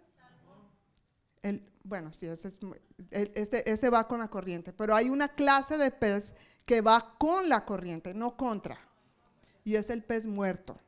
El, 1.43 1.69
bueno, 1.85 2.13
sí, 2.13 2.27
ese, 2.27 3.63
ese 3.71 3.91
va 3.91 4.09
con 4.09 4.19
la 4.19 4.29
corriente, 4.29 4.73
pero 4.73 4.95
hay 4.95 5.09
una 5.09 5.29
clase 5.29 5.79
de 5.79 5.91
pez 5.91 6.35
que 6.65 6.81
va 6.81 7.15
con 7.19 7.49
la 7.49 7.65
corriente, 7.65 8.13
no 8.15 8.37
contra. 8.37 8.79
Y 9.65 9.77
es 9.77 9.91
el 9.91 10.03
pez 10.03 10.27
muerto. 10.27 10.79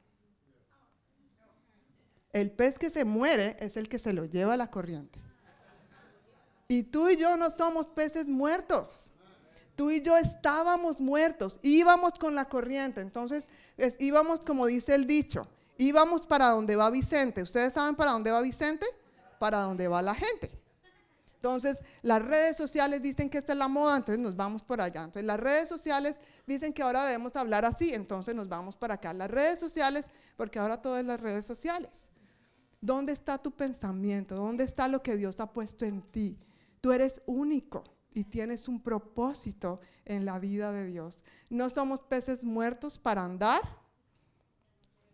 El 2.33 2.51
pez 2.51 2.79
que 2.79 2.91
se 2.91 3.05
muere 3.05 3.57
es 3.61 3.77
el 3.77 3.89
que 3.89 3.99
se 3.99 4.13
lo 4.13 4.25
lleva 4.25 4.55
a 4.55 4.57
la 4.57 4.71
corriente. 4.71 5.21
Y 6.67 6.83
tú 6.83 7.09
y 7.09 7.17
yo 7.17 7.37
no 7.37 7.51
somos 7.51 7.87
peces 7.87 8.27
muertos. 8.27 9.13
Tú 9.75 9.91
y 9.91 10.03
yo 10.03 10.17
estábamos 10.17 11.01
muertos, 11.01 11.61
íbamos 11.63 12.13
con 12.19 12.35
la 12.35 12.49
corriente. 12.49 13.01
Entonces 13.01 13.47
íbamos 14.01 14.41
como 14.41 14.67
dice 14.67 14.95
el 14.95 15.07
dicho, 15.07 15.49
íbamos 15.79 16.27
para 16.27 16.51
donde 16.51 16.77
va 16.77 16.91
Vicente. 16.91 17.43
¿Ustedes 17.43 17.73
saben 17.73 17.95
para 17.95 18.11
dónde 18.11 18.31
va 18.31 18.43
Vicente? 18.43 18.87
Para 19.39 19.61
donde 19.61 19.89
va 19.89 20.03
la 20.03 20.15
gente. 20.15 20.53
Entonces, 21.37 21.79
las 22.03 22.21
redes 22.21 22.57
sociales 22.57 23.01
dicen 23.01 23.31
que 23.31 23.39
esta 23.39 23.53
es 23.53 23.59
la 23.59 23.69
moda, 23.69 23.97
entonces 23.97 24.19
nos 24.19 24.35
vamos 24.35 24.65
por 24.65 24.81
allá. 24.81 25.05
Entonces, 25.05 25.25
las 25.25 25.39
redes 25.39 25.69
sociales 25.69 26.17
dicen 26.49 26.73
que 26.73 26.83
ahora 26.83 27.05
debemos 27.05 27.37
hablar 27.37 27.65
así, 27.65 27.95
entonces 27.95 28.35
nos 28.35 28.49
vamos 28.49 28.75
para 28.75 28.95
acá. 28.95 29.15
Las 29.15 29.31
redes 29.31 29.61
sociales, 29.61 30.07
porque 30.37 30.59
ahora 30.59 30.83
todo 30.83 30.99
es 30.99 31.05
las 31.05 31.21
redes 31.21 31.47
sociales. 31.47 32.11
¿Dónde 32.81 33.13
está 33.13 33.39
tu 33.39 33.53
pensamiento? 33.53 34.35
¿Dónde 34.35 34.65
está 34.65 34.89
lo 34.89 35.01
que 35.01 35.17
Dios 35.17 35.39
ha 35.39 35.53
puesto 35.53 35.85
en 35.85 36.03
ti? 36.03 36.37
Tú 36.81 36.91
eres 36.91 37.23
único 37.27 37.85
y 38.13 38.25
tienes 38.25 38.67
un 38.67 38.83
propósito 38.83 39.81
en 40.05 40.25
la 40.25 40.41
vida 40.41 40.73
de 40.73 40.87
Dios. 40.87 41.23
No 41.51 41.71
somos 41.71 42.01
peces 42.01 42.43
muertos 42.43 42.99
para 42.99 43.23
andar 43.25 43.63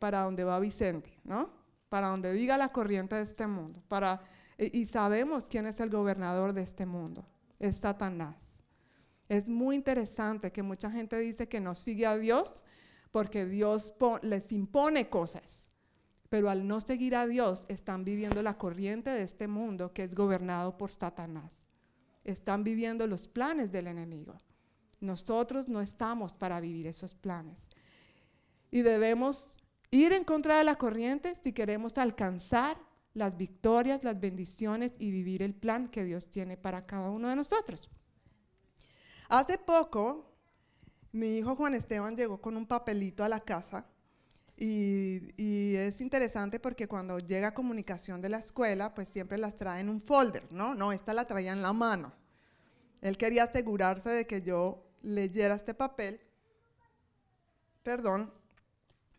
para 0.04 0.20
donde 0.20 0.44
va 0.44 0.60
Vicente, 0.60 1.18
¿no? 1.24 1.48
Para 1.88 2.08
donde 2.08 2.30
diga 2.34 2.58
la 2.58 2.68
corriente 2.68 3.16
de 3.16 3.22
este 3.22 3.46
mundo, 3.46 3.82
para 3.88 4.22
y 4.58 4.84
sabemos 4.84 5.46
quién 5.48 5.64
es 5.64 5.80
el 5.80 5.88
gobernador 5.88 6.52
de 6.52 6.60
este 6.60 6.84
mundo. 6.84 7.26
Es 7.58 7.76
Satanás. 7.76 8.36
Es 9.30 9.48
muy 9.48 9.76
interesante 9.76 10.52
que 10.52 10.62
mucha 10.62 10.90
gente 10.90 11.18
dice 11.18 11.48
que 11.48 11.58
no 11.58 11.74
sigue 11.74 12.04
a 12.04 12.18
Dios 12.18 12.64
porque 13.12 13.46
Dios 13.46 13.94
les 14.20 14.52
impone 14.52 15.08
cosas. 15.08 15.70
Pero 16.28 16.50
al 16.50 16.68
no 16.68 16.82
seguir 16.82 17.16
a 17.16 17.26
Dios 17.26 17.64
están 17.68 18.04
viviendo 18.04 18.42
la 18.42 18.58
corriente 18.58 19.08
de 19.08 19.22
este 19.22 19.48
mundo 19.48 19.94
que 19.94 20.04
es 20.04 20.14
gobernado 20.14 20.76
por 20.76 20.92
Satanás. 20.92 21.66
Están 22.24 22.62
viviendo 22.62 23.06
los 23.06 23.26
planes 23.26 23.72
del 23.72 23.86
enemigo. 23.86 24.36
Nosotros 25.00 25.66
no 25.66 25.80
estamos 25.80 26.34
para 26.34 26.60
vivir 26.60 26.88
esos 26.88 27.14
planes. 27.14 27.70
Y 28.70 28.82
debemos 28.82 29.63
ir 29.94 30.12
en 30.12 30.24
contra 30.24 30.58
de 30.58 30.64
la 30.64 30.76
corriente 30.76 31.34
si 31.40 31.52
queremos 31.52 31.98
alcanzar 31.98 32.76
las 33.12 33.36
victorias, 33.36 34.02
las 34.02 34.18
bendiciones 34.18 34.92
y 34.98 35.10
vivir 35.10 35.42
el 35.42 35.54
plan 35.54 35.88
que 35.88 36.04
Dios 36.04 36.30
tiene 36.30 36.56
para 36.56 36.84
cada 36.84 37.10
uno 37.10 37.28
de 37.28 37.36
nosotros. 37.36 37.90
Hace 39.28 39.56
poco, 39.56 40.32
mi 41.12 41.38
hijo 41.38 41.54
Juan 41.54 41.74
Esteban 41.74 42.16
llegó 42.16 42.40
con 42.40 42.56
un 42.56 42.66
papelito 42.66 43.22
a 43.22 43.28
la 43.28 43.40
casa 43.40 43.86
y, 44.56 45.74
es 45.76 46.00
interesante 46.00 46.60
porque 46.60 46.88
cuando 46.88 47.18
llega 47.18 47.54
comunicación 47.54 48.20
de 48.20 48.28
la 48.28 48.38
escuela, 48.38 48.94
pues 48.94 49.08
siempre 49.08 49.38
las 49.38 49.56
traen 49.56 49.86
en 49.86 49.94
un 49.94 50.00
folder, 50.00 50.50
¿no? 50.52 50.74
No, 50.74 50.92
esta 50.92 51.14
la 51.14 51.24
traía 51.24 51.52
en 51.52 51.62
la 51.62 51.72
mano. 51.72 52.12
Él 53.00 53.16
quería 53.16 53.44
asegurarse 53.44 54.10
de 54.10 54.26
que 54.26 54.42
yo 54.42 54.84
leyera 55.02 55.54
este 55.54 55.74
papel. 55.74 56.20
Perdón. 57.82 58.32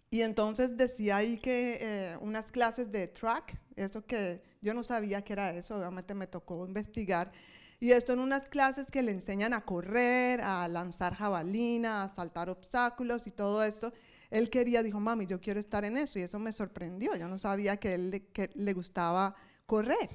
Y 0.09 0.21
entonces 0.21 0.77
decía 0.77 1.17
ahí 1.17 1.37
que 1.37 1.77
eh, 1.81 2.17
unas 2.21 2.51
clases 2.51 2.91
de 2.91 3.07
track, 3.07 3.59
eso 3.75 4.05
que 4.05 4.41
yo 4.61 4.73
no 4.73 4.83
sabía 4.83 5.23
que 5.23 5.33
era 5.33 5.51
eso, 5.51 5.77
obviamente 5.77 6.13
me 6.13 6.27
tocó 6.27 6.65
investigar. 6.65 7.31
Y 7.79 7.91
esto 7.91 8.13
en 8.13 8.19
unas 8.19 8.47
clases 8.47 8.87
que 8.89 9.01
le 9.01 9.11
enseñan 9.11 9.53
a 9.53 9.61
correr, 9.61 10.41
a 10.41 10.67
lanzar 10.67 11.13
jabalina, 11.13 12.03
a 12.03 12.15
saltar 12.15 12.49
obstáculos 12.49 13.27
y 13.27 13.31
todo 13.31 13.63
esto. 13.63 13.93
Él 14.31 14.49
quería, 14.49 14.81
dijo, 14.81 14.99
mami, 14.99 15.25
yo 15.25 15.41
quiero 15.41 15.59
estar 15.59 15.83
en 15.83 15.97
eso. 15.97 16.17
Y 16.17 16.23
eso 16.23 16.39
me 16.39 16.53
sorprendió. 16.53 17.15
Yo 17.15 17.27
no 17.27 17.37
sabía 17.37 17.77
que 17.77 17.93
él 17.95 18.27
que 18.31 18.49
le 18.55 18.73
gustaba 18.73 19.35
correr. 19.65 20.09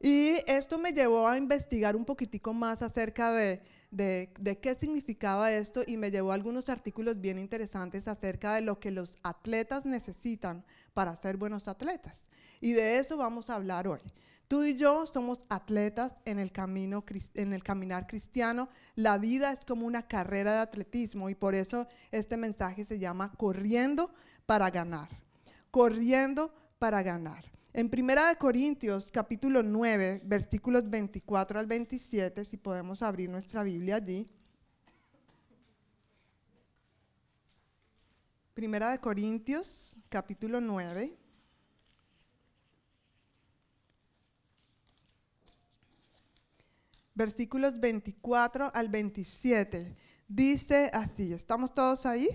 Y 0.00 0.36
esto 0.46 0.78
me 0.78 0.92
llevó 0.92 1.28
a 1.28 1.36
investigar 1.36 1.96
un 1.96 2.04
poquitico 2.04 2.54
más 2.54 2.80
acerca 2.80 3.32
de, 3.32 3.60
de, 3.90 4.58
qué 4.62 4.76
significaba 4.78 5.52
esto 5.52 5.82
y 5.86 5.96
me 5.96 6.10
llevó 6.10 6.32
a 6.32 6.34
algunos 6.34 6.68
artículos 6.68 7.20
bien 7.20 7.38
interesantes 7.38 8.08
acerca 8.08 8.54
de 8.54 8.60
lo 8.60 8.78
que 8.78 8.90
los 8.90 9.18
atletas 9.22 9.84
necesitan 9.84 10.64
para 10.94 11.16
ser 11.16 11.36
buenos 11.36 11.68
atletas. 11.68 12.24
Y 12.60 12.72
de 12.72 12.98
eso 12.98 13.16
vamos 13.16 13.50
a 13.50 13.56
hablar 13.56 13.88
hoy. 13.88 14.00
Tú 14.48 14.64
y 14.64 14.76
yo 14.76 15.06
somos 15.06 15.44
atletas 15.48 16.16
en 16.24 16.40
el, 16.40 16.50
camino, 16.50 17.04
en 17.34 17.52
el 17.52 17.62
caminar 17.62 18.06
cristiano. 18.06 18.68
La 18.96 19.16
vida 19.16 19.52
es 19.52 19.64
como 19.64 19.86
una 19.86 20.06
carrera 20.06 20.54
de 20.54 20.58
atletismo 20.58 21.30
y 21.30 21.36
por 21.36 21.54
eso 21.54 21.86
este 22.10 22.36
mensaje 22.36 22.84
se 22.84 22.98
llama 22.98 23.32
Corriendo 23.36 24.10
para 24.46 24.70
ganar. 24.70 25.08
Corriendo 25.70 26.52
para 26.80 27.02
ganar. 27.02 27.44
En 27.72 27.88
Primera 27.88 28.28
de 28.28 28.36
Corintios, 28.36 29.12
capítulo 29.12 29.62
9, 29.62 30.22
versículos 30.24 30.90
24 30.90 31.60
al 31.60 31.66
27, 31.66 32.44
si 32.44 32.56
podemos 32.56 33.00
abrir 33.00 33.30
nuestra 33.30 33.62
Biblia 33.62 33.94
allí. 33.94 34.28
Primera 38.54 38.90
de 38.90 38.98
Corintios, 38.98 39.96
capítulo 40.08 40.60
9. 40.60 41.16
Versículos 47.14 47.78
24 47.78 48.72
al 48.74 48.88
27. 48.88 49.96
Dice 50.26 50.90
así, 50.92 51.32
¿estamos 51.32 51.72
todos 51.72 52.04
ahí? 52.04 52.28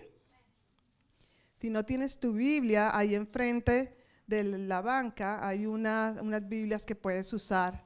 Si 1.59 1.69
no 1.69 1.83
tienes 1.83 2.21
tu 2.21 2.31
Biblia 2.31 2.97
ahí 2.97 3.15
enfrente, 3.15 4.04
de 4.27 4.43
la 4.43 4.81
banca 4.81 5.45
hay 5.47 5.65
unas 5.65 6.47
Biblias 6.47 6.85
que 6.85 6.95
puedes 6.95 7.31
usar. 7.33 7.85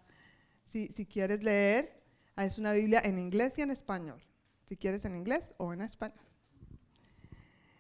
Si, 0.66 0.88
si 0.88 1.06
quieres 1.06 1.44
leer, 1.44 2.02
es 2.38 2.58
una 2.58 2.72
Biblia 2.74 3.02
en 3.04 3.20
inglés 3.20 3.54
y 3.58 3.62
en 3.62 3.72
español. 3.72 4.22
Si 4.68 4.78
quieres 4.78 5.04
en 5.06 5.16
inglés 5.16 5.54
o 5.58 5.74
en 5.74 5.82
español. 5.82 6.30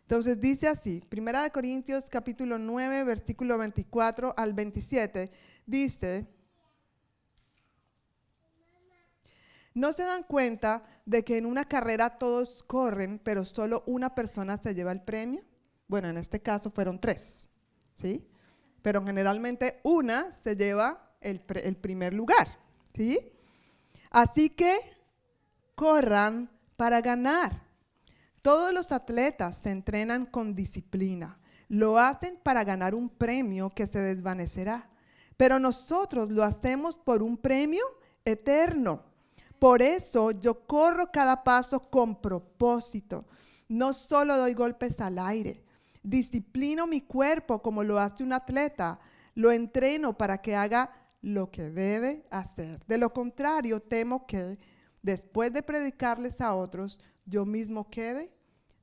Entonces 0.02 0.42
dice 0.42 0.68
así, 0.68 1.02
Primera 1.08 1.44
de 1.44 1.52
Corintios 1.52 2.10
capítulo 2.10 2.58
9, 2.58 3.04
versículo 3.04 3.60
24 3.60 4.34
al 4.36 4.56
27, 4.56 5.32
dice, 5.68 6.28
¿no 9.76 9.94
se 9.94 10.04
dan 10.04 10.24
cuenta 10.24 10.84
de 11.06 11.24
que 11.24 11.38
en 11.38 11.46
una 11.46 11.66
carrera 11.66 12.18
todos 12.18 12.64
corren, 12.64 13.20
pero 13.24 13.46
solo 13.46 13.84
una 13.86 14.16
persona 14.16 14.58
se 14.58 14.74
lleva 14.74 14.92
el 14.92 15.04
premio? 15.04 15.44
Bueno, 15.88 16.10
en 16.10 16.18
este 16.18 16.42
caso 16.42 16.72
fueron 16.72 17.00
tres, 17.00 17.48
¿sí? 17.94 18.28
Pero 18.82 19.06
generalmente 19.06 19.80
una 19.84 20.32
se 20.32 20.56
lleva 20.56 21.10
el, 21.22 21.40
primer 21.40 22.14
lugar, 22.14 22.48
¿sí? 22.94 23.20
Así 24.10 24.50
que 24.50 24.74
corran 25.76 26.50
para 26.76 27.02
ganar. 27.02 27.64
Todos 28.42 28.74
los 28.74 28.92
atletas 28.92 29.58
se 29.58 29.72
entrenan 29.72 30.26
con 30.26 30.56
disciplina. 30.56 31.38
Lo 31.68 32.00
hacen 32.00 32.40
para 32.42 32.64
ganar 32.64 32.96
un 32.96 33.10
premio 33.10 33.70
que 33.70 33.86
se 33.86 34.00
desvanecerá. 34.00 34.90
Pero 35.38 35.60
nosotros 35.60 36.32
lo 36.32 36.44
hacemos 36.44 36.98
por 36.98 37.22
un 37.22 37.38
premio 37.38 37.84
eterno. 38.26 39.04
Por 39.60 39.82
eso 39.82 40.32
yo 40.32 40.66
corro 40.66 41.12
cada 41.12 41.44
paso 41.44 41.80
con 41.82 42.22
propósito. 42.22 43.26
No 43.68 43.94
solo 43.94 44.38
doy 44.38 44.54
golpes 44.54 45.00
al 45.00 45.20
aire, 45.20 45.62
Disciplino 46.10 46.88
mi 46.88 47.02
cuerpo 47.02 47.62
como 47.62 47.84
lo 47.84 48.00
hace 48.00 48.24
un 48.24 48.34
atleta. 48.34 49.00
Lo 49.36 49.52
entreno 49.52 50.18
para 50.18 50.42
que 50.42 50.56
haga 50.56 50.92
lo 51.22 51.52
que 51.52 51.70
debe 51.70 52.26
hacer. 52.32 52.84
De 52.88 52.98
lo 52.98 53.14
contrario, 53.14 53.80
temo 53.80 54.26
que 54.26 54.58
después 55.04 55.54
de 55.54 55.62
predicarles 55.62 56.42
a 56.42 56.56
otros, 56.56 57.00
yo 57.28 57.46
mismo 57.46 57.92
quede 57.92 58.34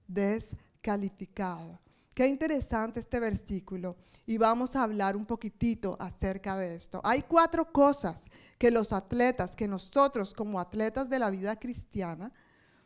descalificado. 0.07 1.81
Qué 2.15 2.29
interesante 2.29 3.01
este 3.01 3.19
versículo 3.19 3.97
y 4.25 4.39
vamos 4.39 4.77
a 4.77 4.85
hablar 4.85 5.17
un 5.17 5.27
poquitito 5.27 5.97
acerca 5.99 6.57
de 6.57 6.77
esto. 6.77 7.01
Hay 7.03 7.23
cuatro 7.23 7.73
cosas 7.73 8.23
que 8.57 8.71
los 8.71 8.93
atletas, 8.93 9.57
que 9.57 9.67
nosotros 9.67 10.33
como 10.33 10.61
atletas 10.61 11.11
de 11.11 11.19
la 11.19 11.31
vida 11.31 11.57
cristiana, 11.57 12.33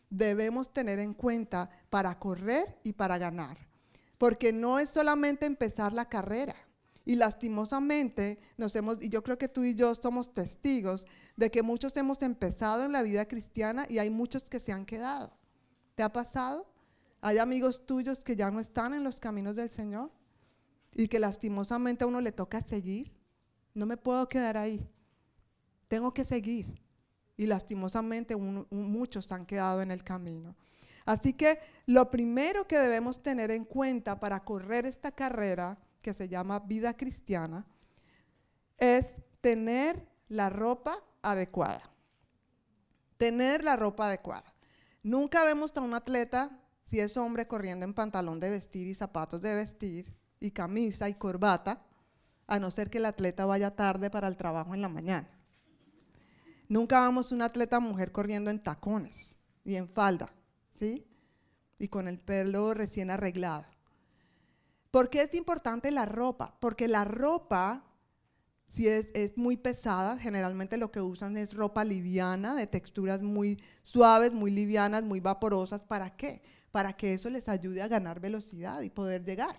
debemos 0.08 0.72
tener 0.72 0.98
en 0.98 1.12
cuenta 1.12 1.68
para 1.90 2.18
correr 2.18 2.80
y 2.82 2.94
para 2.94 3.18
ganar 3.18 3.69
porque 4.20 4.52
no 4.52 4.78
es 4.78 4.90
solamente 4.90 5.46
empezar 5.46 5.94
la 5.94 6.06
carrera. 6.06 6.54
Y 7.06 7.14
lastimosamente 7.14 8.38
nos 8.58 8.76
hemos, 8.76 9.02
y 9.02 9.08
yo 9.08 9.22
creo 9.22 9.38
que 9.38 9.48
tú 9.48 9.64
y 9.64 9.74
yo 9.74 9.94
somos 9.94 10.34
testigos 10.34 11.06
de 11.36 11.50
que 11.50 11.62
muchos 11.62 11.96
hemos 11.96 12.20
empezado 12.20 12.84
en 12.84 12.92
la 12.92 13.02
vida 13.02 13.26
cristiana 13.26 13.86
y 13.88 13.96
hay 13.96 14.10
muchos 14.10 14.50
que 14.50 14.60
se 14.60 14.72
han 14.72 14.84
quedado. 14.84 15.32
¿Te 15.94 16.02
ha 16.02 16.12
pasado? 16.12 16.70
Hay 17.22 17.38
amigos 17.38 17.86
tuyos 17.86 18.22
que 18.22 18.36
ya 18.36 18.50
no 18.50 18.60
están 18.60 18.92
en 18.92 19.04
los 19.04 19.20
caminos 19.20 19.56
del 19.56 19.70
Señor 19.70 20.10
y 20.92 21.08
que 21.08 21.18
lastimosamente 21.18 22.04
a 22.04 22.06
uno 22.06 22.20
le 22.20 22.30
toca 22.30 22.60
seguir. 22.60 23.16
No 23.72 23.86
me 23.86 23.96
puedo 23.96 24.28
quedar 24.28 24.58
ahí. 24.58 24.86
Tengo 25.88 26.12
que 26.12 26.26
seguir. 26.26 26.82
Y 27.38 27.46
lastimosamente 27.46 28.36
muchos 28.36 29.32
han 29.32 29.46
quedado 29.46 29.80
en 29.80 29.90
el 29.90 30.04
camino. 30.04 30.54
Así 31.10 31.32
que 31.32 31.58
lo 31.86 32.08
primero 32.08 32.68
que 32.68 32.78
debemos 32.78 33.20
tener 33.20 33.50
en 33.50 33.64
cuenta 33.64 34.20
para 34.20 34.44
correr 34.44 34.86
esta 34.86 35.10
carrera, 35.10 35.76
que 36.02 36.14
se 36.14 36.28
llama 36.28 36.60
vida 36.60 36.96
cristiana, 36.96 37.66
es 38.78 39.16
tener 39.40 40.08
la 40.28 40.50
ropa 40.50 41.02
adecuada. 41.20 41.82
Tener 43.16 43.64
la 43.64 43.74
ropa 43.74 44.06
adecuada. 44.06 44.54
Nunca 45.02 45.42
vemos 45.42 45.76
a 45.76 45.80
un 45.80 45.94
atleta, 45.94 46.56
si 46.84 47.00
es 47.00 47.16
hombre, 47.16 47.48
corriendo 47.48 47.84
en 47.84 47.92
pantalón 47.92 48.38
de 48.38 48.50
vestir 48.50 48.86
y 48.86 48.94
zapatos 48.94 49.42
de 49.42 49.56
vestir 49.56 50.14
y 50.38 50.52
camisa 50.52 51.08
y 51.08 51.14
corbata, 51.14 51.84
a 52.46 52.60
no 52.60 52.70
ser 52.70 52.88
que 52.88 52.98
el 52.98 53.06
atleta 53.06 53.46
vaya 53.46 53.74
tarde 53.74 54.10
para 54.10 54.28
el 54.28 54.36
trabajo 54.36 54.76
en 54.76 54.80
la 54.80 54.88
mañana. 54.88 55.28
Nunca 56.68 57.02
vemos 57.02 57.32
un 57.32 57.42
atleta 57.42 57.80
mujer 57.80 58.12
corriendo 58.12 58.48
en 58.52 58.62
tacones 58.62 59.36
y 59.64 59.74
en 59.74 59.88
falda. 59.88 60.32
¿Sí? 60.80 61.06
Y 61.78 61.88
con 61.88 62.08
el 62.08 62.18
pelo 62.18 62.74
recién 62.74 63.10
arreglado. 63.10 63.66
¿Por 64.90 65.08
qué 65.10 65.22
es 65.22 65.34
importante 65.34 65.90
la 65.92 66.06
ropa? 66.06 66.56
Porque 66.58 66.88
la 66.88 67.04
ropa, 67.04 67.84
si 68.66 68.88
es, 68.88 69.08
es, 69.14 69.36
muy 69.36 69.56
pesada, 69.56 70.18
generalmente 70.18 70.78
lo 70.78 70.90
que 70.90 71.00
usan 71.00 71.36
es 71.36 71.54
ropa 71.54 71.84
liviana, 71.84 72.56
de 72.56 72.66
texturas 72.66 73.22
muy 73.22 73.62
suaves, 73.84 74.32
muy 74.32 74.50
livianas, 74.50 75.04
muy 75.04 75.20
vaporosas. 75.20 75.82
¿Para 75.82 76.16
qué? 76.16 76.42
Para 76.72 76.94
que 76.94 77.14
eso 77.14 77.30
les 77.30 77.48
ayude 77.48 77.82
a 77.82 77.88
ganar 77.88 78.18
velocidad 78.18 78.80
y 78.82 78.90
poder 78.90 79.24
llegar. 79.24 79.56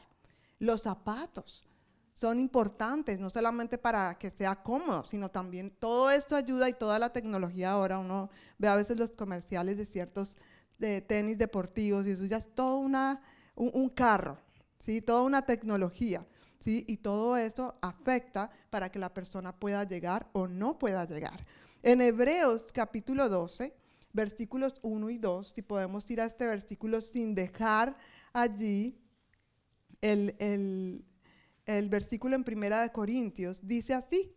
Los 0.59 0.81
zapatos 0.81 1.65
son 2.13 2.39
importantes, 2.39 3.19
no 3.19 3.29
solamente 3.29 3.77
para 3.77 4.15
que 4.19 4.29
sea 4.29 4.61
cómodo, 4.61 5.03
sino 5.05 5.31
también 5.31 5.71
todo 5.71 6.11
esto 6.11 6.35
ayuda 6.35 6.69
y 6.69 6.73
toda 6.73 6.99
la 6.99 7.11
tecnología 7.11 7.71
ahora, 7.71 7.97
uno 7.97 8.29
ve 8.59 8.67
a 8.67 8.75
veces 8.75 8.97
los 8.97 9.11
comerciales 9.11 9.77
de 9.77 9.87
ciertos 9.87 10.37
de 10.81 10.99
tenis 10.99 11.37
deportivos 11.37 12.05
y 12.05 12.11
eso 12.11 12.25
ya 12.25 12.37
es 12.37 12.53
todo 12.53 12.77
una, 12.77 13.21
un, 13.55 13.87
carro, 13.89 14.37
¿sí? 14.79 15.01
toda 15.01 15.21
una 15.21 15.43
tecnología. 15.43 16.27
¿sí? 16.59 16.83
Y 16.87 16.97
todo 16.97 17.37
eso 17.37 17.75
afecta 17.81 18.51
para 18.69 18.91
que 18.91 18.99
la 18.99 19.13
persona 19.13 19.57
pueda 19.57 19.83
llegar 19.85 20.27
o 20.33 20.47
no 20.47 20.77
pueda 20.77 21.05
llegar. 21.05 21.45
En 21.83 22.01
Hebreos 22.01 22.67
capítulo 22.73 23.29
12, 23.29 23.73
versículos 24.11 24.75
1 24.81 25.09
y 25.11 25.17
2, 25.17 25.53
si 25.55 25.61
podemos 25.61 26.09
ir 26.11 26.19
a 26.19 26.25
este 26.25 26.45
versículo 26.45 27.01
sin 27.01 27.33
dejar 27.33 27.95
allí 28.33 28.99
el, 30.01 30.35
el, 30.39 31.05
el 31.65 31.89
versículo 31.89 32.35
en 32.35 32.43
Primera 32.43 32.81
de 32.81 32.91
Corintios, 32.91 33.65
dice 33.65 33.93
así. 33.93 34.35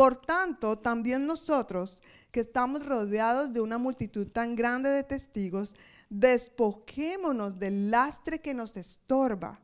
Por 0.00 0.16
tanto, 0.16 0.78
también 0.78 1.26
nosotros, 1.26 2.02
que 2.30 2.40
estamos 2.40 2.86
rodeados 2.86 3.52
de 3.52 3.60
una 3.60 3.76
multitud 3.76 4.26
tan 4.28 4.56
grande 4.56 4.88
de 4.88 5.02
testigos, 5.02 5.74
despojémonos 6.08 7.58
del 7.58 7.90
lastre 7.90 8.40
que 8.40 8.54
nos 8.54 8.78
estorba 8.78 9.60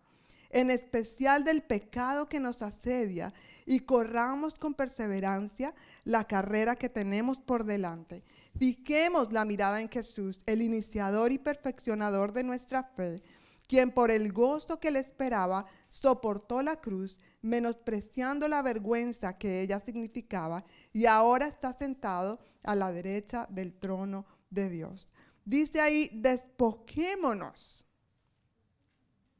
en 0.51 0.71
especial 0.71 1.45
del 1.45 1.63
pecado 1.63 2.29
que 2.29 2.41
nos 2.41 2.63
asedia, 2.63 3.33
y 3.67 3.81
corramos 3.81 4.55
con 4.55 4.75
perseverancia 4.75 5.75
la 6.05 6.25
carrera 6.25 6.77
que 6.77 6.89
tenemos 6.89 7.39
por 7.39 7.65
delante. 7.65 8.23
Fijemos 8.59 9.33
la 9.33 9.45
mirada 9.45 9.81
en 9.81 9.89
Jesús, 9.89 10.39
el 10.47 10.63
iniciador 10.63 11.33
y 11.33 11.39
perfeccionador 11.39 12.33
de 12.33 12.45
nuestra 12.45 12.85
fe, 12.85 13.23
quien 13.67 13.93
por 13.93 14.11
el 14.11 14.33
gozo 14.33 14.79
que 14.79 14.91
le 14.91 15.01
esperaba 15.01 15.67
soportó 15.89 16.63
la 16.63 16.77
cruz, 16.77 17.19
menospreciando 17.43 18.49
la 18.49 18.63
vergüenza 18.63 19.39
que 19.39 19.63
ella 19.63 19.81
significaba, 19.81 20.65
y 20.93 21.07
ahora 21.07 21.47
está 21.47 21.73
sentado 21.73 22.39
a 22.63 22.75
la 22.75 22.93
derecha 22.93 23.47
del 23.51 23.75
trono 23.75 24.27
de 24.51 24.71
Dios. 24.71 25.09
Dice 25.45 25.81
ahí, 25.81 26.11
despojémonos. 26.13 27.85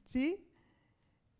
¿Sí? 0.05 0.49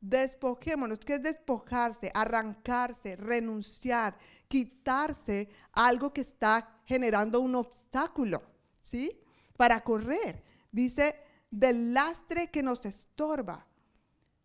Despojémonos, 0.01 1.01
que 1.01 1.15
es 1.15 1.23
despojarse, 1.23 2.11
arrancarse, 2.15 3.17
renunciar, 3.17 4.17
quitarse 4.49 5.49
algo 5.73 6.13
que 6.13 6.21
está 6.21 6.81
generando 6.85 7.41
un 7.41 7.55
obstáculo, 7.55 8.43
¿sí? 8.81 9.21
Para 9.57 9.83
correr. 9.83 10.43
Dice, 10.71 11.17
del 11.51 11.95
lastre 11.95 12.51
que 12.51 12.63
nos 12.63 12.85
estorba. 12.87 13.67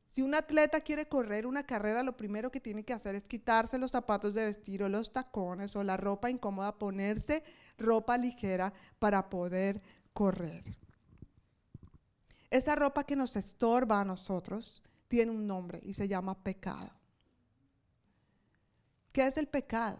Si 0.07 0.21
un 0.21 0.35
atleta 0.35 0.81
quiere 0.81 1.07
correr 1.07 1.47
una 1.47 1.65
carrera, 1.65 2.03
lo 2.03 2.17
primero 2.17 2.51
que 2.51 2.59
tiene 2.59 2.83
que 2.83 2.93
hacer 2.93 3.15
es 3.15 3.23
quitarse 3.23 3.77
los 3.77 3.91
zapatos 3.91 4.33
de 4.33 4.45
vestir 4.45 4.83
o 4.83 4.89
los 4.89 5.13
tacones 5.13 5.75
o 5.75 5.83
la 5.83 5.95
ropa 5.95 6.29
incómoda, 6.29 6.77
ponerse 6.77 7.43
ropa 7.77 8.17
ligera 8.17 8.73
para 8.99 9.29
poder 9.29 9.81
correr. 10.13 10.77
Esa 12.49 12.75
ropa 12.75 13.05
que 13.05 13.15
nos 13.15 13.37
estorba 13.37 14.01
a 14.01 14.05
nosotros 14.05 14.83
tiene 15.07 15.31
un 15.31 15.47
nombre 15.47 15.79
y 15.83 15.93
se 15.93 16.09
llama 16.09 16.43
pecado. 16.43 16.91
¿Qué 19.13 19.25
es 19.25 19.37
el 19.37 19.47
pecado? 19.47 19.99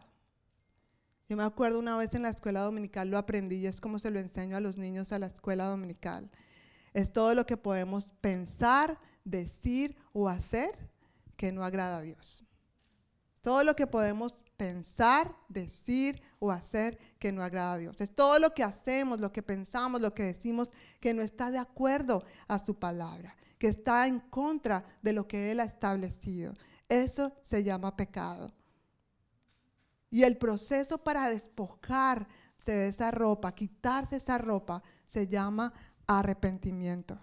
Yo 1.29 1.37
me 1.37 1.43
acuerdo 1.43 1.79
una 1.79 1.95
vez 1.95 2.13
en 2.13 2.23
la 2.23 2.29
escuela 2.29 2.59
dominical 2.59 3.09
lo 3.09 3.17
aprendí 3.17 3.55
y 3.55 3.67
es 3.67 3.79
como 3.79 3.99
se 3.99 4.11
lo 4.11 4.19
enseño 4.19 4.57
a 4.57 4.59
los 4.59 4.77
niños 4.77 5.13
a 5.13 5.19
la 5.19 5.27
escuela 5.27 5.65
dominical. 5.65 6.29
Es 6.93 7.11
todo 7.11 7.33
lo 7.35 7.45
que 7.45 7.57
podemos 7.57 8.13
pensar, 8.21 8.99
decir 9.23 9.95
o 10.13 10.27
hacer 10.27 10.91
que 11.37 11.51
no 11.51 11.63
agrada 11.63 11.97
a 11.97 12.01
Dios. 12.01 12.45
Todo 13.41 13.63
lo 13.63 13.75
que 13.75 13.87
podemos 13.87 14.43
pensar, 14.57 15.35
decir 15.49 16.21
o 16.39 16.51
hacer 16.51 16.99
que 17.17 17.31
no 17.31 17.41
agrada 17.41 17.73
a 17.73 17.77
Dios. 17.77 17.99
Es 17.99 18.13
todo 18.13 18.37
lo 18.39 18.53
que 18.53 18.63
hacemos, 18.63 19.19
lo 19.19 19.31
que 19.31 19.41
pensamos, 19.41 20.01
lo 20.01 20.13
que 20.13 20.23
decimos 20.23 20.69
que 20.99 21.13
no 21.13 21.21
está 21.21 21.49
de 21.49 21.57
acuerdo 21.57 22.23
a 22.47 22.59
su 22.59 22.77
palabra 22.77 23.35
que 23.61 23.67
está 23.67 24.07
en 24.07 24.19
contra 24.21 24.83
de 25.03 25.13
lo 25.13 25.27
que 25.27 25.51
Él 25.51 25.59
ha 25.59 25.65
establecido. 25.65 26.51
Eso 26.89 27.31
se 27.43 27.63
llama 27.63 27.95
pecado. 27.95 28.51
Y 30.09 30.23
el 30.23 30.35
proceso 30.35 30.97
para 30.97 31.29
despojarse 31.29 32.25
de 32.65 32.87
esa 32.87 33.11
ropa, 33.11 33.53
quitarse 33.53 34.15
esa 34.15 34.39
ropa, 34.39 34.81
se 35.05 35.27
llama 35.27 35.71
arrepentimiento. 36.19 37.19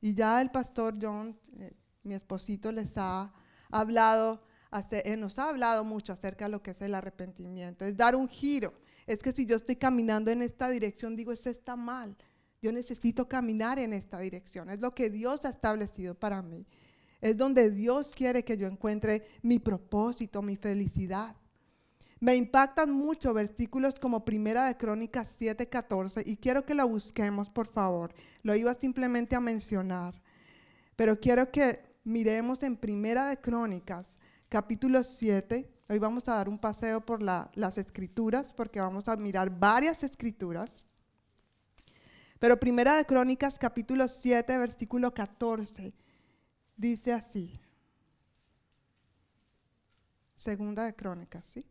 Y 0.00 0.14
ya 0.14 0.40
el 0.40 0.50
pastor 0.50 0.96
John, 1.00 1.38
eh, 1.58 1.74
mi 2.02 2.14
esposito, 2.14 2.72
les 2.72 2.96
ha 2.96 3.32
hablado, 3.70 4.42
eh, 4.90 5.16
nos 5.16 5.38
ha 5.38 5.50
hablado 5.50 5.84
mucho 5.84 6.12
acerca 6.12 6.46
de 6.46 6.52
lo 6.52 6.62
que 6.62 6.70
es 6.70 6.80
el 6.80 6.94
arrepentimiento. 6.94 7.84
Es 7.84 7.96
dar 7.96 8.16
un 8.16 8.28
giro. 8.28 8.74
Es 9.06 9.18
que 9.18 9.32
si 9.32 9.44
yo 9.44 9.56
estoy 9.56 9.76
caminando 9.76 10.30
en 10.30 10.42
esta 10.42 10.68
dirección, 10.68 11.16
digo, 11.16 11.32
esto 11.32 11.50
está 11.50 11.76
mal. 11.76 12.16
Yo 12.62 12.72
necesito 12.72 13.28
caminar 13.28 13.78
en 13.78 13.92
esta 13.92 14.18
dirección. 14.18 14.70
Es 14.70 14.80
lo 14.80 14.94
que 14.94 15.10
Dios 15.10 15.44
ha 15.44 15.50
establecido 15.50 16.14
para 16.14 16.42
mí. 16.42 16.66
Es 17.20 17.36
donde 17.36 17.70
Dios 17.70 18.12
quiere 18.14 18.44
que 18.44 18.56
yo 18.56 18.66
encuentre 18.66 19.26
mi 19.42 19.58
propósito, 19.58 20.42
mi 20.42 20.56
felicidad. 20.56 21.36
Me 22.20 22.36
impactan 22.36 22.92
mucho 22.92 23.32
versículos 23.32 23.94
como 23.98 24.26
Primera 24.26 24.66
de 24.66 24.76
Crónicas 24.76 25.34
7:14 25.38 26.22
y 26.26 26.36
quiero 26.36 26.66
que 26.66 26.74
lo 26.74 26.86
busquemos, 26.86 27.48
por 27.48 27.66
favor. 27.66 28.14
Lo 28.42 28.54
iba 28.54 28.74
simplemente 28.74 29.34
a 29.36 29.40
mencionar, 29.40 30.22
pero 30.96 31.18
quiero 31.18 31.50
que 31.50 31.82
miremos 32.04 32.62
en 32.62 32.76
Primera 32.76 33.28
de 33.28 33.40
Crónicas, 33.40 34.18
capítulo 34.50 35.02
7. 35.02 35.66
Hoy 35.88 35.98
vamos 35.98 36.28
a 36.28 36.34
dar 36.34 36.50
un 36.50 36.58
paseo 36.58 37.00
por 37.00 37.22
las 37.22 37.78
escrituras 37.78 38.52
porque 38.52 38.80
vamos 38.80 39.08
a 39.08 39.16
mirar 39.16 39.58
varias 39.58 40.02
escrituras. 40.02 40.84
Pero 42.38 42.60
Primera 42.60 42.96
de 42.96 43.06
Crónicas 43.06 43.58
capítulo 43.58 44.08
7, 44.08 44.58
versículo 44.58 45.14
14, 45.14 45.94
dice 46.76 47.14
así. 47.14 47.58
Segunda 50.36 50.84
de 50.84 50.94
Crónicas, 50.94 51.46
¿sí? 51.46 51.69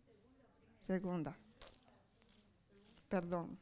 Segunda. 0.89 1.37
Perdón. 3.07 3.59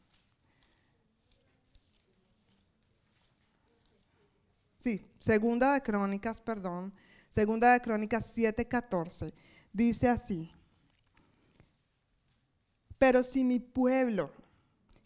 Sí, 4.78 5.02
segunda 5.20 5.74
de 5.74 5.82
Crónicas, 5.82 6.40
perdón. 6.40 6.94
Segunda 7.30 7.74
de 7.74 7.82
Crónicas 7.82 8.32
7, 8.34 8.66
14. 8.66 9.34
Dice 9.74 10.08
así. 10.08 10.50
Pero 12.98 13.24
si 13.24 13.44
mi 13.44 13.60
pueblo, 13.60 14.32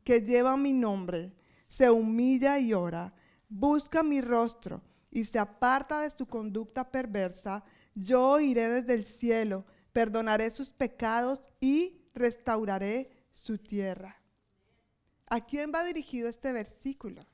que 0.04 0.22
lleva 0.22 0.56
mi 0.58 0.74
nombre, 0.74 1.34
se 1.66 1.90
humilla 1.90 2.60
y 2.60 2.72
ora, 2.76 3.12
busca 3.50 4.04
mi 4.04 4.22
rostro 4.22 4.84
y 5.10 5.26
se 5.26 5.40
aparta 5.40 6.02
de 6.02 6.12
su 6.12 6.28
conducta 6.28 6.88
perversa, 6.92 7.64
yo 7.96 8.40
iré 8.40 8.70
desde 8.70 8.94
el 8.94 9.06
cielo, 9.06 9.66
perdonaré 9.92 10.52
sus 10.52 10.70
pecados 10.70 11.42
y 11.60 11.98
restauraré 12.14 13.09
su 13.34 13.57
tierra. 13.57 14.22
¿A 15.28 15.45
quién 15.45 15.72
va 15.74 15.84
dirigido 15.84 16.28
este 16.28 16.51
versículo? 16.51 17.26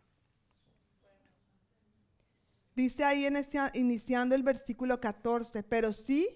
Dice 2.75 3.03
ahí 3.03 3.25
en 3.25 3.35
iniciando 3.73 4.35
el 4.35 4.43
versículo 4.43 5.01
14, 5.01 5.63
pero 5.63 5.93
sí, 5.93 6.29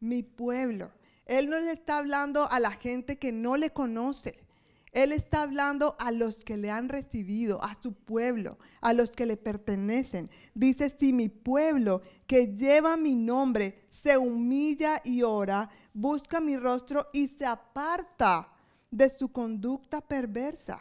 mi 0.00 0.22
pueblo. 0.22 0.90
Él 1.26 1.50
no 1.50 1.58
le 1.58 1.72
está 1.72 1.98
hablando 1.98 2.50
a 2.50 2.60
la 2.60 2.70
gente 2.70 3.18
que 3.18 3.30
no 3.30 3.58
le 3.58 3.70
conoce. 3.70 4.44
Él 4.92 5.10
está 5.10 5.42
hablando 5.42 5.96
a 5.98 6.12
los 6.12 6.44
que 6.44 6.56
le 6.56 6.70
han 6.70 6.88
recibido, 6.88 7.62
a 7.62 7.74
su 7.82 7.94
pueblo, 7.94 8.58
a 8.80 8.92
los 8.92 9.10
que 9.10 9.26
le 9.26 9.36
pertenecen. 9.36 10.30
Dice, 10.54 10.88
si 10.88 11.12
mi 11.12 11.28
pueblo 11.28 12.00
que 12.26 12.54
lleva 12.56 12.96
mi 12.96 13.16
nombre 13.16 13.86
se 13.90 14.16
humilla 14.16 15.02
y 15.04 15.22
ora, 15.22 15.68
busca 15.94 16.40
mi 16.40 16.58
rostro 16.58 17.08
y 17.12 17.28
se 17.28 17.46
aparta 17.46 18.52
de 18.90 19.08
su 19.08 19.32
conducta 19.32 20.02
perversa. 20.02 20.78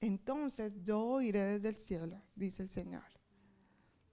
Entonces 0.00 0.72
yo 0.84 1.20
iré 1.20 1.44
desde 1.44 1.70
el 1.70 1.76
cielo, 1.76 2.22
dice 2.36 2.62
el 2.62 2.68
Señor. 2.68 3.02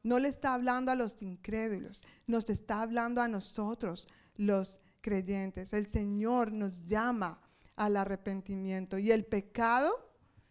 No 0.01 0.17
le 0.17 0.29
está 0.29 0.53
hablando 0.53 0.91
a 0.91 0.95
los 0.95 1.21
incrédulos, 1.21 2.01
nos 2.25 2.49
está 2.49 2.81
hablando 2.81 3.21
a 3.21 3.27
nosotros, 3.27 4.07
los 4.35 4.79
creyentes. 5.01 5.73
El 5.73 5.87
Señor 5.87 6.51
nos 6.51 6.85
llama 6.85 7.41
al 7.75 7.97
arrepentimiento. 7.97 8.97
Y 8.97 9.11
el 9.11 9.25
pecado, 9.25 9.91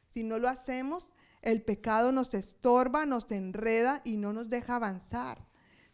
si 0.09 0.23
no 0.23 0.39
lo 0.39 0.49
hacemos, 0.49 1.11
el 1.41 1.63
pecado 1.63 2.13
nos 2.13 2.35
estorba, 2.35 3.07
nos 3.07 3.31
enreda 3.31 4.03
y 4.05 4.17
no 4.17 4.33
nos 4.33 4.49
deja 4.49 4.77
avanzar. 4.77 5.48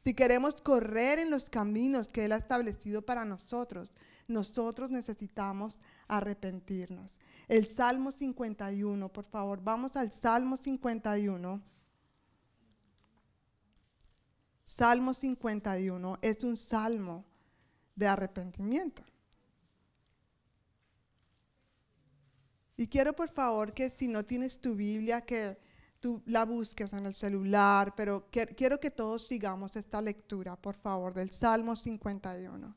Si 0.05 0.13
queremos 0.13 0.61
correr 0.61 1.19
en 1.19 1.31
los 1.31 1.49
caminos 1.49 2.09
que 2.09 2.27
Él 2.27 2.33
ha 2.33 2.37
establecido 2.37 3.01
para 3.01 3.25
nosotros, 3.25 3.89
nosotros 4.29 4.91
necesitamos 4.91 5.81
arrepentirnos. 6.09 7.19
El 7.49 7.67
Salmo 7.67 8.13
51, 8.13 9.11
por 9.11 9.25
favor, 9.25 9.63
vamos 9.65 9.97
al 9.97 10.13
Salmo 10.13 10.59
51. 10.59 11.63
Salmo 14.67 15.15
51 15.15 16.19
es 16.21 16.45
un 16.45 16.59
salmo 16.59 17.25
de 17.97 18.07
arrepentimiento. 18.07 19.03
Y 22.77 22.89
quiero 22.89 23.15
por 23.15 23.31
favor 23.31 23.73
que 23.73 23.89
si 23.89 24.07
no 24.07 24.23
tienes 24.23 24.61
tu 24.61 24.75
Biblia, 24.75 25.23
que 25.23 25.57
tú 26.05 26.21
la 26.27 26.45
busques 26.45 26.93
en 26.93 27.07
el 27.07 27.15
celular, 27.15 27.95
pero 27.97 28.29
quiero 28.31 28.79
que 28.79 28.91
todos 28.91 29.27
sigamos 29.27 29.75
esta 29.75 30.03
lectura, 30.03 30.55
por 30.55 30.75
favor, 30.77 31.15
del 31.15 31.31
Salmo 31.31 31.77
51. 31.77 32.77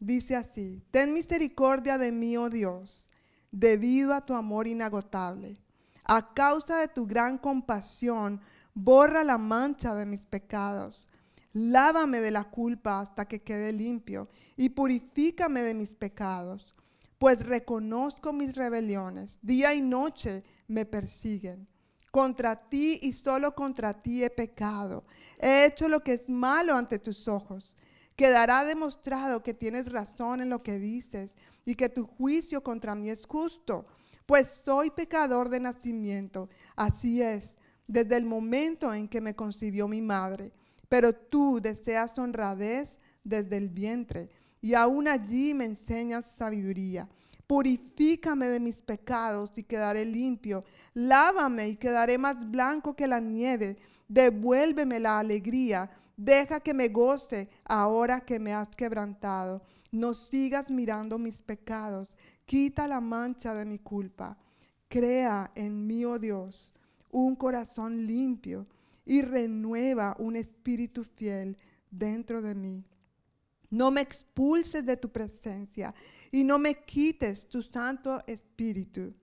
Dice 0.00 0.34
así, 0.34 0.82
ten 0.90 1.12
misericordia 1.12 1.98
de 1.98 2.10
mí, 2.10 2.36
oh 2.36 2.50
Dios, 2.50 3.08
debido 3.52 4.12
a 4.12 4.24
tu 4.24 4.34
amor 4.34 4.66
inagotable. 4.66 5.62
A 6.02 6.34
causa 6.34 6.80
de 6.80 6.88
tu 6.88 7.06
gran 7.06 7.38
compasión, 7.38 8.40
borra 8.74 9.22
la 9.22 9.38
mancha 9.38 9.94
de 9.94 10.04
mis 10.04 10.26
pecados. 10.26 11.08
Lávame 11.52 12.18
de 12.20 12.32
la 12.32 12.42
culpa 12.42 12.98
hasta 12.98 13.24
que 13.24 13.40
quede 13.40 13.72
limpio 13.72 14.28
y 14.56 14.70
purifícame 14.70 15.60
de 15.60 15.74
mis 15.74 15.94
pecados 15.94 16.74
pues 17.18 17.44
reconozco 17.44 18.32
mis 18.32 18.54
rebeliones, 18.54 19.38
día 19.42 19.74
y 19.74 19.80
noche 19.80 20.44
me 20.68 20.86
persiguen. 20.86 21.66
Contra 22.10 22.68
ti 22.68 22.98
y 23.02 23.12
solo 23.12 23.54
contra 23.54 23.92
ti 23.92 24.24
he 24.24 24.30
pecado. 24.30 25.04
He 25.38 25.66
hecho 25.66 25.88
lo 25.88 26.00
que 26.00 26.14
es 26.14 26.28
malo 26.28 26.74
ante 26.74 26.98
tus 26.98 27.28
ojos. 27.28 27.74
Quedará 28.16 28.64
demostrado 28.64 29.42
que 29.42 29.52
tienes 29.52 29.92
razón 29.92 30.40
en 30.40 30.48
lo 30.48 30.62
que 30.62 30.78
dices 30.78 31.36
y 31.64 31.74
que 31.74 31.88
tu 31.88 32.06
juicio 32.06 32.62
contra 32.62 32.94
mí 32.94 33.10
es 33.10 33.26
justo, 33.26 33.86
pues 34.26 34.48
soy 34.64 34.90
pecador 34.90 35.50
de 35.50 35.60
nacimiento. 35.60 36.48
Así 36.76 37.22
es, 37.22 37.56
desde 37.86 38.16
el 38.16 38.24
momento 38.24 38.92
en 38.94 39.06
que 39.06 39.20
me 39.20 39.36
concibió 39.36 39.86
mi 39.86 40.00
madre. 40.00 40.52
Pero 40.88 41.14
tú 41.14 41.60
deseas 41.60 42.18
honradez 42.18 43.00
desde 43.22 43.58
el 43.58 43.68
vientre 43.68 44.30
y 44.60 44.74
aún 44.74 45.08
allí 45.08 45.54
me 45.54 45.64
enseñas 45.64 46.24
sabiduría. 46.36 47.08
Purifícame 47.46 48.46
de 48.46 48.60
mis 48.60 48.76
pecados 48.82 49.56
y 49.56 49.62
quedaré 49.62 50.04
limpio. 50.04 50.64
Lávame 50.94 51.70
y 51.70 51.76
quedaré 51.76 52.18
más 52.18 52.50
blanco 52.50 52.94
que 52.94 53.06
la 53.06 53.20
nieve. 53.20 53.76
Devuélveme 54.06 55.00
la 55.00 55.18
alegría. 55.18 55.90
Deja 56.16 56.60
que 56.60 56.74
me 56.74 56.88
goce 56.88 57.48
ahora 57.64 58.20
que 58.20 58.38
me 58.38 58.52
has 58.52 58.68
quebrantado. 58.68 59.62
No 59.90 60.14
sigas 60.14 60.70
mirando 60.70 61.18
mis 61.18 61.40
pecados. 61.40 62.16
Quita 62.44 62.86
la 62.86 63.00
mancha 63.00 63.54
de 63.54 63.64
mi 63.64 63.78
culpa. 63.78 64.36
Crea 64.88 65.50
en 65.54 65.86
mí, 65.86 66.04
oh 66.04 66.18
Dios, 66.18 66.72
un 67.10 67.36
corazón 67.36 68.06
limpio 68.06 68.66
y 69.06 69.22
renueva 69.22 70.16
un 70.18 70.36
espíritu 70.36 71.04
fiel 71.04 71.56
dentro 71.90 72.42
de 72.42 72.54
mí. 72.54 72.84
No 73.70 73.90
me 73.90 74.00
expulses 74.00 74.86
de 74.86 74.96
tu 74.96 75.10
presencia 75.10 75.94
y 76.30 76.44
no 76.44 76.58
me 76.58 76.82
quites 76.84 77.46
tu 77.48 77.62
Santo 77.62 78.22
Espíritu. 78.26 79.14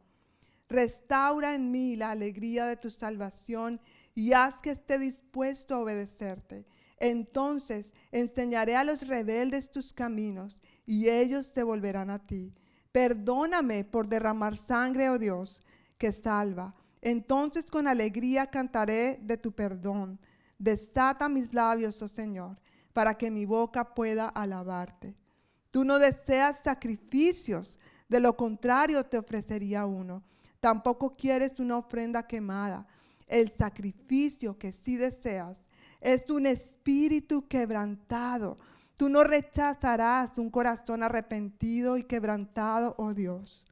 Restaura 0.70 1.56
en 1.56 1.72
mí 1.72 1.96
la 1.96 2.12
alegría 2.12 2.68
de 2.68 2.78
tu 2.78 2.92
salvación 2.92 3.82
y 4.14 4.34
haz 4.34 4.58
que 4.58 4.72
esté 4.72 5.00
dispuesto 5.00 5.76
a 5.76 5.80
obedecerte. 5.80 6.66
Entonces 7.00 7.92
enseñaré 8.12 8.76
a 8.76 8.84
los 8.84 9.08
rebeldes 9.08 9.72
tus 9.72 9.94
caminos 9.94 10.62
y 10.86 11.10
ellos 11.10 11.52
se 11.54 11.64
volverán 11.64 12.12
a 12.12 12.20
ti. 12.20 12.54
Perdóname 12.92 13.84
por 13.84 14.08
derramar 14.08 14.58
sangre, 14.58 15.10
oh 15.10 15.18
Dios, 15.18 15.62
que 15.98 16.12
salva. 16.12 16.76
Entonces 17.02 17.66
con 17.66 17.88
alegría 17.88 18.48
cantaré 18.48 19.20
de 19.24 19.38
tu 19.38 19.52
perdón. 19.52 20.20
Desata 20.58 21.30
mis 21.30 21.54
labios, 21.54 22.02
oh 22.02 22.08
Señor 22.08 22.58
para 22.96 23.18
que 23.18 23.30
mi 23.30 23.44
boca 23.44 23.94
pueda 23.94 24.30
alabarte. 24.30 25.18
Tú 25.70 25.84
no 25.84 26.00
deseas 26.00 26.62
sacrificios, 26.64 27.78
de 28.08 28.22
lo 28.22 28.38
contrario 28.38 29.06
te 29.06 29.18
ofrecería 29.18 29.86
uno. 29.86 30.24
Tampoco 30.62 31.18
quieres 31.18 31.60
una 31.60 31.78
ofrenda 31.78 32.26
quemada. 32.26 32.88
El 33.28 33.52
sacrificio 33.52 34.58
que 34.58 34.72
sí 34.72 34.96
deseas 34.96 35.68
es 36.00 36.30
un 36.30 36.46
espíritu 36.46 37.50
quebrantado. 37.50 38.58
Tú 38.96 39.10
no 39.10 39.26
rechazarás 39.26 40.38
un 40.38 40.50
corazón 40.50 41.04
arrepentido 41.04 41.98
y 41.98 42.04
quebrantado, 42.04 42.96
oh 42.98 43.14
Dios. 43.14 43.66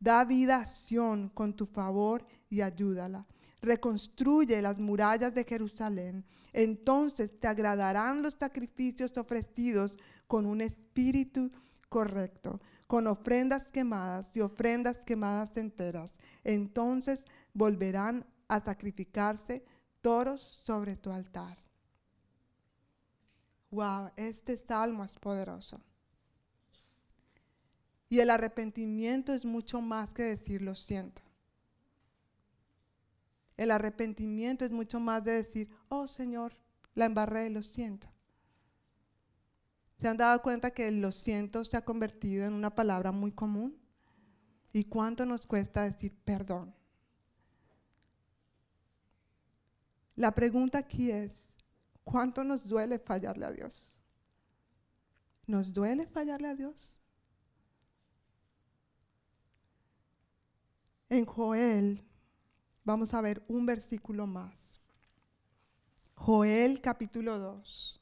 Da 0.00 0.24
vida 0.24 0.60
a 0.60 0.64
Sión 0.64 1.28
con 1.28 1.52
tu 1.52 1.66
favor 1.66 2.26
y 2.48 2.62
ayúdala. 2.62 3.26
Reconstruye 3.62 4.60
las 4.62 4.78
murallas 4.78 5.34
de 5.34 5.44
Jerusalén 5.44 6.24
entonces 6.56 7.38
te 7.38 7.48
agradarán 7.48 8.22
los 8.22 8.32
sacrificios 8.32 9.14
ofrecidos 9.18 9.98
con 10.26 10.46
un 10.46 10.62
espíritu 10.62 11.52
correcto, 11.90 12.62
con 12.86 13.06
ofrendas 13.06 13.70
quemadas 13.70 14.34
y 14.34 14.40
ofrendas 14.40 15.04
quemadas 15.04 15.54
enteras. 15.58 16.14
Entonces 16.44 17.26
volverán 17.52 18.24
a 18.48 18.64
sacrificarse 18.64 19.66
toros 20.00 20.40
sobre 20.64 20.96
tu 20.96 21.10
altar. 21.10 21.58
Wow, 23.70 24.12
este 24.16 24.56
salmo 24.56 25.04
es 25.04 25.18
poderoso. 25.18 25.78
Y 28.08 28.20
el 28.20 28.30
arrepentimiento 28.30 29.34
es 29.34 29.44
mucho 29.44 29.82
más 29.82 30.14
que 30.14 30.22
decir 30.22 30.62
lo 30.62 30.74
siento. 30.74 31.25
El 33.56 33.70
arrepentimiento 33.70 34.64
es 34.64 34.70
mucho 34.70 35.00
más 35.00 35.24
de 35.24 35.32
decir, 35.32 35.70
oh 35.88 36.08
Señor, 36.08 36.56
la 36.94 37.06
embarré, 37.06 37.48
lo 37.50 37.62
siento. 37.62 38.08
¿Se 40.00 40.08
han 40.08 40.18
dado 40.18 40.42
cuenta 40.42 40.70
que 40.70 40.90
lo 40.90 41.10
siento 41.10 41.64
se 41.64 41.76
ha 41.76 41.84
convertido 41.84 42.44
en 42.44 42.52
una 42.52 42.74
palabra 42.74 43.12
muy 43.12 43.32
común? 43.32 43.78
¿Y 44.72 44.84
cuánto 44.84 45.24
nos 45.24 45.46
cuesta 45.46 45.84
decir 45.84 46.14
perdón? 46.24 46.74
La 50.16 50.34
pregunta 50.34 50.78
aquí 50.78 51.10
es, 51.10 51.54
¿cuánto 52.04 52.44
nos 52.44 52.68
duele 52.68 52.98
fallarle 52.98 53.46
a 53.46 53.52
Dios? 53.52 53.96
¿Nos 55.46 55.72
duele 55.72 56.06
fallarle 56.06 56.48
a 56.48 56.54
Dios? 56.54 57.00
En 61.08 61.24
Joel 61.24 62.04
Vamos 62.86 63.14
a 63.14 63.20
ver 63.20 63.42
un 63.48 63.66
versículo 63.66 64.28
más. 64.28 64.54
Joel 66.14 66.80
capítulo 66.80 67.36
2. 67.36 68.00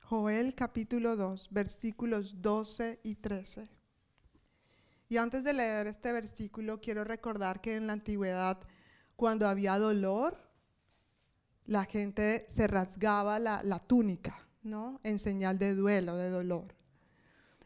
Joel 0.00 0.54
capítulo 0.54 1.14
2, 1.14 1.48
versículos 1.50 2.40
12 2.40 3.00
y 3.02 3.16
13. 3.16 3.68
Y 5.10 5.18
antes 5.18 5.44
de 5.44 5.52
leer 5.52 5.86
este 5.86 6.12
versículo, 6.12 6.80
quiero 6.80 7.04
recordar 7.04 7.60
que 7.60 7.76
en 7.76 7.86
la 7.86 7.92
antigüedad, 7.92 8.58
cuando 9.16 9.46
había 9.46 9.78
dolor, 9.78 10.47
la 11.68 11.84
gente 11.84 12.46
se 12.48 12.66
rasgaba 12.66 13.38
la, 13.38 13.78
túnica, 13.86 14.48
¿no? 14.62 15.00
En 15.04 15.18
señal 15.18 15.58
de 15.58 15.74
duelo, 15.74 16.16
de 16.16 16.30
dolor. 16.30 16.74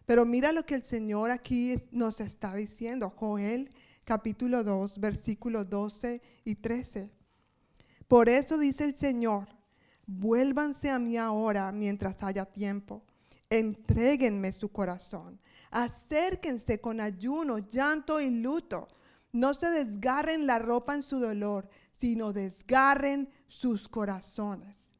Pero 0.07 0.27
mira 0.27 0.51
lo 0.51 0.67
que 0.67 0.75
el 0.75 0.85
Señor 0.85 1.31
aquí 1.31 1.77
nos 1.93 2.19
está 2.19 2.57
diciendo, 2.57 3.11
Joel 3.17 3.71
capítulo 4.05 4.65
2, 4.65 4.99
versículos 4.99 5.71
12 5.71 6.21
y 6.45 6.57
13. 6.57 7.13
Por 8.09 8.29
eso 8.29 8.59
dice 8.59 8.87
el 8.87 8.97
Señor, 8.97 9.47
vuélvanse 10.05 10.91
a 10.91 10.99
mí 10.99 11.17
ahora 11.17 11.71
mientras 11.71 12.25
haya 12.25 12.45
tiempo, 12.45 13.05
entréguenme 13.51 14.51
su 14.51 14.73
corazón, 14.73 15.39
acérquense 15.71 16.81
con 16.81 17.01
ayuno, 17.01 17.59
llanto 17.71 18.21
y 18.21 18.31
luto, 18.31 18.89
no 19.31 19.55
se 19.55 19.71
desgarren 19.71 20.45
la 20.45 20.59
ropa 20.59 20.93
en 20.93 21.05
su 21.05 21.21
dolor, 21.21 21.69
sino 22.03 22.33
desgarren 22.33 23.29
sus 23.47 23.87
corazones. 23.87 24.91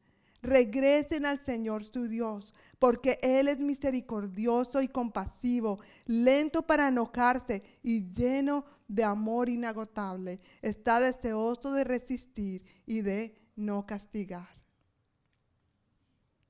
Regresen 0.41 1.25
al 1.25 1.37
Señor 1.37 1.83
su 1.83 2.07
Dios, 2.07 2.53
porque 2.79 3.19
Él 3.21 3.49
es 3.49 3.59
misericordioso 3.59 4.81
y 4.81 4.87
compasivo, 4.87 5.81
lento 6.05 6.65
para 6.65 6.87
enojarse 6.87 7.61
y 7.83 8.09
lleno 8.13 8.63
de 8.87 9.03
amor 9.03 9.49
inagotable. 9.49 10.39
Está 10.61 11.01
deseoso 11.01 11.73
de 11.73 11.83
resistir 11.83 12.63
y 12.85 13.01
de 13.01 13.35
no 13.57 13.85
castigar. 13.85 14.63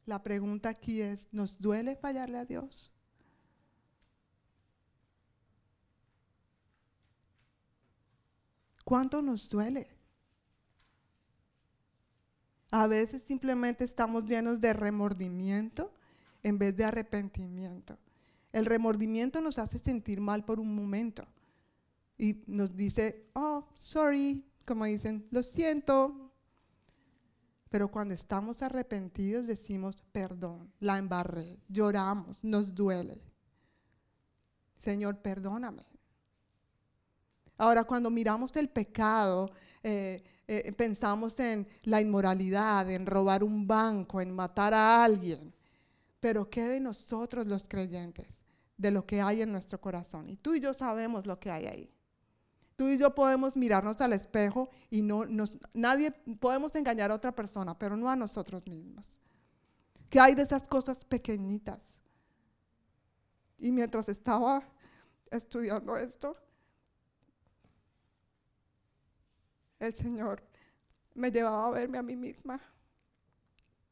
La 0.05 0.21
pregunta 0.21 0.69
aquí 0.69 1.01
es, 1.01 1.29
¿nos 1.31 1.59
duele 1.59 1.95
fallarle 1.95 2.37
a 2.37 2.45
Dios? 2.45 2.93
¿Cuánto 8.85 9.23
nos 9.23 9.49
duele? 9.49 10.02
A 12.73 12.87
veces 12.87 13.21
simplemente 13.27 13.83
estamos 13.83 14.25
llenos 14.25 14.59
de 14.59 14.73
remordimiento 14.73 15.93
en 16.41 16.57
vez 16.57 16.75
de 16.75 16.83
arrepentimiento. 16.83 17.99
El 18.51 18.65
remordimiento 18.65 19.41
nos 19.41 19.59
hace 19.59 19.77
sentir 19.77 20.19
mal 20.19 20.43
por 20.43 20.59
un 20.59 20.73
momento 20.73 21.23
y 22.17 22.41
nos 22.47 22.75
dice, 22.75 23.29
oh, 23.33 23.67
sorry, 23.75 24.43
como 24.65 24.85
dicen, 24.85 25.27
lo 25.29 25.43
siento. 25.43 26.31
Pero 27.69 27.89
cuando 27.89 28.15
estamos 28.15 28.63
arrepentidos 28.63 29.45
decimos, 29.45 30.01
perdón, 30.11 30.73
la 30.79 30.97
embarré, 30.97 31.59
lloramos, 31.69 32.43
nos 32.43 32.73
duele. 32.73 33.21
Señor, 34.79 35.19
perdóname. 35.21 35.85
Ahora, 37.55 37.83
cuando 37.83 38.09
miramos 38.09 38.55
el 38.55 38.67
pecado, 38.67 39.51
eh, 39.83 40.23
eh, 40.47 40.71
pensamos 40.73 41.39
en 41.39 41.67
la 41.83 42.01
inmoralidad, 42.01 42.89
en 42.89 43.05
robar 43.05 43.43
un 43.43 43.67
banco, 43.67 44.21
en 44.21 44.33
matar 44.33 44.73
a 44.73 45.03
alguien. 45.03 45.53
Pero 46.19 46.49
¿qué 46.49 46.63
de 46.63 46.79
nosotros 46.79 47.45
los 47.45 47.67
creyentes? 47.67 48.43
De 48.77 48.91
lo 48.91 49.05
que 49.05 49.21
hay 49.21 49.41
en 49.41 49.51
nuestro 49.51 49.79
corazón. 49.79 50.29
Y 50.29 50.37
tú 50.37 50.55
y 50.55 50.59
yo 50.59 50.73
sabemos 50.73 51.25
lo 51.25 51.39
que 51.39 51.51
hay 51.51 51.65
ahí. 51.65 51.93
Tú 52.75 52.87
y 52.87 52.97
yo 52.97 53.13
podemos 53.13 53.55
mirarnos 53.55 54.01
al 54.01 54.13
espejo 54.13 54.69
y 54.89 55.01
no 55.03 55.25
nadie 55.73 56.11
podemos 56.39 56.73
engañar 56.75 57.11
a 57.11 57.15
otra 57.15 57.31
persona, 57.33 57.77
pero 57.77 57.95
no 57.95 58.09
a 58.09 58.15
nosotros 58.15 58.65
mismos. 58.67 59.19
¿Qué 60.09 60.19
hay 60.19 60.33
de 60.33 60.41
esas 60.41 60.67
cosas 60.67 61.05
pequeñitas? 61.05 61.99
Y 63.57 63.71
mientras 63.71 64.09
estaba 64.09 64.63
estudiando 65.31 65.95
esto, 65.95 66.35
el 69.87 69.95
Señor 69.95 70.43
me 71.13 71.31
llevaba 71.31 71.67
a 71.67 71.71
verme 71.71 71.97
a 71.97 72.03
mí 72.03 72.15
misma 72.15 72.59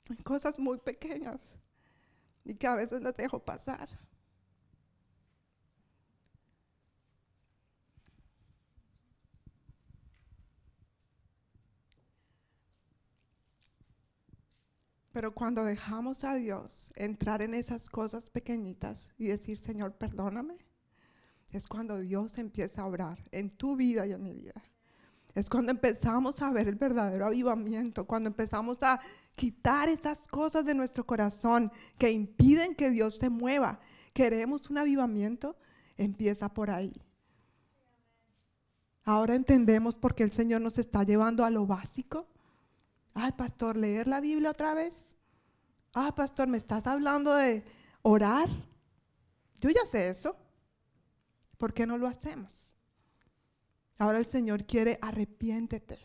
en 0.09 0.17
cosas 0.17 0.59
muy 0.59 0.77
pequeñas 0.79 1.57
y 2.43 2.55
que 2.55 2.67
a 2.67 2.75
veces 2.75 3.01
las 3.01 3.15
dejo 3.15 3.43
pasar. 3.43 3.89
Pero 15.13 15.33
cuando 15.33 15.65
dejamos 15.65 16.23
a 16.23 16.35
Dios 16.35 16.89
entrar 16.95 17.41
en 17.41 17.53
esas 17.53 17.89
cosas 17.89 18.29
pequeñitas 18.29 19.09
y 19.17 19.27
decir, 19.27 19.57
Señor, 19.57 19.93
perdóname, 19.97 20.55
es 21.51 21.67
cuando 21.67 21.99
Dios 21.99 22.37
empieza 22.37 22.81
a 22.81 22.85
obrar 22.85 23.19
en 23.31 23.49
tu 23.49 23.75
vida 23.75 24.07
y 24.07 24.13
en 24.13 24.23
mi 24.23 24.33
vida. 24.33 24.70
Es 25.33 25.49
cuando 25.49 25.71
empezamos 25.71 26.41
a 26.41 26.51
ver 26.51 26.67
el 26.67 26.75
verdadero 26.75 27.25
avivamiento, 27.25 28.05
cuando 28.05 28.29
empezamos 28.29 28.83
a 28.83 28.99
quitar 29.35 29.87
esas 29.87 30.27
cosas 30.27 30.65
de 30.65 30.75
nuestro 30.75 31.05
corazón 31.05 31.71
que 31.97 32.11
impiden 32.11 32.75
que 32.75 32.91
Dios 32.91 33.15
se 33.15 33.29
mueva. 33.29 33.79
Queremos 34.13 34.69
un 34.69 34.77
avivamiento, 34.77 35.55
empieza 35.97 36.49
por 36.49 36.69
ahí. 36.69 36.93
Ahora 39.03 39.35
entendemos 39.35 39.95
por 39.95 40.13
qué 40.15 40.23
el 40.23 40.31
Señor 40.31 40.61
nos 40.61 40.77
está 40.77 41.03
llevando 41.03 41.45
a 41.45 41.49
lo 41.49 41.65
básico. 41.65 42.27
Ay, 43.13 43.31
pastor, 43.31 43.77
leer 43.77 44.07
la 44.07 44.19
Biblia 44.19 44.51
otra 44.51 44.73
vez. 44.73 45.15
Ay, 45.93 46.11
pastor, 46.11 46.47
me 46.47 46.57
estás 46.57 46.85
hablando 46.87 47.33
de 47.33 47.63
orar. 48.01 48.49
Yo 49.59 49.69
ya 49.69 49.85
sé 49.85 50.09
eso. 50.09 50.35
¿Por 51.57 51.73
qué 51.73 51.85
no 51.85 51.97
lo 51.97 52.07
hacemos? 52.07 52.70
Ahora 53.97 54.19
el 54.19 54.25
Señor 54.25 54.65
quiere 54.65 54.97
arrepiéntete. 55.01 55.99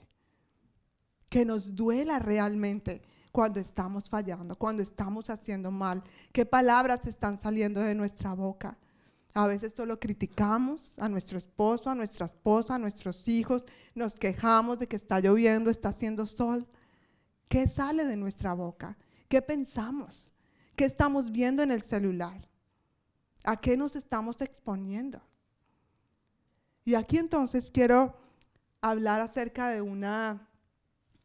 Que 1.29 1.45
nos 1.45 1.75
duela 1.75 2.19
realmente 2.19 3.03
cuando 3.33 3.61
estamos 3.61 4.09
fallando, 4.09 4.57
cuando 4.57 4.83
estamos 4.83 5.29
haciendo 5.29 5.71
mal. 5.71 6.03
¿Qué 6.33 6.47
palabras 6.47 7.05
están 7.07 7.39
saliendo 7.39 7.81
de 7.81 7.95
nuestra 7.95 8.33
boca? 8.33 8.79
A 9.35 9.47
veces 9.47 9.75
solo 9.77 10.01
criticamos 10.01 10.99
a 10.99 11.11
nuestro 11.11 11.37
esposo, 11.37 11.91
a 11.91 11.95
nuestra 11.95 12.25
esposa, 12.25 12.77
a 12.77 12.79
nuestros 12.79 13.29
hijos, 13.29 13.67
nos 13.95 14.15
quejamos 14.15 14.79
de 14.79 14.87
que 14.87 14.97
está 14.97 15.21
lloviendo, 15.21 15.69
está 15.69 15.91
haciendo 15.91 16.27
sol. 16.27 16.67
¿Qué 17.47 17.69
sale 17.69 18.07
de 18.07 18.17
nuestra 18.17 18.55
boca? 18.55 18.97
¿Qué 19.29 19.43
pensamos? 19.43 20.33
¿Qué 20.75 20.87
estamos 20.87 21.31
viendo 21.31 21.63
en 21.63 21.71
el 21.71 21.83
celular? 21.83 22.49
¿A 23.45 23.61
qué 23.61 23.77
nos 23.77 23.95
estamos 23.95 24.41
exponiendo? 24.41 25.21
Y 26.87 26.95
aquí 26.95 27.19
entonces 27.19 27.73
quiero 27.73 28.17
hablar 28.81 29.21
acerca 29.21 29.71
de 29.71 29.83
una 29.83 30.49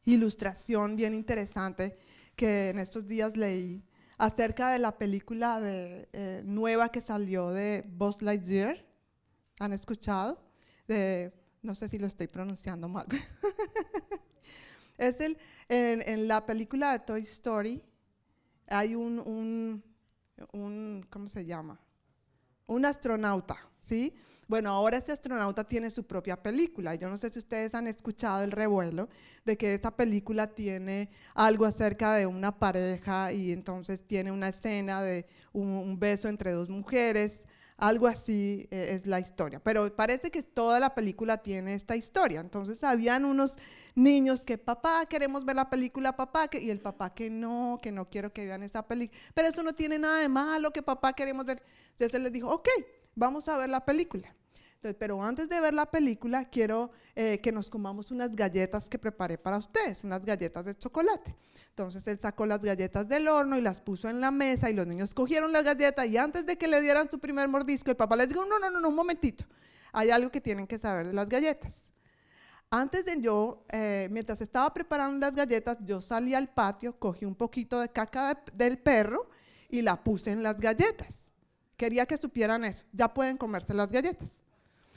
ilustración 0.05 0.95
bien 0.95 1.13
interesante 1.13 1.99
que 2.35 2.69
en 2.69 2.79
estos 2.79 3.07
días 3.07 3.38
leí 3.38 3.85
acerca 4.17 4.71
de 4.71 4.79
la 4.79 4.97
película 4.97 5.59
de, 5.59 6.09
eh, 6.13 6.41
nueva 6.43 6.89
que 6.89 6.99
salió 6.99 7.51
de 7.51 7.85
Buzz 7.88 8.23
Lightyear. 8.23 8.83
¿Han 9.59 9.71
escuchado? 9.71 10.43
De, 10.88 11.31
no 11.61 11.75
sé 11.75 11.88
si 11.88 11.99
lo 11.99 12.07
estoy 12.07 12.25
pronunciando 12.25 12.89
mal. 12.89 13.05
Es 14.97 15.19
el, 15.19 15.38
en, 15.69 16.27
la 16.27 16.45
película 16.45 16.91
de 16.91 16.99
Toy 16.99 17.21
Story 17.21 17.81
hay 18.67 18.93
un, 18.93 19.19
un, 19.19 19.83
un, 20.53 21.07
¿cómo 21.09 21.27
se 21.27 21.43
llama? 21.43 21.79
Un 22.67 22.85
astronauta, 22.85 23.57
¿sí? 23.79 24.15
Bueno, 24.52 24.72
ahora 24.72 24.98
ese 24.98 25.14
astronauta 25.14 25.64
tiene 25.64 25.90
su 25.91 26.03
propia 26.03 26.36
película. 26.36 26.94
Yo 26.95 27.10
no 27.10 27.18
sé 27.18 27.30
si 27.30 27.40
ustedes 27.40 27.73
han 27.73 27.88
escuchado 27.88 28.44
el 28.44 28.52
revuelo 28.52 29.07
de 29.45 29.56
que 29.57 29.76
esa 29.76 29.95
película 29.95 30.48
tiene 30.48 31.10
algo 31.36 31.64
acerca 31.64 32.15
de 32.15 32.26
una 32.26 32.60
pareja 32.60 33.32
y 33.32 33.53
entonces 33.53 34.06
tiene 34.06 34.30
una 34.30 34.49
escena 34.49 35.02
de 35.03 35.26
un 35.53 35.98
beso 35.98 36.28
entre 36.28 36.52
dos 36.52 36.68
mujeres 36.68 37.44
algo 37.78 38.07
así 38.07 38.68
eh, 38.72 38.90
es 38.91 39.07
la 39.07 39.22
historia. 39.22 39.61
Pero 39.64 39.95
parece 39.95 40.32
que 40.32 40.44
toda 40.44 40.82
la 40.82 40.94
película 40.95 41.38
tiene 41.38 41.73
esta 41.73 41.95
historia. 41.95 42.41
Entonces 42.41 42.84
habían 42.84 43.23
unos 43.23 43.57
niños 43.95 44.41
que, 44.41 44.57
papá, 44.57 45.06
queremos 45.06 45.45
ver 45.45 45.56
la 45.56 45.69
película, 45.69 46.18
papá, 46.18 46.49
y 46.52 46.69
el 46.72 46.82
papá 46.82 47.14
que 47.14 47.30
no, 47.30 47.80
que 47.82 47.94
no 47.94 48.10
quiero 48.10 48.34
que 48.34 48.45
vean 48.45 48.64
esa 48.64 48.86
película. 48.86 49.18
Pero 49.34 49.48
eso 49.48 49.64
no 49.64 49.73
tiene 49.73 49.98
nada 49.98 50.19
de 50.19 50.28
malo, 50.28 50.72
que 50.72 50.84
papá 50.84 51.14
queremos 51.14 51.45
ver. 51.45 51.64
Entonces 51.91 52.14
él 52.14 52.23
les 52.23 52.34
dijo, 52.34 52.49
ok, 52.49 52.68
vamos 53.15 53.48
a 53.48 53.57
ver 53.57 53.69
la 53.69 53.86
película. 53.86 54.36
Pero 54.98 55.24
antes 55.24 55.48
de 55.48 55.62
ver 55.62 55.74
la 55.74 55.86
película, 55.86 56.45
quiero 56.45 56.91
eh, 57.16 57.40
que 57.40 57.52
nos 57.52 57.70
comamos 57.70 58.10
unas 58.10 58.36
galletas 58.36 58.90
que 58.90 58.98
preparé 58.98 59.38
para 59.38 59.58
ustedes, 59.58 60.03
unas 60.03 60.26
galletas 60.26 60.66
de 60.66 60.76
chocolate. 60.76 61.36
Entonces 61.70 62.06
él 62.08 62.20
sacó 62.20 62.45
las 62.45 62.62
galletas 62.62 63.08
del 63.08 63.28
horno 63.28 63.58
y 63.58 63.62
las 63.62 63.80
puso 63.80 64.10
en 64.10 64.20
la 64.20 64.32
mesa 64.32 64.70
y 64.70 64.74
los 64.74 64.88
niños 64.88 65.14
cogieron 65.14 65.52
las 65.52 65.64
galletas 65.64 66.08
y 66.08 66.18
antes 66.18 66.45
de 66.45 66.58
que 66.58 66.68
le 66.68 66.82
dieran 66.82 67.10
su 67.10 67.20
primer 67.20 67.48
mordisco, 67.48 67.91
el 67.91 67.98
papá 67.98 68.16
les 68.16 68.30
dijo, 68.30 68.44
no, 68.45 68.60
no, 68.60 68.72
no, 68.72 68.82
no, 68.82 68.90
un 68.90 68.95
momentito, 68.95 69.45
hay 69.94 70.10
algo 70.10 70.32
que 70.32 70.41
tienen 70.41 70.66
que 70.66 70.80
saber 70.80 71.08
de 71.08 71.14
las 71.14 71.30
galletas. 71.30 71.84
Antes 72.72 73.06
de 73.06 73.22
yo, 73.22 73.66
eh, 73.72 74.08
mientras 74.12 74.41
estaba 74.41 74.74
preparando 74.74 75.28
las 75.28 75.36
galletas, 75.36 75.78
yo 75.82 76.02
salí 76.02 76.34
al 76.34 76.49
patio, 76.49 76.98
cogí 76.98 77.26
un 77.26 77.36
poquito 77.36 77.80
de 77.80 77.90
caca 77.90 78.41
del 78.53 78.80
perro 78.80 79.30
y 79.70 79.82
la 79.82 80.02
puse 80.02 80.32
en 80.32 80.41
las 80.41 80.60
galletas. 80.60 81.22
Quería 81.78 82.06
que 82.06 82.18
supieran 82.18 82.64
eso, 82.64 82.84
ya 82.94 83.14
pueden 83.14 83.38
comerse 83.38 83.74
las 83.74 83.91
galletas. 83.91 84.40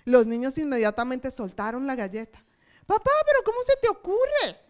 Los 0.05 0.27
niños 0.27 0.57
inmediatamente 0.59 1.31
soltaron 1.31 1.87
la 1.87 1.95
galleta. 1.95 2.45
Papá, 2.87 3.11
pero 3.27 3.43
¿cómo 3.45 3.59
se 3.67 3.77
te 3.81 3.89
ocurre? 3.89 4.61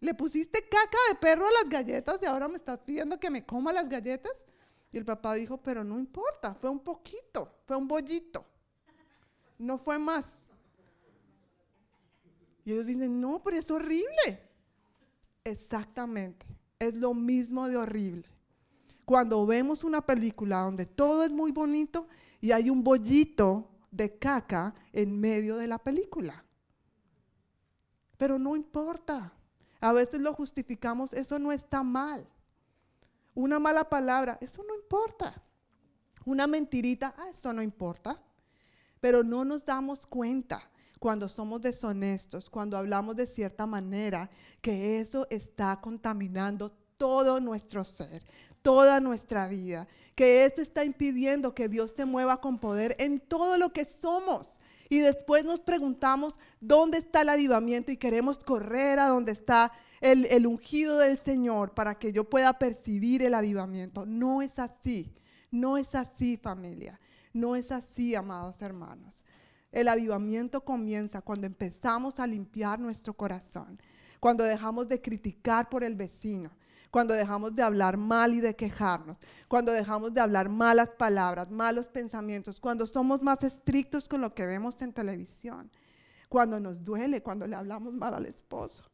Le 0.00 0.14
pusiste 0.14 0.68
caca 0.68 0.98
de 1.08 1.16
perro 1.16 1.46
a 1.46 1.50
las 1.62 1.68
galletas 1.68 2.18
y 2.22 2.26
ahora 2.26 2.46
me 2.46 2.56
estás 2.56 2.78
pidiendo 2.78 3.18
que 3.18 3.30
me 3.30 3.44
coma 3.44 3.72
las 3.72 3.88
galletas. 3.88 4.46
Y 4.92 4.98
el 4.98 5.04
papá 5.04 5.34
dijo, 5.34 5.58
pero 5.58 5.82
no 5.82 5.98
importa, 5.98 6.54
fue 6.54 6.70
un 6.70 6.80
poquito, 6.80 7.60
fue 7.66 7.76
un 7.76 7.88
bollito. 7.88 8.44
No 9.58 9.78
fue 9.78 9.98
más. 9.98 10.24
Y 12.64 12.72
ellos 12.72 12.86
dicen, 12.86 13.20
no, 13.20 13.42
pero 13.42 13.56
es 13.56 13.70
horrible. 13.70 14.48
Exactamente, 15.42 16.46
es 16.78 16.94
lo 16.94 17.12
mismo 17.12 17.66
de 17.66 17.76
horrible. 17.76 18.24
Cuando 19.04 19.46
vemos 19.46 19.84
una 19.84 20.04
película 20.04 20.58
donde 20.58 20.86
todo 20.86 21.24
es 21.24 21.30
muy 21.30 21.50
bonito 21.50 22.06
y 22.40 22.52
hay 22.52 22.68
un 22.70 22.84
bollito 22.84 23.70
de 23.90 24.18
caca 24.18 24.74
en 24.92 25.18
medio 25.18 25.56
de 25.56 25.68
la 25.68 25.78
película. 25.78 26.44
Pero 28.16 28.38
no 28.38 28.56
importa. 28.56 29.32
A 29.80 29.92
veces 29.92 30.20
lo 30.20 30.34
justificamos, 30.34 31.12
eso 31.14 31.38
no 31.38 31.52
está 31.52 31.82
mal. 31.82 32.28
Una 33.34 33.58
mala 33.60 33.88
palabra, 33.88 34.36
eso 34.40 34.64
no 34.66 34.74
importa. 34.74 35.42
Una 36.24 36.46
mentirita, 36.46 37.14
ah, 37.16 37.28
eso 37.30 37.52
no 37.52 37.62
importa. 37.62 38.20
Pero 39.00 39.22
no 39.22 39.44
nos 39.44 39.64
damos 39.64 40.06
cuenta 40.06 40.68
cuando 40.98 41.28
somos 41.28 41.60
deshonestos, 41.60 42.50
cuando 42.50 42.76
hablamos 42.76 43.14
de 43.16 43.26
cierta 43.26 43.66
manera, 43.66 44.28
que 44.60 44.98
eso 45.00 45.26
está 45.30 45.80
contaminando 45.80 46.76
todo 46.98 47.40
nuestro 47.40 47.84
ser, 47.84 48.22
toda 48.60 49.00
nuestra 49.00 49.48
vida, 49.48 49.86
que 50.14 50.44
eso 50.44 50.60
está 50.60 50.84
impidiendo 50.84 51.54
que 51.54 51.68
Dios 51.68 51.94
te 51.94 52.04
mueva 52.04 52.40
con 52.40 52.58
poder 52.58 52.96
en 52.98 53.20
todo 53.20 53.56
lo 53.56 53.72
que 53.72 53.84
somos. 53.84 54.58
Y 54.90 54.98
después 54.98 55.44
nos 55.44 55.60
preguntamos 55.60 56.34
dónde 56.60 56.98
está 56.98 57.22
el 57.22 57.28
avivamiento 57.28 57.92
y 57.92 57.96
queremos 57.96 58.38
correr 58.38 58.98
a 58.98 59.08
donde 59.08 59.32
está 59.32 59.72
el, 60.00 60.26
el, 60.26 60.46
ungido 60.46 60.98
del 60.98 61.18
Señor 61.18 61.72
para 61.74 61.98
que 61.98 62.12
yo 62.12 62.24
pueda 62.24 62.58
percibir 62.58 63.22
el 63.22 63.34
avivamiento. 63.34 64.06
No 64.06 64.42
es 64.42 64.58
así, 64.58 65.12
no 65.50 65.76
es 65.76 65.94
así 65.94 66.36
familia, 66.36 66.98
no 67.32 67.54
es 67.54 67.70
así 67.70 68.14
amados 68.14 68.60
hermanos. 68.62 69.24
El 69.70 69.88
avivamiento 69.88 70.64
comienza 70.64 71.20
cuando 71.20 71.46
empezamos 71.46 72.18
a 72.18 72.26
limpiar 72.26 72.80
nuestro 72.80 73.12
corazón, 73.12 73.78
cuando 74.18 74.44
dejamos 74.44 74.88
de 74.88 75.02
criticar 75.02 75.68
por 75.68 75.84
el 75.84 75.94
vecino, 75.94 76.50
cuando 76.90 77.14
dejamos 77.14 77.54
de 77.54 77.62
hablar 77.62 77.96
mal 77.96 78.34
y 78.34 78.40
de 78.40 78.56
quejarnos, 78.56 79.18
cuando 79.46 79.72
dejamos 79.72 80.14
de 80.14 80.20
hablar 80.20 80.48
malas 80.48 80.90
palabras, 80.90 81.50
malos 81.50 81.88
pensamientos, 81.88 82.60
cuando 82.60 82.86
somos 82.86 83.22
más 83.22 83.42
estrictos 83.42 84.08
con 84.08 84.20
lo 84.20 84.34
que 84.34 84.46
vemos 84.46 84.80
en 84.80 84.92
televisión, 84.92 85.70
cuando 86.28 86.60
nos 86.60 86.84
duele, 86.84 87.22
cuando 87.22 87.46
le 87.46 87.56
hablamos 87.56 87.92
mal 87.94 88.14
al 88.14 88.26
esposo. 88.26 88.84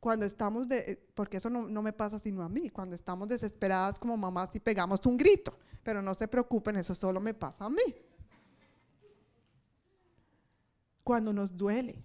Cuando 0.00 0.26
estamos 0.26 0.68
de, 0.68 0.78
eh, 0.78 1.08
porque 1.14 1.38
eso 1.38 1.50
no, 1.50 1.82
me 1.82 1.92
pasa 1.92 2.20
sino 2.20 2.42
a 2.42 2.48
mí, 2.48 2.70
cuando 2.70 2.94
estamos 2.94 3.26
desesperadas 3.26 3.98
como 3.98 4.16
mamás 4.16 4.50
y 4.54 4.60
pegamos 4.60 5.04
un 5.06 5.16
grito, 5.16 5.58
pero 5.82 6.02
no 6.02 6.14
se 6.14 6.28
preocupen, 6.28 6.76
eso 6.76 6.94
solo 6.94 7.20
me 7.20 7.34
pasa 7.34 7.64
a 7.64 7.70
mí. 7.70 7.96
Cuando 11.02 11.32
nos 11.32 11.56
duele, 11.56 12.04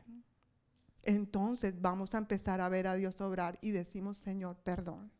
entonces 1.03 1.79
vamos 1.81 2.13
a 2.13 2.17
empezar 2.17 2.61
a 2.61 2.69
ver 2.69 2.87
a 2.87 2.95
Dios 2.95 3.19
obrar 3.21 3.59
y 3.61 3.71
decimos, 3.71 4.17
Señor, 4.17 4.57
perdón. 4.63 5.11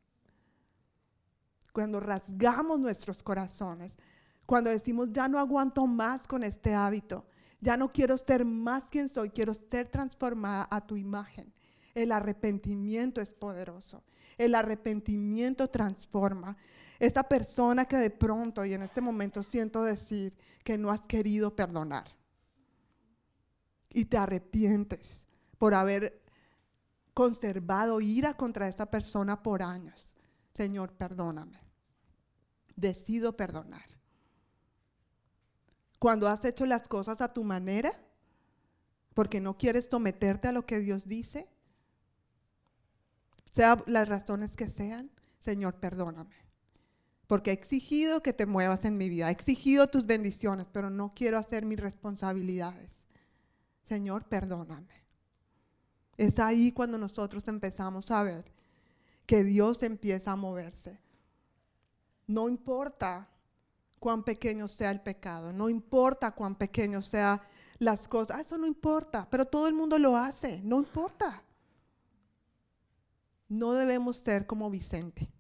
cuando 1.74 2.00
rasgamos 2.00 2.80
nuestros 2.80 3.24
corazones, 3.24 3.98
cuando 4.46 4.70
decimos, 4.70 5.10
ya 5.12 5.28
no 5.28 5.40
aguanto 5.40 5.88
más 5.88 6.28
con 6.28 6.44
este 6.44 6.74
hábito, 6.74 7.26
ya 7.60 7.78
no 7.78 7.92
quiero 7.92 8.18
ser 8.18 8.46
más 8.46 8.86
quien 8.86 9.10
soy, 9.10 9.32
quiero 9.32 9.54
ser 9.56 9.88
transformada 9.90 10.68
a 10.70 10.86
tu 10.86 10.98
imagen. 10.98 11.52
El 11.96 12.12
arrepentimiento 12.12 13.22
es 13.22 13.30
poderoso. 13.30 14.04
El 14.38 14.54
arrepentimiento 14.54 15.70
transforma. 15.70 16.58
Esta 17.00 17.24
persona 17.24 17.86
que 17.86 17.98
de 17.98 18.10
pronto 18.10 18.66
y 18.66 18.74
en 18.74 18.84
este 18.84 19.02
momento 19.02 19.44
siento 19.44 19.84
decir 19.84 20.36
que 20.64 20.78
no 20.78 20.92
has 20.92 21.02
querido 21.02 21.56
perdonar 21.56 22.06
y 23.90 24.06
te 24.06 24.18
arrepientes 24.18 25.28
por 25.64 25.76
haber 25.76 26.22
conservado 27.14 28.02
ira 28.02 28.34
contra 28.34 28.68
esta 28.68 28.92
persona 28.92 29.42
por 29.42 29.64
años. 29.64 30.14
Señor, 30.54 30.92
perdóname. 30.92 31.58
Decido 32.76 33.38
perdonar. 33.38 33.86
Cuando 36.00 36.28
has 36.28 36.44
hecho 36.44 36.66
las 36.66 36.90
cosas 36.90 37.22
a 37.22 37.32
tu 37.32 37.46
manera, 37.46 37.98
porque 39.14 39.40
no 39.40 39.58
quieres 39.58 39.88
someterte 39.90 40.50
a 40.50 40.52
lo 40.52 40.66
que 40.66 40.82
Dios 40.82 41.08
dice, 41.08 41.48
sea 43.54 43.82
las 43.88 44.10
razones 44.10 44.58
que 44.58 44.70
sean, 44.70 45.12
Señor, 45.40 45.76
perdóname. 45.76 46.36
Porque 47.26 47.52
he 47.52 47.54
exigido 47.54 48.22
que 48.22 48.34
te 48.34 48.46
muevas 48.46 48.84
en 48.84 48.98
mi 48.98 49.08
vida, 49.08 49.30
he 49.30 49.32
exigido 49.32 49.88
tus 49.88 50.06
bendiciones, 50.06 50.68
pero 50.74 50.90
no 50.90 51.14
quiero 51.16 51.38
hacer 51.38 51.66
mis 51.66 51.80
responsabilidades. 51.80 53.06
Señor, 53.86 54.26
perdóname. 54.26 55.03
Es 56.18 56.40
ahí 56.40 56.72
cuando 56.72 56.98
nosotros 56.98 57.48
empezamos 57.48 58.12
a 58.12 58.24
ver 58.24 58.46
que 59.26 59.44
Dios 59.44 59.84
empieza 59.84 60.32
a 60.32 60.36
moverse. 60.36 61.00
No 62.28 62.50
importa 62.50 63.30
cuán 64.00 64.24
pequeño 64.24 64.68
sea 64.68 64.92
el 64.92 65.02
pecado, 65.02 65.54
no 65.54 65.70
importa 65.70 66.32
cuán 66.32 66.56
pequeño 66.56 67.02
sea 67.02 67.42
las 67.80 68.08
cosas, 68.08 68.42
eso 68.42 68.58
no 68.58 68.68
importa, 68.68 69.28
pero 69.30 69.46
todo 69.46 69.68
el 69.68 69.74
mundo 69.74 69.98
lo 69.98 70.16
hace, 70.16 70.62
no 70.64 70.78
importa. 70.78 71.44
No 73.48 73.74
debemos 73.74 74.18
ser 74.18 74.46
como 74.46 74.70
Vicente. 74.70 75.32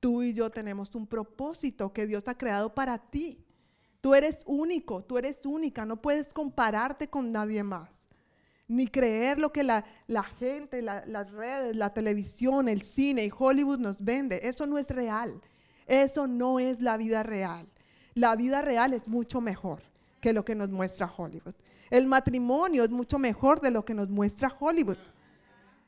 Tú 0.00 0.22
y 0.22 0.32
yo 0.32 0.50
tenemos 0.50 0.94
un 0.94 1.06
propósito 1.06 1.92
que 1.92 2.06
Dios 2.06 2.28
ha 2.28 2.38
creado 2.38 2.74
para 2.74 2.98
ti. 2.98 3.44
Tú 4.00 4.14
eres 4.14 4.42
único, 4.46 5.04
tú 5.04 5.18
eres 5.18 5.38
única, 5.44 5.84
no 5.84 6.00
puedes 6.00 6.32
compararte 6.32 7.08
con 7.08 7.32
nadie 7.32 7.62
más. 7.62 7.95
Ni 8.68 8.88
creer 8.88 9.38
lo 9.38 9.52
que 9.52 9.62
la, 9.62 9.84
gente, 10.38 10.82
las 10.82 11.30
redes, 11.30 11.76
la 11.76 11.94
televisión, 11.94 12.68
el 12.68 12.82
cine 12.82 13.24
y 13.24 13.32
Hollywood 13.36 13.78
nos 13.78 14.04
vende. 14.04 14.40
Eso 14.42 14.66
no 14.66 14.78
es 14.78 14.88
real. 14.88 15.40
Eso 15.86 16.26
no 16.26 16.58
es 16.58 16.80
la 16.80 16.96
vida 16.96 17.22
real. 17.22 17.68
La 18.14 18.34
vida 18.34 18.62
real 18.62 18.92
es 18.92 19.06
mucho 19.06 19.40
mejor 19.40 19.82
que 20.20 20.32
lo 20.32 20.44
que 20.44 20.54
nos 20.54 20.70
muestra 20.70 21.10
Hollywood. 21.14 21.54
El 21.90 22.06
matrimonio 22.06 22.82
es 22.82 22.90
mucho 22.90 23.18
mejor 23.18 23.60
de 23.60 23.70
lo 23.70 23.84
que 23.84 23.94
nos 23.94 24.08
muestra 24.08 24.52
Hollywood 24.58 24.98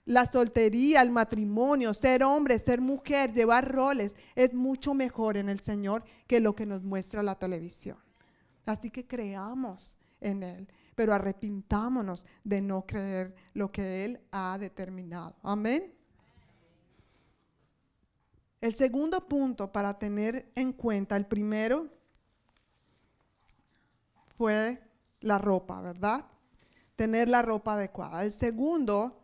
la 0.08 0.24
soltería, 0.24 1.02
el 1.02 1.10
matrimonio, 1.10 1.92
ser 1.92 2.24
hombre, 2.24 2.58
ser 2.58 2.80
mujer, 2.80 3.34
llevar 3.34 3.70
roles, 3.70 4.14
es 4.34 4.54
mucho 4.54 4.94
mejor 4.94 5.36
en 5.36 5.50
el 5.50 5.60
Señor 5.60 6.02
que 6.26 6.40
lo 6.40 6.56
que 6.56 6.64
nos 6.64 6.82
muestra 6.82 7.22
la 7.22 7.34
televisión. 7.34 7.98
Así 8.64 8.88
que 8.88 9.06
creamos 9.06 9.98
en 10.22 10.42
Él, 10.42 10.66
pero 10.98 11.14
arrepintámonos 11.14 12.26
de 12.42 12.60
no 12.60 12.84
creer 12.84 13.32
lo 13.54 13.70
que 13.70 14.04
Él 14.04 14.20
ha 14.32 14.58
determinado. 14.58 15.36
Amén. 15.44 15.96
El 18.60 18.74
segundo 18.74 19.28
punto 19.28 19.70
para 19.70 19.96
tener 19.96 20.50
en 20.56 20.72
cuenta, 20.72 21.16
el 21.16 21.26
primero 21.26 21.88
fue 24.34 24.82
la 25.20 25.38
ropa, 25.38 25.80
¿verdad? 25.82 26.24
Tener 26.96 27.28
la 27.28 27.42
ropa 27.42 27.74
adecuada. 27.74 28.24
El 28.24 28.32
segundo 28.32 29.22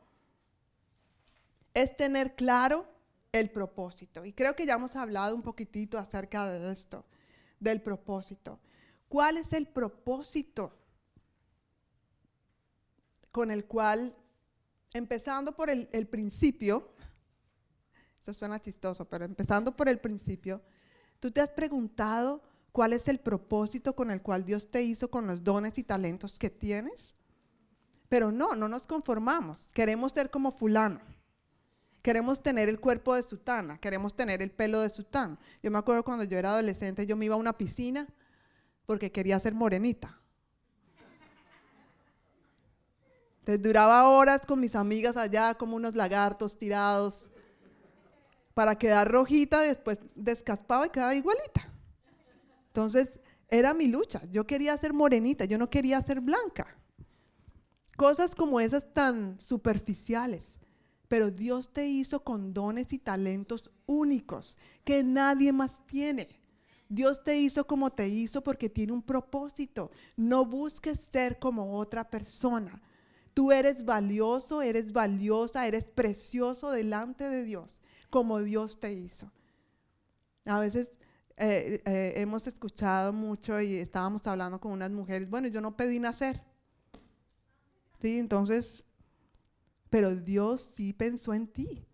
es 1.75 1.97
tener 1.97 2.37
claro 2.37 2.87
el 3.33 3.51
propósito. 3.51 4.25
Y 4.25 4.33
creo 4.33 4.55
que 4.55 4.65
ya 4.65 4.75
hemos 4.75 4.95
hablado 4.95 5.35
un 5.35 5.43
poquitito 5.43 5.99
acerca 5.99 6.49
de 6.49 6.73
esto, 6.73 7.05
del 7.59 7.83
propósito. 7.83 8.61
¿Cuál 9.09 9.39
es 9.39 9.53
el 9.53 9.67
propósito 9.67 10.84
con 13.35 13.51
el 13.51 13.65
cual, 13.65 14.15
empezando 14.93 15.57
por 15.57 15.69
el, 15.69 16.07
principio, 16.07 16.95
esto 18.17 18.33
suena 18.33 18.63
chistoso, 18.63 19.09
pero 19.09 19.25
empezando 19.25 19.77
por 19.77 19.89
el 19.89 19.99
principio, 19.99 20.63
tú 21.19 21.33
te 21.33 21.41
has 21.41 21.51
preguntado 21.51 22.45
cuál 22.71 22.93
es 22.93 23.09
el 23.09 23.19
propósito 23.19 23.97
con 23.97 24.13
el 24.13 24.23
cual 24.23 24.45
Dios 24.45 24.71
te 24.71 24.85
hizo 24.85 25.11
con 25.11 25.27
los 25.27 25.43
dones 25.43 25.77
y 25.79 25.83
talentos 25.83 26.39
que 26.39 26.49
tienes? 26.49 27.17
Pero 28.09 28.31
no, 28.31 28.55
no 28.55 28.69
nos 28.69 28.87
conformamos, 28.87 29.73
queremos 29.73 30.13
ser 30.13 30.31
como 30.31 30.53
fulano 30.53 31.01
Queremos 32.03 32.41
tener 32.41 32.69
el 32.69 32.79
cuerpo 32.79 33.17
de 33.17 33.25
Sutana, 33.25 33.79
queremos 33.79 34.15
tener 34.15 34.43
el 34.43 34.53
pelo 34.53 34.81
de 34.81 34.91
Sutana. 34.91 35.41
Yo 35.61 35.73
me 35.73 35.79
acuerdo 35.79 36.05
cuando 36.05 36.23
yo 36.23 36.39
era 36.39 36.51
adolescente, 36.51 37.05
yo 37.05 37.17
me 37.17 37.25
iba 37.25 37.35
a 37.35 37.39
una 37.39 37.57
piscina 37.59 38.07
porque 38.87 39.11
quería 39.11 39.41
ser 39.41 39.55
morenita. 39.55 40.21
Entonces 43.45 43.63
duraba 43.63 44.09
horas 44.09 44.43
con 44.47 44.61
mis 44.61 44.75
amigas 44.75 45.17
allá 45.17 45.55
como 45.55 45.77
unos 45.77 45.95
lagartos 45.95 46.59
tirados 46.59 47.31
para 48.55 48.77
quedar 48.77 49.11
rojita, 49.11 49.61
después 49.61 49.99
descaspaba 50.15 50.87
y 50.87 50.91
quedaba 50.91 51.15
igualita. 51.15 51.71
Entonces 52.69 53.11
era 53.49 53.75
mi 53.75 53.89
lucha. 53.89 54.23
Yo 54.31 54.47
quería 54.47 54.77
ser 54.79 54.93
morenita, 54.93 55.45
yo 55.45 55.59
no 55.59 55.69
quería 55.69 56.01
ser 56.03 56.21
blanca. 56.21 56.77
Cosas 57.97 58.35
como 58.35 58.61
esas 58.61 58.93
tan 58.93 59.41
superficiales 59.41 60.59
pero 61.15 61.31
Dios 61.31 61.73
te 61.73 61.87
hizo 61.87 62.25
con 62.25 62.53
dones 62.53 62.93
y 62.93 62.99
talentos 62.99 63.71
únicos 63.87 64.57
que 64.85 65.05
nadie 65.05 65.53
más 65.53 65.79
tiene. 65.87 66.29
Dios 66.89 67.23
te 67.23 67.39
hizo 67.39 67.69
como 67.69 67.93
te 67.93 68.09
hizo 68.09 68.43
porque 68.43 68.69
tiene 68.69 68.93
un 68.93 69.03
propósito. 69.03 69.93
No 70.17 70.45
busques 70.45 70.99
ser 70.99 71.39
como 71.39 71.79
otra 71.79 72.11
persona. 72.11 72.83
Tú 73.35 73.53
eres 73.53 73.85
valioso, 73.85 74.63
eres 74.63 74.93
valiosa, 74.93 75.67
eres 75.67 75.85
precioso 75.85 76.71
delante 76.71 77.29
de 77.29 77.45
Dios, 77.45 77.81
como 78.11 78.41
Dios 78.41 78.81
te 78.81 78.93
hizo. 78.93 79.31
A 80.47 80.61
veces 80.61 80.91
eh, 81.37 81.83
eh, 81.85 82.13
hemos 82.17 82.47
escuchado 82.47 83.13
mucho 83.13 83.61
y 83.61 83.75
estábamos 83.75 84.27
hablando 84.27 84.61
con 84.61 84.73
unas 84.73 84.91
mujeres, 84.91 85.29
bueno, 85.29 85.49
yo 85.49 85.61
no 85.61 85.77
pedí 85.77 85.99
nacer. 85.99 86.43
Sí, 88.01 88.19
entonces 88.19 88.85
pero 89.95 90.13
Dios 90.13 90.71
sí 90.75 90.93
pensó 90.93 91.33
en 91.35 91.47
ti. 91.47 91.87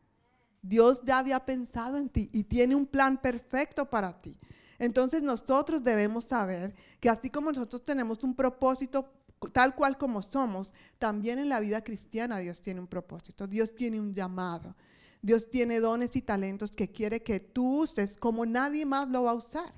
Dios 0.62 1.02
ya 1.04 1.18
había 1.18 1.44
pensado 1.44 1.98
en 1.98 2.08
ti 2.08 2.30
y 2.32 2.44
tiene 2.44 2.74
un 2.74 2.86
plan 2.86 3.20
perfecto 3.20 3.90
para 3.90 4.22
ti. 4.22 4.38
Entonces 4.78 5.22
nosotros 5.22 5.84
debemos 5.84 6.24
saber 6.24 6.74
que 6.98 7.10
así 7.10 7.28
como 7.28 7.52
nosotros 7.52 7.84
tenemos 7.84 8.24
un 8.24 8.34
propósito 8.34 9.12
tal 9.48 9.74
cual 9.74 9.96
como 9.96 10.22
somos, 10.22 10.74
también 10.98 11.38
en 11.38 11.48
la 11.48 11.60
vida 11.60 11.82
cristiana 11.82 12.38
Dios 12.38 12.60
tiene 12.60 12.80
un 12.80 12.86
propósito, 12.86 13.46
Dios 13.46 13.74
tiene 13.74 13.98
un 13.98 14.14
llamado, 14.14 14.76
Dios 15.22 15.50
tiene 15.50 15.80
dones 15.80 16.14
y 16.16 16.22
talentos 16.22 16.70
que 16.72 16.90
quiere 16.90 17.22
que 17.22 17.40
tú 17.40 17.80
uses 17.82 18.16
como 18.16 18.44
nadie 18.46 18.84
más 18.86 19.08
lo 19.08 19.24
va 19.24 19.32
a 19.32 19.34
usar. 19.34 19.72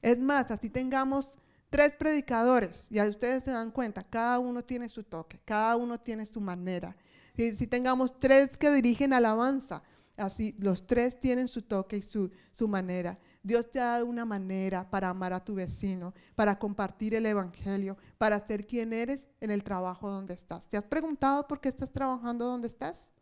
Es 0.00 0.18
más, 0.18 0.50
así 0.50 0.68
tengamos 0.68 1.38
tres 1.70 1.92
predicadores, 1.92 2.86
y 2.90 3.00
ustedes 3.00 3.44
se 3.44 3.52
dan 3.52 3.70
cuenta, 3.70 4.02
cada 4.02 4.38
uno 4.38 4.62
tiene 4.62 4.88
su 4.88 5.04
toque, 5.04 5.40
cada 5.44 5.76
uno 5.76 5.98
tiene 5.98 6.26
su 6.26 6.40
manera. 6.40 6.96
Si, 7.34 7.66
tengamos 7.66 8.18
tres 8.20 8.58
que 8.58 8.70
dirigen 8.70 9.12
alabanza, 9.14 9.82
así 10.16 10.54
los 10.58 10.86
tres 10.86 11.18
tienen 11.18 11.48
su 11.48 11.62
toque 11.62 11.96
y 11.96 12.02
su, 12.02 12.30
su 12.52 12.68
manera. 12.68 13.18
Dios 13.42 13.70
te 13.70 13.80
ha 13.80 13.86
dado 13.86 14.06
una 14.06 14.24
manera 14.24 14.88
para 14.88 15.08
amar 15.08 15.32
a 15.32 15.44
tu 15.44 15.54
vecino, 15.54 16.14
para 16.36 16.58
compartir 16.58 17.14
el 17.14 17.26
Evangelio, 17.26 17.96
para 18.16 18.44
ser 18.46 18.66
quien 18.66 18.92
eres 18.92 19.26
en 19.40 19.50
el 19.50 19.64
trabajo 19.64 20.08
donde 20.08 20.34
estás. 20.34 20.68
¿Te 20.68 20.76
has 20.76 20.84
preguntado 20.84 21.48
por 21.48 21.60
qué 21.60 21.68
estás 21.68 21.90
trabajando 21.90 22.44
donde 22.44 22.68
estás? 22.68 23.12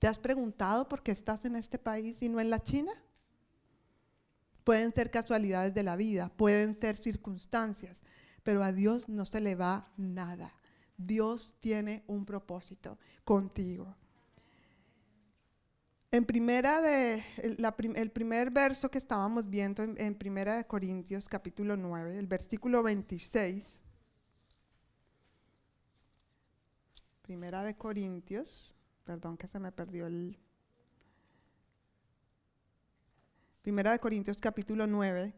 ¿Te 0.00 0.08
has 0.08 0.18
preguntado 0.18 0.88
por 0.88 1.02
qué 1.02 1.12
estás 1.12 1.44
en 1.44 1.54
este 1.54 1.78
país 1.78 2.20
y 2.22 2.28
no 2.28 2.40
en 2.40 2.50
la 2.50 2.60
China? 2.60 2.92
Pueden 4.64 4.92
ser 4.92 5.12
casualidades 5.12 5.74
de 5.74 5.84
la 5.84 5.94
vida, 5.94 6.28
pueden 6.36 6.78
ser 6.78 6.96
circunstancias, 6.96 8.02
pero 8.42 8.64
a 8.64 8.72
Dios 8.72 9.08
no 9.08 9.26
se 9.26 9.40
le 9.40 9.54
va 9.54 9.92
nada. 9.96 10.52
Dios 10.96 11.56
tiene 11.60 12.02
un 12.08 12.24
propósito 12.24 12.98
contigo. 13.24 13.94
En 16.14 16.26
primera 16.26 16.82
de, 16.82 17.24
el 17.38 18.10
primer 18.10 18.50
verso 18.50 18.90
que 18.90 18.98
estábamos 18.98 19.48
viendo 19.48 19.82
en, 19.82 20.14
primera 20.14 20.56
de 20.58 20.66
Corintios 20.66 21.26
capítulo 21.26 21.74
9, 21.74 22.18
el 22.18 22.26
versículo 22.26 22.82
26. 22.82 23.80
Primera 27.22 27.64
de 27.64 27.74
Corintios, 27.78 28.76
perdón 29.04 29.38
que 29.38 29.48
se 29.48 29.58
me 29.58 29.72
perdió 29.72 30.06
el, 30.06 30.38
Primera 33.62 33.92
de 33.92 33.98
Corintios 33.98 34.36
capítulo 34.36 34.86
9, 34.86 35.32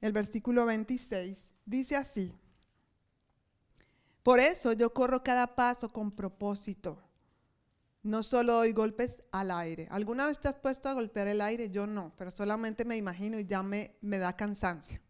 el 0.00 0.12
versículo 0.12 0.64
26, 0.64 1.52
dice 1.66 1.96
así. 1.96 2.34
Por 4.22 4.40
eso 4.40 4.72
yo 4.72 4.94
corro 4.94 5.22
cada 5.22 5.54
paso 5.54 5.92
con 5.92 6.10
propósito. 6.10 7.11
No 8.02 8.22
solo 8.22 8.54
doy 8.54 8.72
golpes 8.72 9.22
al 9.30 9.50
aire. 9.50 9.86
¿Alguna 9.90 10.26
vez 10.26 10.40
te 10.40 10.48
has 10.48 10.56
puesto 10.56 10.88
a 10.88 10.92
golpear 10.92 11.28
el 11.28 11.40
aire? 11.40 11.70
Yo 11.70 11.86
no, 11.86 12.12
pero 12.18 12.32
solamente 12.32 12.84
me 12.84 12.96
imagino 12.96 13.38
y 13.38 13.46
ya 13.46 13.62
me, 13.62 13.96
me 14.00 14.18
da 14.18 14.34
cansancio. 14.36 15.00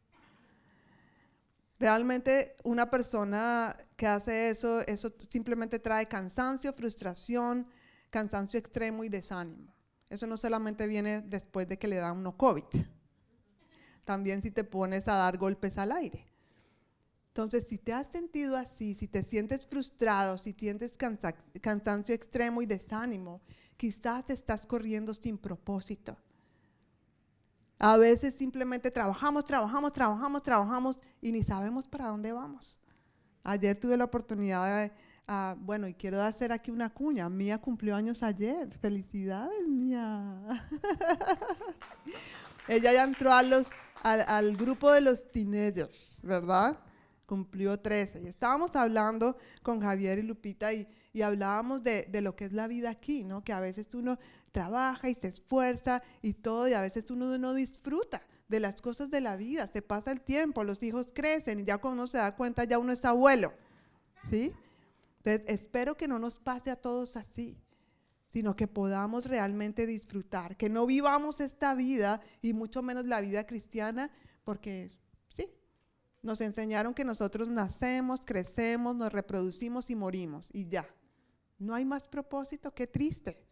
Realmente 1.78 2.56
una 2.64 2.90
persona 2.90 3.74
que 3.96 4.06
hace 4.06 4.50
eso, 4.50 4.82
eso 4.82 5.12
simplemente 5.28 5.78
trae 5.78 6.06
cansancio, 6.06 6.72
frustración, 6.74 7.66
cansancio 8.10 8.60
extremo 8.60 9.02
y 9.04 9.08
desánimo. 9.08 9.74
Eso 10.08 10.26
no 10.26 10.36
solamente 10.36 10.86
viene 10.86 11.22
después 11.22 11.66
de 11.66 11.78
que 11.78 11.88
le 11.88 11.96
da 11.96 12.12
uno 12.12 12.36
COVID. 12.36 12.64
También 14.04 14.42
si 14.42 14.50
te 14.50 14.62
pones 14.62 15.08
a 15.08 15.14
dar 15.14 15.38
golpes 15.38 15.78
al 15.78 15.92
aire. 15.92 16.31
Entonces, 17.32 17.64
si 17.66 17.78
te 17.78 17.94
has 17.94 18.08
sentido 18.08 18.58
así, 18.58 18.94
si 18.94 19.08
te 19.08 19.22
sientes 19.22 19.64
frustrado, 19.64 20.36
si 20.36 20.52
sientes 20.52 20.92
cansancio 21.62 22.14
extremo 22.14 22.60
y 22.60 22.66
desánimo, 22.66 23.40
quizás 23.78 24.28
estás 24.28 24.66
corriendo 24.66 25.14
sin 25.14 25.38
propósito. 25.38 26.14
A 27.78 27.96
veces 27.96 28.34
simplemente 28.36 28.90
trabajamos, 28.90 29.46
trabajamos, 29.46 29.92
trabajamos, 29.92 30.42
trabajamos 30.42 30.98
y 31.22 31.32
ni 31.32 31.42
sabemos 31.42 31.88
para 31.88 32.08
dónde 32.08 32.34
vamos. 32.34 32.78
Ayer 33.44 33.80
tuve 33.80 33.96
la 33.96 34.04
oportunidad 34.04 34.82
de, 34.82 34.92
uh, 35.32 35.56
bueno, 35.58 35.88
y 35.88 35.94
quiero 35.94 36.20
hacer 36.20 36.52
aquí 36.52 36.70
una 36.70 36.90
cuña. 36.92 37.30
Mía 37.30 37.56
cumplió 37.56 37.96
años 37.96 38.22
ayer. 38.22 38.70
Felicidades, 38.74 39.66
Mía. 39.66 40.68
Ella 42.68 42.92
ya 42.92 43.04
entró 43.04 43.32
al, 43.32 43.64
al 44.02 44.56
grupo 44.58 44.92
de 44.92 45.00
los 45.00 45.30
teenagers, 45.30 46.20
¿verdad? 46.22 46.76
Cumplió 47.32 47.80
13. 47.80 48.20
Y 48.20 48.26
estábamos 48.26 48.76
hablando 48.76 49.38
con 49.62 49.80
Javier 49.80 50.18
y 50.18 50.22
Lupita 50.22 50.70
y, 50.74 50.86
y 51.14 51.22
hablábamos 51.22 51.82
de, 51.82 52.02
de, 52.10 52.20
lo 52.20 52.36
que 52.36 52.44
es 52.44 52.52
la 52.52 52.68
vida 52.68 52.90
aquí, 52.90 53.24
¿no? 53.24 53.42
Que 53.42 53.54
a 53.54 53.60
veces 53.60 53.94
uno 53.94 54.18
trabaja 54.52 55.08
y 55.08 55.14
se 55.14 55.28
esfuerza 55.28 56.02
y 56.20 56.34
todo, 56.34 56.68
y 56.68 56.74
a 56.74 56.82
veces 56.82 57.10
uno 57.10 57.38
no 57.38 57.54
disfruta 57.54 58.20
de 58.48 58.60
las 58.60 58.82
cosas 58.82 59.10
de 59.10 59.22
la 59.22 59.38
vida. 59.38 59.66
Se 59.66 59.80
pasa 59.80 60.12
el 60.12 60.20
tiempo, 60.20 60.62
los 60.62 60.82
hijos 60.82 61.06
crecen 61.14 61.60
y 61.60 61.64
ya 61.64 61.78
cuando 61.78 62.02
uno 62.02 62.12
se 62.12 62.18
da 62.18 62.36
cuenta 62.36 62.64
ya 62.64 62.78
uno 62.78 62.92
es 62.92 63.02
abuelo, 63.06 63.54
¿sí? 64.28 64.52
Entonces, 65.24 65.42
espero 65.48 65.96
que 65.96 66.08
no 66.08 66.18
nos 66.18 66.38
pase 66.38 66.70
a 66.70 66.76
todos 66.76 67.16
así 67.16 67.56
sino 68.28 68.56
que 68.56 68.66
podamos 68.66 69.26
realmente 69.26 69.86
disfrutar, 69.86 70.56
que 70.56 70.70
no 70.70 70.86
vivamos 70.86 71.40
esta 71.40 71.74
vida 71.74 72.22
y 72.40 72.54
mucho 72.54 72.80
menos 72.80 73.04
la 73.04 73.20
vida 73.20 73.46
cristiana, 73.46 74.10
porque 74.42 74.90
nos 76.22 76.40
enseñaron 76.40 76.94
que 76.94 77.04
nosotros 77.04 77.48
nacemos, 77.48 78.20
crecemos, 78.24 78.94
nos 78.94 79.12
reproducimos 79.12 79.90
y 79.90 79.96
morimos 79.96 80.48
y 80.52 80.68
ya. 80.68 80.88
No 81.58 81.74
hay 81.74 81.84
más 81.84 82.08
propósito, 82.08 82.74
qué 82.74 82.86
triste, 82.86 83.44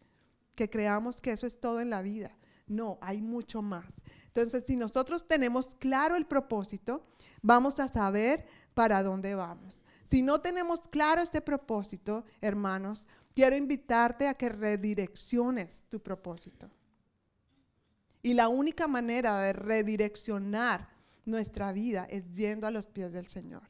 que 0.55 0.71
creamos 0.71 1.21
que 1.21 1.33
eso 1.33 1.47
es 1.47 1.61
todo 1.61 1.81
en 1.81 1.91
la 1.91 2.03
vida. 2.03 2.37
No, 2.67 2.99
hay 3.01 3.21
mucho 3.21 3.63
más. 3.63 3.87
Entonces, 4.27 4.65
si 4.67 4.77
nosotros 4.77 5.27
tenemos 5.27 5.75
claro 5.79 6.15
el 6.15 6.27
propósito, 6.27 7.05
vamos 7.43 7.81
a 7.81 7.89
saber 7.89 8.47
para 8.75 9.03
dónde 9.03 9.35
vamos. 9.35 9.85
Si 10.05 10.23
no 10.23 10.41
tenemos 10.41 10.87
claro 10.89 11.21
este 11.21 11.41
propósito, 11.41 12.25
hermanos, 12.41 13.07
quiero 13.35 13.57
invitarte 13.57 14.29
a 14.29 14.35
que 14.35 14.49
redirecciones 14.49 15.83
tu 15.89 16.01
propósito. 16.01 16.71
Y 18.23 18.35
la 18.35 18.49
única 18.49 18.87
manera 18.87 19.39
de 19.41 19.53
redireccionar 19.53 20.89
nuestra 21.25 21.73
vida 21.73 22.05
es 22.11 22.31
yendo 22.33 22.67
a 22.67 22.71
los 22.71 22.87
pies 22.87 23.13
del 23.13 23.29
Señor. 23.29 23.63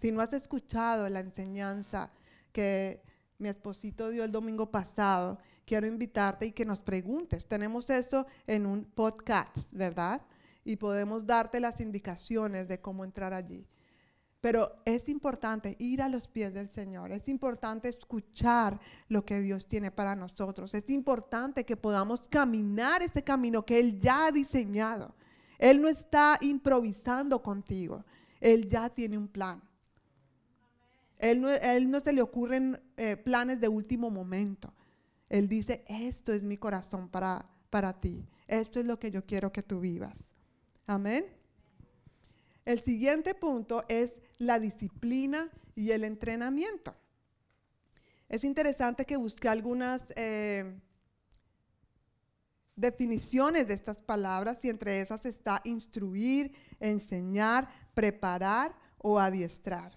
Si 0.00 0.12
no 0.12 0.20
has 0.20 0.32
escuchado 0.32 1.08
la 1.08 1.20
enseñanza 1.20 2.12
que 2.52 3.02
mi 3.38 3.48
esposito 3.48 4.10
dio 4.10 4.24
el 4.24 4.32
domingo 4.32 4.70
pasado, 4.70 5.38
quiero 5.64 5.86
invitarte 5.86 6.46
y 6.46 6.52
que 6.52 6.64
nos 6.64 6.80
preguntes. 6.80 7.46
Tenemos 7.46 7.88
esto 7.90 8.26
en 8.46 8.66
un 8.66 8.84
podcast, 8.84 9.72
¿verdad? 9.72 10.22
Y 10.64 10.76
podemos 10.76 11.26
darte 11.26 11.60
las 11.60 11.80
indicaciones 11.80 12.68
de 12.68 12.80
cómo 12.80 13.04
entrar 13.04 13.32
allí. 13.32 13.66
Pero 14.40 14.82
es 14.84 15.08
importante 15.08 15.76
ir 15.80 16.00
a 16.00 16.08
los 16.08 16.28
pies 16.28 16.54
del 16.54 16.70
Señor, 16.70 17.10
es 17.10 17.26
importante 17.28 17.88
escuchar 17.88 18.78
lo 19.08 19.24
que 19.24 19.40
Dios 19.40 19.66
tiene 19.66 19.90
para 19.90 20.14
nosotros, 20.14 20.74
es 20.74 20.88
importante 20.90 21.64
que 21.64 21.76
podamos 21.76 22.28
caminar 22.28 23.02
ese 23.02 23.24
camino 23.24 23.66
que 23.66 23.80
Él 23.80 23.98
ya 23.98 24.26
ha 24.26 24.32
diseñado. 24.32 25.16
Él 25.58 25.82
no 25.82 25.88
está 25.88 26.38
improvisando 26.40 27.42
contigo. 27.42 28.04
Él 28.40 28.68
ya 28.68 28.88
tiene 28.88 29.18
un 29.18 29.28
plan. 29.28 29.60
Él 31.18 31.40
no, 31.40 31.50
él 31.50 31.90
no 31.90 31.98
se 32.00 32.12
le 32.12 32.22
ocurren 32.22 32.80
eh, 32.96 33.16
planes 33.16 33.60
de 33.60 33.68
último 33.68 34.10
momento. 34.10 34.72
Él 35.28 35.48
dice, 35.48 35.84
esto 35.88 36.32
es 36.32 36.42
mi 36.42 36.56
corazón 36.56 37.08
para, 37.08 37.44
para 37.70 37.92
ti. 38.00 38.24
Esto 38.46 38.80
es 38.80 38.86
lo 38.86 38.98
que 38.98 39.10
yo 39.10 39.26
quiero 39.26 39.52
que 39.52 39.62
tú 39.62 39.80
vivas. 39.80 40.16
Amén. 40.86 41.26
El 42.64 42.82
siguiente 42.82 43.34
punto 43.34 43.84
es 43.88 44.12
la 44.38 44.58
disciplina 44.58 45.50
y 45.74 45.90
el 45.90 46.04
entrenamiento. 46.04 46.94
Es 48.28 48.44
interesante 48.44 49.04
que 49.04 49.16
busque 49.16 49.48
algunas 49.48 50.12
eh, 50.16 50.78
definiciones 52.78 53.66
de 53.66 53.74
estas 53.74 53.98
palabras 53.98 54.58
y 54.62 54.70
entre 54.70 55.00
esas 55.00 55.26
está 55.26 55.60
instruir, 55.64 56.52
enseñar, 56.80 57.68
preparar 57.94 58.74
o 58.98 59.18
adiestrar. 59.18 59.92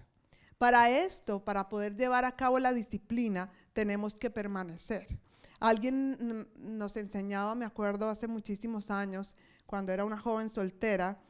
Para 0.58 0.90
esto, 0.90 1.44
para 1.44 1.68
poder 1.68 1.96
llevar 1.96 2.24
a 2.24 2.36
cabo 2.36 2.58
la 2.58 2.72
disciplina, 2.72 3.50
tenemos 3.72 4.14
que 4.14 4.30
permanecer. 4.30 5.06
Alguien 5.58 6.48
nos 6.56 6.96
enseñaba, 6.96 7.54
me 7.54 7.64
acuerdo, 7.64 8.08
hace 8.08 8.26
muchísimos 8.26 8.90
años, 8.90 9.36
cuando 9.66 9.92
era 9.92 10.04
una 10.04 10.18
joven 10.18 10.50
soltera, 10.50 11.20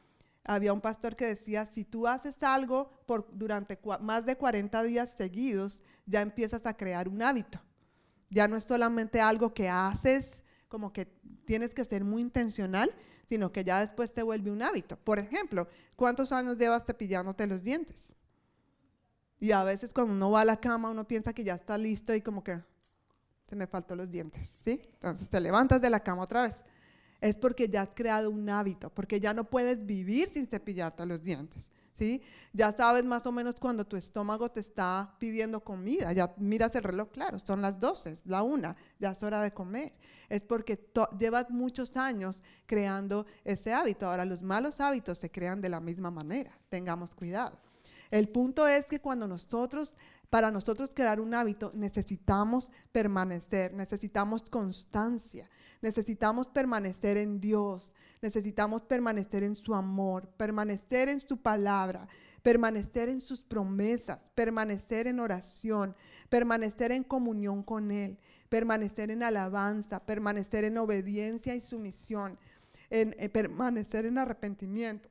había 0.43 0.73
un 0.73 0.81
pastor 0.81 1.15
que 1.15 1.25
decía, 1.25 1.65
si 1.65 1.85
tú 1.85 2.07
haces 2.07 2.43
algo 2.43 2.91
por, 3.05 3.27
durante 3.31 3.79
más 4.01 4.25
de 4.25 4.35
40 4.35 4.83
días 4.83 5.13
seguidos, 5.15 5.83
ya 6.05 6.21
empiezas 6.21 6.65
a 6.65 6.75
crear 6.75 7.07
un 7.07 7.21
hábito. 7.21 7.61
Ya 8.29 8.47
no 8.47 8.57
es 8.57 8.63
solamente 8.63 9.21
algo 9.21 9.53
que 9.53 9.69
haces 9.69 10.42
como 10.73 10.91
que 10.91 11.05
tienes 11.45 11.71
que 11.75 11.85
ser 11.85 12.03
muy 12.03 12.23
intencional, 12.23 12.91
sino 13.29 13.51
que 13.51 13.63
ya 13.63 13.81
después 13.81 14.11
te 14.11 14.23
vuelve 14.23 14.49
un 14.49 14.63
hábito. 14.63 14.97
Por 14.97 15.19
ejemplo, 15.19 15.67
¿cuántos 15.95 16.31
años 16.31 16.57
llevas 16.57 16.83
cepillándote 16.83 17.45
los 17.45 17.61
dientes? 17.61 18.15
Y 19.39 19.51
a 19.51 19.63
veces 19.63 19.93
cuando 19.93 20.13
uno 20.13 20.31
va 20.31 20.41
a 20.41 20.45
la 20.45 20.59
cama, 20.59 20.89
uno 20.89 21.07
piensa 21.07 21.31
que 21.31 21.43
ya 21.43 21.53
está 21.53 21.77
listo 21.77 22.15
y 22.15 22.21
como 22.21 22.43
que 22.43 22.59
se 23.47 23.55
me 23.55 23.67
faltó 23.67 23.95
los 23.95 24.09
dientes, 24.09 24.57
¿sí? 24.63 24.81
Entonces 24.93 25.29
te 25.29 25.39
levantas 25.39 25.79
de 25.79 25.91
la 25.91 25.99
cama 25.99 26.23
otra 26.23 26.41
vez. 26.41 26.55
Es 27.21 27.35
porque 27.35 27.69
ya 27.69 27.83
has 27.83 27.89
creado 27.93 28.31
un 28.31 28.49
hábito, 28.49 28.89
porque 28.89 29.19
ya 29.19 29.35
no 29.35 29.43
puedes 29.43 29.85
vivir 29.85 30.27
sin 30.27 30.47
cepillarte 30.47 31.05
los 31.05 31.21
dientes. 31.21 31.69
¿Sí? 31.93 32.23
Ya 32.53 32.71
sabes 32.71 33.03
más 33.03 33.25
o 33.27 33.31
menos 33.31 33.55
cuando 33.59 33.85
tu 33.85 33.95
estómago 33.95 34.49
te 34.49 34.59
está 34.59 35.15
pidiendo 35.19 35.63
comida, 35.63 36.11
ya 36.11 36.33
miras 36.37 36.73
el 36.75 36.83
reloj, 36.83 37.11
claro, 37.11 37.37
son 37.39 37.61
las 37.61 37.79
12, 37.79 38.17
la 38.25 38.41
una, 38.41 38.75
ya 38.99 39.11
es 39.11 39.21
hora 39.21 39.41
de 39.41 39.53
comer 39.53 39.93
es 40.33 40.41
porque 40.41 40.89
llevas 41.19 41.51
muchos 41.51 41.95
años 41.95 42.41
creando 42.65 43.27
ese 43.43 43.71
hábito. 43.71 44.07
Ahora, 44.07 44.25
los 44.25 44.41
malos 44.41 44.79
hábitos 44.79 45.19
se 45.19 45.29
crean 45.29 45.61
de 45.61 45.69
la 45.69 45.79
misma 45.79 46.09
manera, 46.09 46.57
tengamos 46.69 47.13
cuidado. 47.13 47.59
El 48.09 48.29
punto 48.29 48.67
es 48.67 48.85
que 48.85 48.99
cuando 48.99 49.27
nosotros, 49.27 49.95
para 50.31 50.49
nosotros 50.49 50.89
crear 50.93 51.19
un 51.19 51.35
hábito, 51.35 51.71
necesitamos 51.75 52.71
permanecer, 52.91 53.73
necesitamos 53.73 54.43
constancia, 54.49 55.49
necesitamos 55.81 56.47
permanecer 56.47 57.17
en 57.17 57.39
Dios, 57.39 57.91
necesitamos 58.23 58.81
permanecer 58.81 59.43
en 59.43 59.55
su 59.55 59.75
amor, 59.75 60.27
permanecer 60.35 61.09
en 61.09 61.21
su 61.21 61.37
palabra, 61.37 62.07
permanecer 62.41 63.07
en 63.07 63.21
sus 63.21 63.43
promesas, 63.43 64.17
permanecer 64.33 65.05
en 65.05 65.19
oración, 65.19 65.95
permanecer 66.29 66.91
en 66.91 67.03
comunión 67.03 67.61
con 67.61 67.91
Él 67.91 68.17
permanecer 68.53 69.09
en 69.09 69.23
alabanza, 69.23 70.05
permanecer 70.05 70.63
en 70.63 70.77
obediencia 70.77 71.55
y 71.55 71.59
sumisión, 71.59 72.37
eh, 72.91 73.27
permanecer 73.29 74.05
en 74.05 74.19
arrepentimiento. 74.19 75.09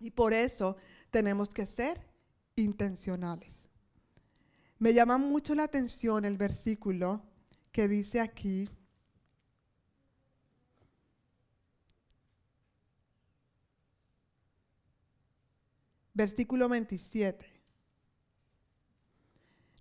Y 0.00 0.10
por 0.10 0.32
eso 0.32 0.76
tenemos 1.12 1.48
que 1.48 1.64
ser 1.64 2.04
intencionales. 2.56 3.68
Me 4.80 4.94
llama 4.94 5.16
mucho 5.16 5.54
la 5.54 5.62
atención 5.62 6.24
el 6.24 6.36
versículo 6.36 7.22
que 7.70 7.86
dice 7.86 8.20
aquí, 8.20 8.68
versículo 16.18 16.68
27. 16.68 17.46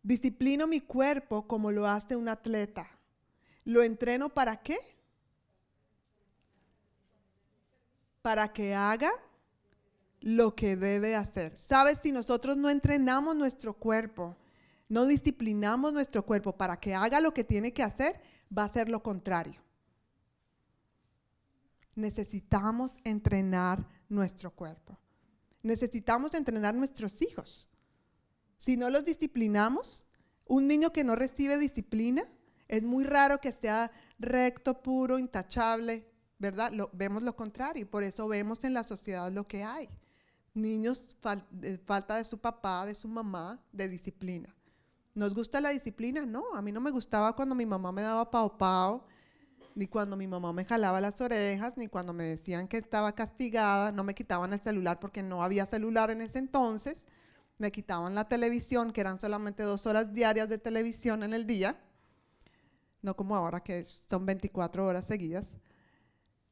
Disciplino 0.04 0.68
mi 0.68 0.82
cuerpo 0.82 1.48
como 1.48 1.72
lo 1.72 1.88
hace 1.88 2.16
un 2.16 2.30
atleta. 2.30 2.88
¿Lo 3.66 3.82
entreno 3.82 4.30
para 4.30 4.62
qué? 4.62 4.78
para 8.22 8.52
que 8.52 8.76
haga 8.76 9.10
lo 10.20 10.54
que 10.54 10.76
debe 10.76 11.16
hacer. 11.16 11.56
¿Sabes? 11.56 12.00
Si 12.04 12.12
nosotros 12.12 12.58
no 12.58 12.70
entrenamos 12.70 13.38
nuestro 13.38 13.74
cuerpo, 13.74 14.36
no 14.90 15.06
disciplinamos 15.06 15.94
nuestro 15.94 16.26
cuerpo 16.26 16.52
para 16.52 16.78
que 16.78 16.94
haga 16.94 17.22
lo 17.22 17.34
que 17.34 17.46
tiene 17.46 17.72
que 17.72 17.84
hacer, 17.84 18.20
va 18.56 18.66
a 18.66 18.74
ser 18.74 18.90
lo 18.90 19.02
contrario. 19.02 19.62
Necesitamos 21.96 22.96
entrenar 23.06 23.88
nuestro 24.10 24.52
cuerpo. 24.52 25.00
Necesitamos 25.64 26.34
entrenar 26.34 26.76
nuestros 26.76 27.22
hijos. 27.22 27.68
Si 28.58 28.78
no 28.78 28.90
los 28.90 29.06
disciplinamos, 29.06 30.06
un 30.46 30.68
niño 30.68 30.92
que 30.92 31.04
no 31.04 31.16
recibe 31.16 31.58
disciplina, 31.58 32.24
es 32.68 32.84
muy 32.84 33.04
raro 33.04 33.40
que 33.40 33.52
sea 33.52 33.92
recto, 34.20 34.82
puro, 34.82 35.20
intachable, 35.20 36.10
¿verdad? 36.40 36.72
Lo, 36.72 36.90
vemos 36.94 37.24
lo 37.24 37.36
contrario 37.36 37.84
y 37.84 37.86
por 37.86 38.04
eso 38.04 38.28
vemos 38.28 38.64
en 38.64 38.74
la 38.74 38.84
sociedad 38.84 39.32
lo 39.32 39.48
que 39.48 39.64
hay. 39.64 39.90
Niños 40.54 41.16
falta 41.86 42.16
de 42.16 42.26
su 42.26 42.40
papá, 42.40 42.86
de 42.86 42.96
su 42.96 43.08
mamá, 43.08 43.62
de 43.72 43.88
disciplina. 43.88 44.54
¿Nos 45.14 45.34
gusta 45.34 45.62
la 45.62 45.70
disciplina? 45.70 46.26
No, 46.26 46.54
a 46.54 46.62
mí 46.62 46.72
no 46.72 46.82
me 46.82 46.92
gustaba 46.92 47.36
cuando 47.36 47.56
mi 47.56 47.66
mamá 47.66 47.92
me 47.92 48.02
daba 48.02 48.30
pao 48.30 48.58
pao, 48.58 49.06
ni 49.78 49.86
cuando 49.86 50.18
mi 50.18 50.28
mamá 50.28 50.54
me 50.54 50.66
jalaba 50.66 51.00
las 51.00 51.22
orejas, 51.22 51.78
ni 51.78 51.88
cuando 51.88 52.12
me 52.12 52.24
decían 52.24 52.68
que 52.68 52.78
estaba 52.78 53.14
castigada, 53.14 53.92
no 53.92 54.04
me 54.04 54.16
quitaban 54.16 54.52
el 54.52 54.60
celular 54.60 55.00
porque 55.00 55.22
no 55.22 55.44
había 55.44 55.68
celular 55.68 56.10
en 56.10 56.22
ese 56.24 56.40
entonces, 56.40 57.06
me 57.60 57.72
quitaban 57.72 58.16
la 58.16 58.28
televisión, 58.28 58.92
que 58.92 59.02
eran 59.02 59.20
solamente 59.20 59.62
dos 59.62 59.86
horas 59.86 60.16
diarias 60.16 60.50
de 60.50 60.58
televisión 60.58 61.22
en 61.22 61.36
el 61.36 61.46
día, 61.46 61.80
no 63.04 63.16
como 63.16 63.36
ahora 63.36 63.60
que 63.60 63.84
son 63.84 64.26
24 64.26 64.84
horas 64.84 65.06
seguidas. 65.06 65.60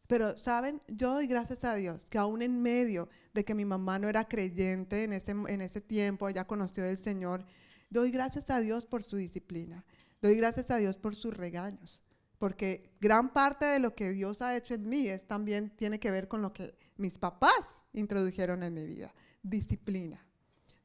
Pero, 0.06 0.38
¿saben? 0.38 0.80
Yo 0.88 1.12
doy 1.16 1.26
gracias 1.26 1.64
a 1.64 1.74
Dios 1.74 2.12
que 2.12 2.20
aún 2.20 2.44
en 2.44 2.62
medio 2.62 3.10
de 3.34 3.44
que 3.44 3.56
mi 3.56 3.66
mamá 3.66 3.98
no 3.98 4.08
era 4.08 4.28
creyente 4.28 5.04
en 5.04 5.14
ese, 5.14 5.32
en 5.32 5.62
ese 5.62 5.82
tiempo, 5.82 6.30
ella 6.30 6.46
conoció 6.46 6.84
del 6.84 7.00
Señor, 7.00 7.44
doy 7.90 8.12
gracias 8.12 8.52
a 8.52 8.60
Dios 8.60 8.86
por 8.86 9.02
su 9.02 9.16
disciplina. 9.16 9.84
Doy 10.22 10.36
gracias 10.36 10.70
a 10.70 10.78
Dios 10.78 10.98
por 10.98 11.16
sus 11.16 11.36
regaños. 11.36 12.05
Porque 12.46 12.92
gran 13.02 13.34
parte 13.34 13.66
de 13.66 13.80
lo 13.80 13.96
que 13.96 14.12
Dios 14.12 14.44
ha 14.44 14.56
hecho 14.56 14.76
en 14.76 14.88
mí 14.88 15.08
también 15.26 15.72
tiene 15.72 16.00
que 16.00 16.12
ver 16.12 16.28
con 16.28 16.44
lo 16.44 16.54
que 16.54 16.78
mis 16.96 17.18
papás 17.18 17.84
introdujeron 17.92 18.62
en 18.62 18.72
mi 18.72 18.86
vida. 18.86 19.16
Disciplina, 19.42 20.24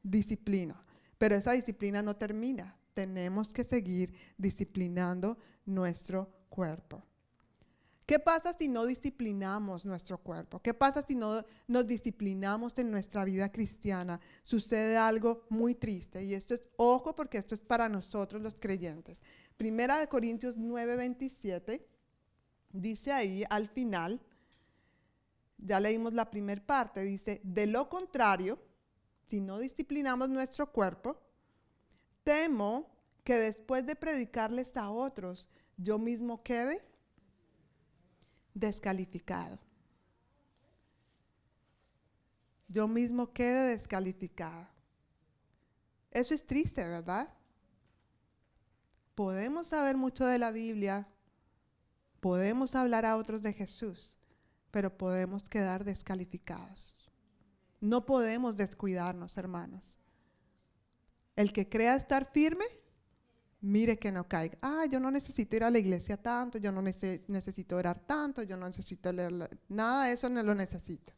disciplina. 0.01 0.83
Pero 1.19 1.35
esa 1.35 1.51
disciplina 1.51 2.01
no 2.01 2.15
termina. 2.15 2.75
Tenemos 2.95 3.53
que 3.53 3.63
seguir 3.63 4.11
disciplinando 4.39 5.37
nuestro 5.63 6.47
cuerpo. 6.49 7.03
¿Qué 8.07 8.19
pasa 8.19 8.53
si 8.53 8.67
no 8.67 8.85
disciplinamos 8.85 9.85
nuestro 9.85 10.17
cuerpo? 10.17 10.61
¿Qué 10.61 10.73
pasa 10.73 11.01
si 11.01 11.15
no 11.15 11.45
nos 11.67 11.87
disciplinamos 11.87 12.77
en 12.79 12.91
nuestra 12.91 13.23
vida 13.23 13.51
cristiana? 13.51 14.19
Sucede 14.41 14.97
algo 14.97 15.45
muy 15.49 15.75
triste 15.75 16.21
y 16.23 16.33
esto 16.33 16.55
es, 16.55 16.67
ojo 16.75 17.15
porque 17.15 17.37
esto 17.37 17.55
es 17.55 17.61
para 17.61 17.87
nosotros 17.87 18.41
los 18.41 18.55
creyentes. 18.55 19.23
Primera 19.61 19.99
de 19.99 20.07
Corintios 20.07 20.57
9:27 20.57 21.85
dice 22.71 23.11
ahí 23.11 23.43
al 23.47 23.69
final, 23.69 24.19
ya 25.59 25.79
leímos 25.79 26.13
la 26.13 26.31
primera 26.31 26.65
parte, 26.65 27.03
dice, 27.03 27.41
de 27.43 27.67
lo 27.67 27.87
contrario, 27.87 28.57
si 29.27 29.39
no 29.39 29.59
disciplinamos 29.59 30.29
nuestro 30.29 30.71
cuerpo, 30.71 31.21
temo 32.23 32.89
que 33.23 33.35
después 33.35 33.85
de 33.85 33.95
predicarles 33.95 34.75
a 34.77 34.89
otros, 34.89 35.47
yo 35.77 35.99
mismo 35.99 36.41
quede 36.41 36.83
descalificado. 38.55 39.59
Yo 42.67 42.87
mismo 42.87 43.31
quede 43.31 43.77
descalificado. 43.77 44.67
Eso 46.09 46.33
es 46.33 46.47
triste, 46.47 46.83
¿verdad? 46.83 47.31
Podemos 49.21 49.67
saber 49.67 49.97
mucho 49.97 50.25
de 50.25 50.39
la 50.39 50.49
Biblia, 50.49 51.07
podemos 52.21 52.73
hablar 52.73 53.05
a 53.05 53.17
otros 53.17 53.43
de 53.43 53.53
Jesús, 53.53 54.17
pero 54.71 54.97
podemos 54.97 55.47
quedar 55.47 55.83
descalificados. 55.83 56.95
No 57.79 58.03
podemos 58.03 58.57
descuidarnos, 58.57 59.37
hermanos. 59.37 59.99
El 61.35 61.53
que 61.53 61.69
crea 61.69 61.95
estar 61.95 62.31
firme, 62.31 62.65
mire 63.59 63.99
que 63.99 64.11
no 64.11 64.27
caiga. 64.27 64.57
Ah, 64.59 64.85
yo 64.89 64.99
no 64.99 65.11
necesito 65.11 65.55
ir 65.55 65.65
a 65.65 65.69
la 65.69 65.77
iglesia 65.77 66.17
tanto, 66.17 66.57
yo 66.57 66.71
no 66.71 66.81
necesito 66.81 67.75
orar 67.75 67.99
tanto, 67.99 68.41
yo 68.41 68.57
no 68.57 68.65
necesito 68.65 69.13
leer 69.13 69.55
nada 69.69 70.05
de 70.05 70.13
eso, 70.13 70.29
no 70.29 70.41
lo 70.41 70.55
necesito. 70.55 71.13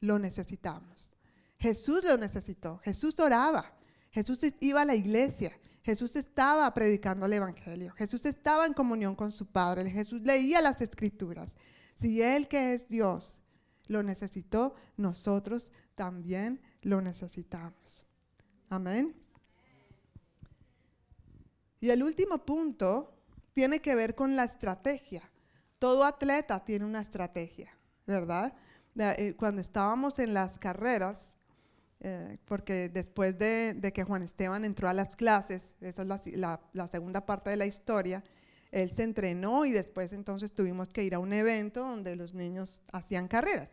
Lo 0.00 0.18
necesitamos. 0.18 1.14
Jesús 1.56 2.04
lo 2.04 2.18
necesitó. 2.18 2.82
Jesús 2.84 3.18
oraba. 3.18 3.72
Jesús 4.10 4.40
iba 4.60 4.82
a 4.82 4.84
la 4.84 4.94
iglesia. 4.94 5.58
Jesús 5.86 6.16
estaba 6.16 6.74
predicando 6.74 7.26
el 7.26 7.34
Evangelio. 7.34 7.92
Jesús 7.92 8.26
estaba 8.26 8.66
en 8.66 8.72
comunión 8.72 9.14
con 9.14 9.30
su 9.30 9.46
Padre. 9.46 9.88
Jesús 9.88 10.20
leía 10.22 10.60
las 10.60 10.80
escrituras. 10.80 11.52
Si 11.94 12.20
Él 12.20 12.48
que 12.48 12.74
es 12.74 12.88
Dios 12.88 13.40
lo 13.86 14.02
necesitó, 14.02 14.74
nosotros 14.96 15.70
también 15.94 16.60
lo 16.82 17.00
necesitamos. 17.00 18.04
Amén. 18.68 19.14
Y 21.78 21.90
el 21.90 22.02
último 22.02 22.44
punto 22.44 23.14
tiene 23.52 23.80
que 23.80 23.94
ver 23.94 24.16
con 24.16 24.34
la 24.34 24.42
estrategia. 24.42 25.22
Todo 25.78 26.02
atleta 26.02 26.64
tiene 26.64 26.84
una 26.84 27.00
estrategia, 27.00 27.70
¿verdad? 28.08 28.52
Eh, 28.96 29.34
cuando 29.36 29.62
estábamos 29.62 30.18
en 30.18 30.34
las 30.34 30.58
carreras, 30.58 31.30
eh, 32.08 32.38
porque 32.44 32.88
después 32.88 33.36
de, 33.36 33.90
que 33.92 34.04
Juan 34.04 34.22
Esteban 34.22 34.64
entró 34.64 34.88
a 34.88 34.94
las 34.94 35.16
clases, 35.16 35.74
esa 35.80 36.02
es 36.02 36.36
la, 36.36 36.88
segunda 36.88 37.26
parte 37.26 37.50
de 37.50 37.56
la 37.56 37.66
historia, 37.66 38.22
él 38.70 38.92
se 38.92 39.02
entrenó 39.02 39.64
y 39.64 39.72
después 39.72 40.12
entonces 40.12 40.52
tuvimos 40.52 40.88
que 40.88 41.02
ir 41.02 41.16
a 41.16 41.18
un 41.18 41.32
evento 41.32 41.80
donde 41.80 42.14
los 42.14 42.32
niños 42.32 42.80
hacían 42.92 43.26
carreras. 43.26 43.70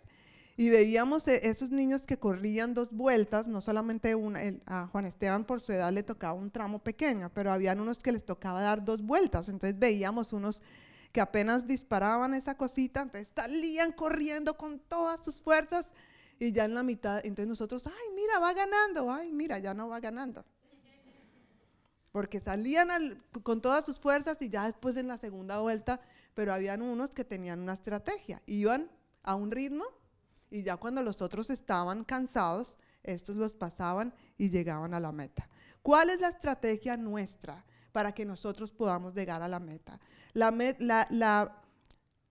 Y 0.58 0.72
veíamos 0.72 1.28
e, 1.28 1.48
esos 1.48 1.70
niños 1.70 2.08
que 2.08 2.18
corrían 2.18 2.74
dos 2.74 2.92
vueltas, 2.92 3.48
no 3.48 3.62
solamente 3.62 4.16
una, 4.16 4.42
a 4.66 4.88
Juan 4.88 5.06
Esteban 5.06 5.46
por 5.46 5.62
su 5.62 5.72
edad 5.72 5.94
le 5.94 6.02
tocaba 6.02 6.34
un 6.34 6.50
tramo 6.50 6.80
pequeño, 6.80 7.32
pero 7.36 7.52
habían 7.52 7.80
unos 7.80 8.00
que 8.00 8.14
les 8.14 8.26
tocaba 8.26 8.64
dar 8.64 8.84
dos 8.84 9.04
vueltas. 9.04 9.48
Entonces 9.48 9.78
veíamos 9.78 10.34
unos 10.34 10.64
que 11.12 11.22
apenas 11.22 11.68
disparaban 11.68 12.34
esa 12.34 12.58
cosita, 12.58 13.02
entonces 13.02 13.30
salían 13.36 13.92
corriendo 13.92 14.58
con 14.58 14.80
todas 14.80 15.24
sus 15.24 15.40
fuerzas 15.40 15.94
y 16.40 16.52
ya 16.52 16.66
en 16.66 16.76
la 16.76 16.84
mitad, 16.84 17.26
entonces 17.26 17.48
nosotros, 17.48 17.84
ay, 17.86 18.16
mira, 18.16 18.40
va 18.40 18.54
ganando, 18.54 19.12
ay, 19.12 19.32
mira, 19.32 19.60
ya 19.60 19.74
no 19.74 19.90
va 19.90 20.00
ganando. 20.00 20.44
Porque 22.12 22.40
salían 22.40 23.24
con 23.42 23.62
todas 23.62 23.86
sus 23.86 24.00
fuerzas 24.00 24.38
y 24.42 24.50
ya 24.50 24.66
después 24.66 24.98
en 24.98 25.08
la 25.08 25.18
segunda 25.18 25.60
vuelta, 25.60 26.00
pero 26.34 26.54
habían 26.54 26.82
unos 26.82 27.12
que 27.12 27.24
tenían 27.24 27.60
una 27.60 27.74
estrategia, 27.74 28.42
iban 28.46 28.90
a 29.24 29.36
un 29.36 29.52
ritmo 29.52 29.86
y 30.52 30.62
ya 30.62 30.78
cuando 30.78 31.02
los 31.02 31.22
otros 31.22 31.50
estaban 31.50 32.04
cansados, 32.04 32.78
estos 33.02 33.36
los 33.36 33.54
pasaban 33.54 34.14
y 34.38 34.50
llegaban 34.50 34.94
a 34.94 35.00
la 35.00 35.12
meta. 35.12 35.50
¿Cuál 35.82 36.12
es 36.12 36.20
la 36.20 36.30
estrategia 36.30 36.98
nuestra 36.98 37.66
para 37.92 38.12
que 38.12 38.26
nosotros 38.26 38.72
podamos 38.72 39.14
llegar 39.16 39.42
a 39.42 39.48
la 39.48 39.60
meta? 39.60 40.00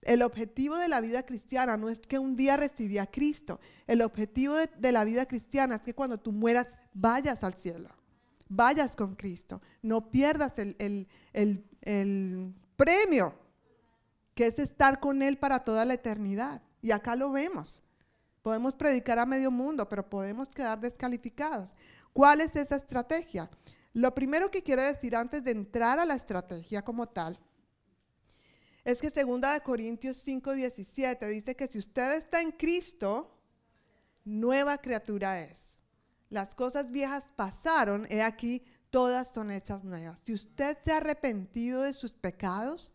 El 0.05 0.21
objetivo 0.21 0.77
de 0.77 0.87
la 0.87 1.01
vida 1.01 1.23
cristiana 1.23 1.77
no 1.77 1.89
es 1.89 1.99
que 1.99 2.19
un 2.19 2.35
día 2.35 2.57
recibí 2.57 2.97
a 2.97 3.05
Cristo. 3.05 3.59
El 3.87 4.01
objetivo 4.01 4.55
de, 4.55 4.91
la 4.91 5.03
vida 5.03 5.25
cristiana 5.25 5.75
es 5.75 5.81
que 5.81 5.93
cuando 5.93 6.19
tú 6.19 6.31
mueras 6.31 6.67
vayas 6.93 7.43
al 7.43 7.53
cielo, 7.55 7.89
vayas 8.47 8.95
con 8.95 9.15
Cristo, 9.15 9.61
no 9.81 10.09
pierdas 10.11 10.57
el, 10.59 11.07
el 11.31 12.53
premio 12.75 13.35
que 14.35 14.47
es 14.47 14.59
estar 14.59 14.99
con 14.99 15.21
Él 15.21 15.37
para 15.37 15.59
toda 15.59 15.85
la 15.85 15.93
eternidad. 15.93 16.61
Y 16.81 16.91
acá 16.91 17.15
lo 17.15 17.31
vemos. 17.31 17.83
Podemos 18.41 18.75
predicar 18.75 19.19
a 19.19 19.25
medio 19.25 19.51
mundo, 19.51 19.87
pero 19.87 20.09
podemos 20.09 20.49
quedar 20.49 20.79
descalificados. 20.79 21.75
¿Cuál 22.11 22.41
es 22.41 22.55
esa 22.55 22.75
estrategia? 22.75 23.49
Lo 23.93 24.13
primero 24.13 24.51
que 24.51 24.63
quiero 24.63 24.81
decir 24.81 25.15
antes 25.15 25.43
de 25.43 25.51
entrar 25.51 25.99
a 25.99 26.05
la 26.05 26.15
estrategia 26.15 26.83
como 26.83 27.07
tal 27.07 27.39
es 28.83 28.99
que 29.01 29.09
2 29.09 29.61
Corintios 29.63 30.25
5:17 30.25 31.27
dice 31.27 31.55
que 31.55 31.67
si 31.67 31.79
usted 31.79 32.17
está 32.17 32.41
en 32.41 32.51
Cristo, 32.51 33.37
nueva 34.25 34.77
criatura 34.77 35.41
es. 35.41 35.79
Las 36.29 36.55
cosas 36.55 36.91
viejas 36.91 37.25
pasaron, 37.35 38.07
he 38.09 38.21
aquí, 38.21 38.63
todas 38.89 39.29
son 39.29 39.51
hechas 39.51 39.83
nuevas. 39.83 40.17
Si 40.25 40.33
usted 40.33 40.77
se 40.83 40.91
ha 40.91 40.97
arrepentido 40.97 41.81
de 41.83 41.93
sus 41.93 42.11
pecados, 42.11 42.93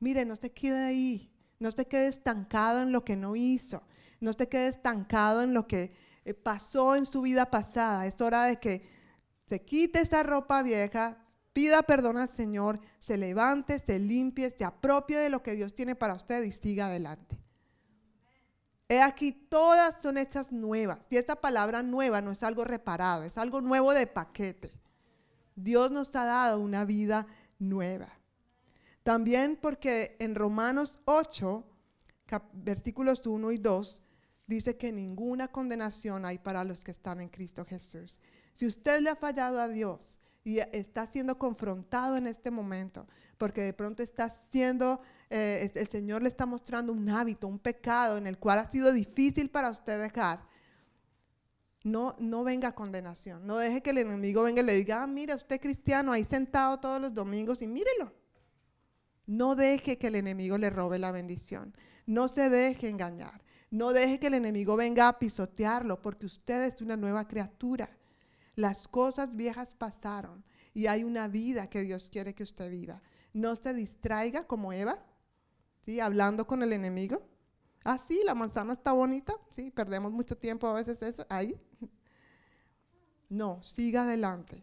mire, 0.00 0.24
no 0.24 0.36
se 0.36 0.52
quede 0.52 0.84
ahí, 0.84 1.32
no 1.58 1.70
se 1.70 1.86
quede 1.86 2.08
estancado 2.08 2.82
en 2.82 2.92
lo 2.92 3.04
que 3.04 3.16
no 3.16 3.36
hizo. 3.36 3.82
No 4.20 4.32
se 4.32 4.48
quede 4.48 4.68
estancado 4.68 5.42
en 5.42 5.52
lo 5.52 5.66
que 5.66 5.92
eh, 6.24 6.34
pasó 6.34 6.96
en 6.96 7.06
su 7.06 7.22
vida 7.22 7.50
pasada. 7.50 8.06
Es 8.06 8.20
hora 8.20 8.44
de 8.44 8.56
que 8.56 8.88
se 9.46 9.62
quite 9.62 10.00
esa 10.00 10.22
ropa 10.22 10.62
vieja, 10.62 11.25
pida 11.56 11.82
perdón 11.82 12.18
al 12.18 12.28
Señor, 12.28 12.78
se 12.98 13.16
levante, 13.16 13.78
se 13.78 13.98
limpie, 13.98 14.54
se 14.54 14.62
apropie 14.62 15.16
de 15.16 15.30
lo 15.30 15.42
que 15.42 15.54
Dios 15.54 15.74
tiene 15.74 15.94
para 15.94 16.12
usted 16.12 16.42
y 16.42 16.52
siga 16.52 16.88
adelante. 16.88 17.40
He 18.90 19.00
aquí, 19.00 19.32
todas 19.32 19.96
son 20.02 20.18
hechas 20.18 20.52
nuevas. 20.52 20.98
Y 21.08 21.16
esta 21.16 21.34
palabra 21.34 21.82
nueva 21.82 22.20
no 22.20 22.30
es 22.30 22.42
algo 22.42 22.66
reparado, 22.66 23.22
es 23.22 23.38
algo 23.38 23.62
nuevo 23.62 23.94
de 23.94 24.06
paquete. 24.06 24.70
Dios 25.54 25.90
nos 25.90 26.14
ha 26.14 26.26
dado 26.26 26.60
una 26.60 26.84
vida 26.84 27.26
nueva. 27.58 28.10
También 29.02 29.56
porque 29.56 30.14
en 30.18 30.34
Romanos 30.34 30.98
8, 31.06 31.64
versículos 32.52 33.26
1 33.26 33.52
y 33.52 33.56
2, 33.56 34.02
dice 34.46 34.76
que 34.76 34.92
ninguna 34.92 35.48
condenación 35.48 36.26
hay 36.26 36.38
para 36.38 36.64
los 36.64 36.84
que 36.84 36.90
están 36.90 37.22
en 37.22 37.30
Cristo 37.30 37.64
Jesús. 37.64 38.20
Si 38.52 38.66
usted 38.66 39.00
le 39.00 39.08
ha 39.08 39.16
fallado 39.16 39.58
a 39.58 39.68
Dios 39.68 40.18
y 40.46 40.60
está 40.60 41.08
siendo 41.08 41.36
confrontado 41.36 42.16
en 42.16 42.28
este 42.28 42.52
momento, 42.52 43.08
porque 43.36 43.62
de 43.62 43.72
pronto 43.72 44.04
está 44.04 44.32
siendo, 44.52 45.00
eh, 45.28 45.68
el 45.74 45.88
Señor 45.88 46.22
le 46.22 46.28
está 46.28 46.46
mostrando 46.46 46.92
un 46.92 47.08
hábito, 47.10 47.48
un 47.48 47.58
pecado 47.58 48.16
en 48.16 48.28
el 48.28 48.38
cual 48.38 48.60
ha 48.60 48.70
sido 48.70 48.92
difícil 48.92 49.50
para 49.50 49.70
usted 49.70 50.00
dejar, 50.00 50.46
no, 51.82 52.14
no 52.20 52.44
venga 52.44 52.76
condenación. 52.76 53.44
No 53.44 53.56
deje 53.56 53.82
que 53.82 53.90
el 53.90 53.98
enemigo 53.98 54.44
venga 54.44 54.62
y 54.62 54.66
le 54.66 54.74
diga, 54.74 55.02
ah, 55.02 55.08
mira, 55.08 55.34
usted 55.34 55.60
cristiano 55.60 56.12
ahí 56.12 56.24
sentado 56.24 56.78
todos 56.78 57.00
los 57.00 57.12
domingos 57.12 57.60
y 57.60 57.66
mírelo. 57.66 58.14
No 59.26 59.56
deje 59.56 59.98
que 59.98 60.06
el 60.06 60.14
enemigo 60.14 60.58
le 60.58 60.70
robe 60.70 61.00
la 61.00 61.10
bendición. 61.10 61.76
No 62.06 62.28
se 62.28 62.50
deje 62.50 62.88
engañar. 62.88 63.42
No 63.72 63.92
deje 63.92 64.20
que 64.20 64.28
el 64.28 64.34
enemigo 64.34 64.76
venga 64.76 65.08
a 65.08 65.18
pisotearlo 65.18 66.00
porque 66.00 66.26
usted 66.26 66.66
es 66.66 66.80
una 66.80 66.96
nueva 66.96 67.26
criatura. 67.26 67.90
Las 68.56 68.88
cosas 68.88 69.36
viejas 69.36 69.74
pasaron 69.74 70.42
y 70.74 70.86
hay 70.86 71.04
una 71.04 71.28
vida 71.28 71.68
que 71.68 71.82
Dios 71.82 72.08
quiere 72.10 72.34
que 72.34 72.42
usted 72.42 72.70
viva. 72.70 73.02
No 73.32 73.54
se 73.54 73.74
distraiga 73.74 74.46
como 74.46 74.72
Eva, 74.72 74.98
¿sí? 75.84 76.00
hablando 76.00 76.46
con 76.46 76.62
el 76.62 76.72
enemigo. 76.72 77.22
Ah, 77.84 77.98
sí, 77.98 78.22
la 78.24 78.34
manzana 78.34 78.72
está 78.72 78.92
bonita. 78.92 79.34
Sí, 79.50 79.70
perdemos 79.70 80.10
mucho 80.10 80.36
tiempo 80.36 80.66
a 80.66 80.72
veces 80.72 81.02
eso, 81.02 81.24
ahí. 81.28 81.60
No, 83.28 83.62
siga 83.62 84.04
adelante. 84.04 84.62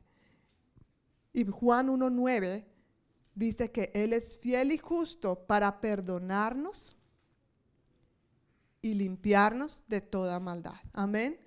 Y 1.34 1.46
Juan 1.46 1.90
1.9 1.90 2.66
dice 3.36 3.72
que 3.72 3.92
Él 3.94 4.14
es 4.14 4.38
fiel 4.38 4.72
y 4.72 4.78
justo 4.78 5.46
para 5.48 5.82
perdonarnos 5.82 6.96
y 8.82 8.94
limpiarnos 8.94 9.84
de 9.88 10.02
toda 10.02 10.40
maldad. 10.40 10.76
Amén. 10.94 11.40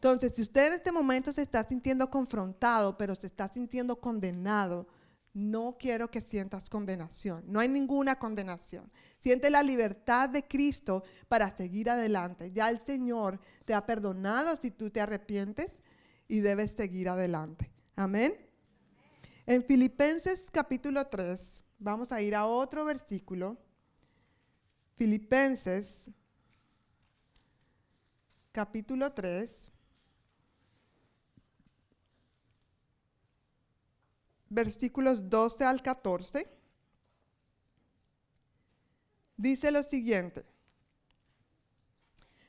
Entonces, 0.00 0.32
si 0.34 0.40
usted 0.40 0.68
en 0.68 0.72
este 0.72 0.92
momento 0.92 1.30
se 1.30 1.42
está 1.42 1.62
sintiendo 1.62 2.08
confrontado, 2.08 2.96
pero 2.96 3.14
se 3.14 3.26
está 3.26 3.48
sintiendo 3.48 4.00
condenado, 4.00 4.88
no 5.34 5.76
quiero 5.78 6.10
que 6.10 6.22
sientas 6.22 6.70
condenación. 6.70 7.44
No 7.46 7.60
hay 7.60 7.68
ninguna 7.68 8.18
condenación. 8.18 8.90
Siente 9.18 9.50
la 9.50 9.62
libertad 9.62 10.30
de 10.30 10.48
Cristo 10.48 11.02
para 11.28 11.54
seguir 11.54 11.90
adelante. 11.90 12.50
Ya 12.50 12.70
el 12.70 12.80
Señor 12.80 13.38
te 13.66 13.74
ha 13.74 13.84
perdonado 13.84 14.56
si 14.56 14.70
tú 14.70 14.88
te 14.88 15.02
arrepientes 15.02 15.82
y 16.28 16.40
debes 16.40 16.70
seguir 16.70 17.10
adelante. 17.10 17.70
Amén. 17.94 18.34
En 19.44 19.62
Filipenses 19.62 20.50
capítulo 20.50 21.08
3, 21.08 21.62
vamos 21.78 22.10
a 22.10 22.22
ir 22.22 22.34
a 22.34 22.46
otro 22.46 22.86
versículo. 22.86 23.58
Filipenses 24.96 26.10
capítulo 28.50 29.12
3. 29.12 29.72
Versículos 34.50 35.30
12 35.30 35.64
al 35.64 35.80
14, 35.80 36.46
dice 39.36 39.70
lo 39.70 39.82
siguiente. 39.82 40.44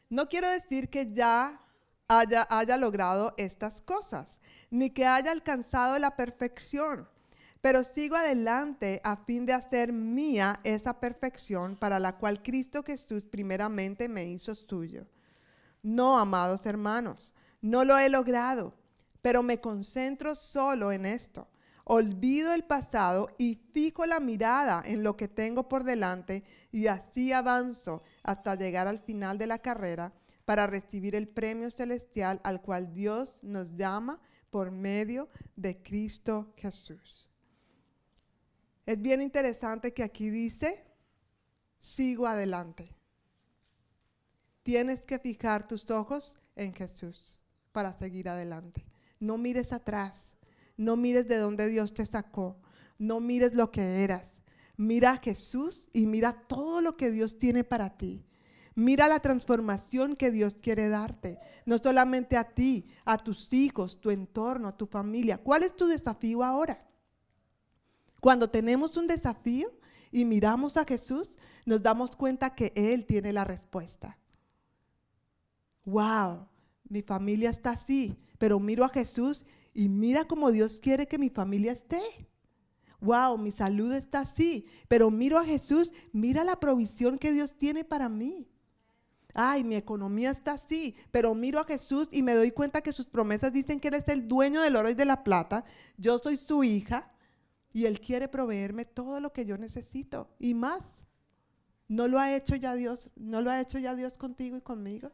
No 0.10 0.28
quiero 0.28 0.50
decir 0.50 0.90
que 0.90 1.14
ya 1.14 1.62
haya, 2.10 2.78
logrado 2.78 3.34
estas 3.38 3.82
cosas, 3.82 4.40
ni 4.70 4.90
que 4.90 5.06
haya 5.06 5.32
alcanzado 5.32 5.98
la 6.00 6.18
perfección, 6.18 7.08
pero 7.62 7.84
sigo 7.84 8.16
adelante 8.18 9.00
a 9.04 9.16
fin 9.16 9.46
de 9.46 9.54
hacer 9.54 9.94
mía 9.94 10.60
esa 10.64 11.00
perfección 11.00 11.78
para 11.78 12.00
la 12.00 12.18
cual 12.18 12.42
Cristo 12.42 12.84
Jesús 12.84 13.24
primeramente 13.24 14.10
me 14.10 14.26
hizo 14.26 14.56
suyo. 14.56 15.06
No, 15.84 16.18
amados 16.18 16.66
hermanos, 16.66 17.34
no 17.62 17.86
lo 17.86 17.98
he 17.98 18.10
logrado, 18.10 18.74
pero 19.22 19.44
me 19.44 19.62
concentro 19.62 20.36
solo 20.36 20.92
en 20.92 21.06
esto 21.06 21.48
olvido 21.94 22.54
el 22.54 22.64
pasado 22.64 23.36
y 23.38 23.56
fijo 23.74 24.06
la 24.06 24.22
mirada 24.22 24.82
en 24.86 25.04
lo 25.04 25.18
que 25.18 25.28
tengo 25.28 25.68
por 25.68 25.84
delante 25.84 26.46
y 26.72 26.88
así 26.88 27.34
avanzo 27.34 28.02
hasta 28.24 28.56
llegar 28.56 28.88
al 28.88 29.00
final 29.00 29.38
de 29.38 29.46
la 29.46 29.60
carrera 29.60 30.14
para 30.46 30.68
recibir 30.68 31.16
el 31.16 31.28
premio 31.28 31.70
celestial 31.70 32.40
al 32.46 32.62
cual 32.62 32.94
Dios 32.94 33.40
nos 33.42 33.76
llama 33.76 34.22
por 34.50 34.72
medio 34.72 35.28
de 35.58 35.84
Cristo 35.84 36.54
Jesús. 36.56 37.30
Es 38.86 39.02
bien 39.02 39.22
interesante 39.22 39.94
que 39.94 40.04
aquí 40.04 40.30
dice, 40.30 40.86
sigo 41.82 42.26
adelante. 42.26 42.96
Tienes 44.64 45.02
que 45.02 45.20
fijar 45.20 45.68
tus 45.68 45.92
ojos 45.92 46.38
en 46.56 46.74
Jesús 46.74 47.42
para 47.74 47.92
seguir 47.92 48.30
adelante. 48.30 48.86
No 49.20 49.38
mires 49.38 49.74
atrás 49.74 50.36
no 50.78 50.98
mires 50.98 51.28
de 51.28 51.38
dónde 51.38 51.68
Dios 51.68 51.94
te 51.94 52.06
sacó. 52.06 52.60
No 52.98 53.20
mires 53.20 53.54
lo 53.54 53.72
que 53.72 54.04
eras. 54.04 54.30
Mira 54.78 55.12
a 55.12 55.18
Jesús 55.18 55.90
y 55.94 56.08
mira 56.08 56.34
todo 56.34 56.82
lo 56.82 56.98
que 56.98 57.12
Dios 57.12 57.38
tiene 57.38 57.64
para 57.64 57.98
ti. 57.98 58.26
Mira 58.74 59.08
la 59.08 59.20
transformación 59.20 60.16
que 60.16 60.32
Dios 60.32 60.56
quiere 60.62 60.90
darte. 60.90 61.38
No 61.66 61.78
solamente 61.78 62.38
a 62.38 62.46
ti, 62.46 62.88
a 63.06 63.18
tus 63.18 63.52
hijos, 63.54 64.00
tu 64.00 64.10
entorno, 64.10 64.74
tu 64.74 64.88
familia. 64.88 65.38
¿Cuál 65.38 65.64
es 65.64 65.76
tu 65.76 65.88
desafío 65.88 66.44
ahora? 66.44 66.80
Cuando 68.20 68.50
tenemos 68.50 68.96
un 68.98 69.08
desafío 69.08 69.72
y 70.12 70.26
miramos 70.26 70.78
a 70.78 70.86
Jesús, 70.86 71.38
nos 71.66 71.82
damos 71.82 72.16
cuenta 72.16 72.56
que 72.56 72.72
Él 72.76 73.06
tiene 73.06 73.34
la 73.34 73.44
respuesta. 73.44 74.18
Wow, 75.86 76.48
mi 76.88 77.02
familia 77.02 77.50
está 77.50 77.72
así, 77.72 78.16
pero 78.38 78.60
miro 78.60 78.86
a 78.86 78.90
Jesús 78.90 79.46
y 79.74 79.90
mira 79.90 80.26
cómo 80.26 80.52
Dios 80.52 80.80
quiere 80.80 81.08
que 81.08 81.18
mi 81.18 81.30
familia 81.30 81.72
esté. 81.72 82.02
Wow, 83.00 83.38
mi 83.38 83.52
salud 83.52 83.94
está 83.94 84.22
así, 84.22 84.68
pero 84.88 85.10
miro 85.10 85.40
a 85.40 85.46
Jesús, 85.46 85.92
mira 86.14 86.44
la 86.44 86.60
provisión 86.60 87.18
que 87.18 87.32
Dios 87.32 87.58
tiene 87.58 87.84
para 87.84 88.10
mí. 88.10 88.48
Ay, 89.34 89.64
mi 89.64 89.76
economía 89.76 90.30
está 90.30 90.54
así, 90.54 90.96
pero 91.10 91.34
miro 91.34 91.60
a 91.60 91.66
Jesús 91.66 92.10
y 92.12 92.22
me 92.22 92.34
doy 92.34 92.52
cuenta 92.52 92.82
que 92.82 92.92
sus 92.92 93.08
promesas 93.08 93.54
dicen 93.54 93.80
que 93.80 93.88
Él 93.88 93.96
es 93.96 94.08
el 94.08 94.28
dueño 94.28 94.62
del 94.62 94.76
oro 94.76 94.90
y 94.90 94.94
de 94.94 95.06
la 95.06 95.24
plata. 95.24 95.64
Yo 95.98 96.20
soy 96.20 96.38
su 96.38 96.64
hija 96.64 97.12
y 97.74 97.86
Él 97.86 98.00
quiere 98.00 98.28
proveerme 98.28 98.86
todo 98.86 99.20
lo 99.20 99.32
que 99.32 99.46
yo 99.46 99.58
necesito 99.58 100.30
y 100.38 100.54
más. 100.54 101.06
¿No 101.88 102.08
lo 102.08 102.20
ha 102.20 102.36
hecho 102.36 102.56
ya 102.56 102.76
Dios? 102.76 103.10
¿No 103.16 103.42
lo 103.42 103.50
ha 103.50 103.62
hecho 103.62 103.80
ya 103.80 103.96
Dios 103.96 104.18
contigo 104.18 104.58
y 104.58 104.62
conmigo? 104.62 105.12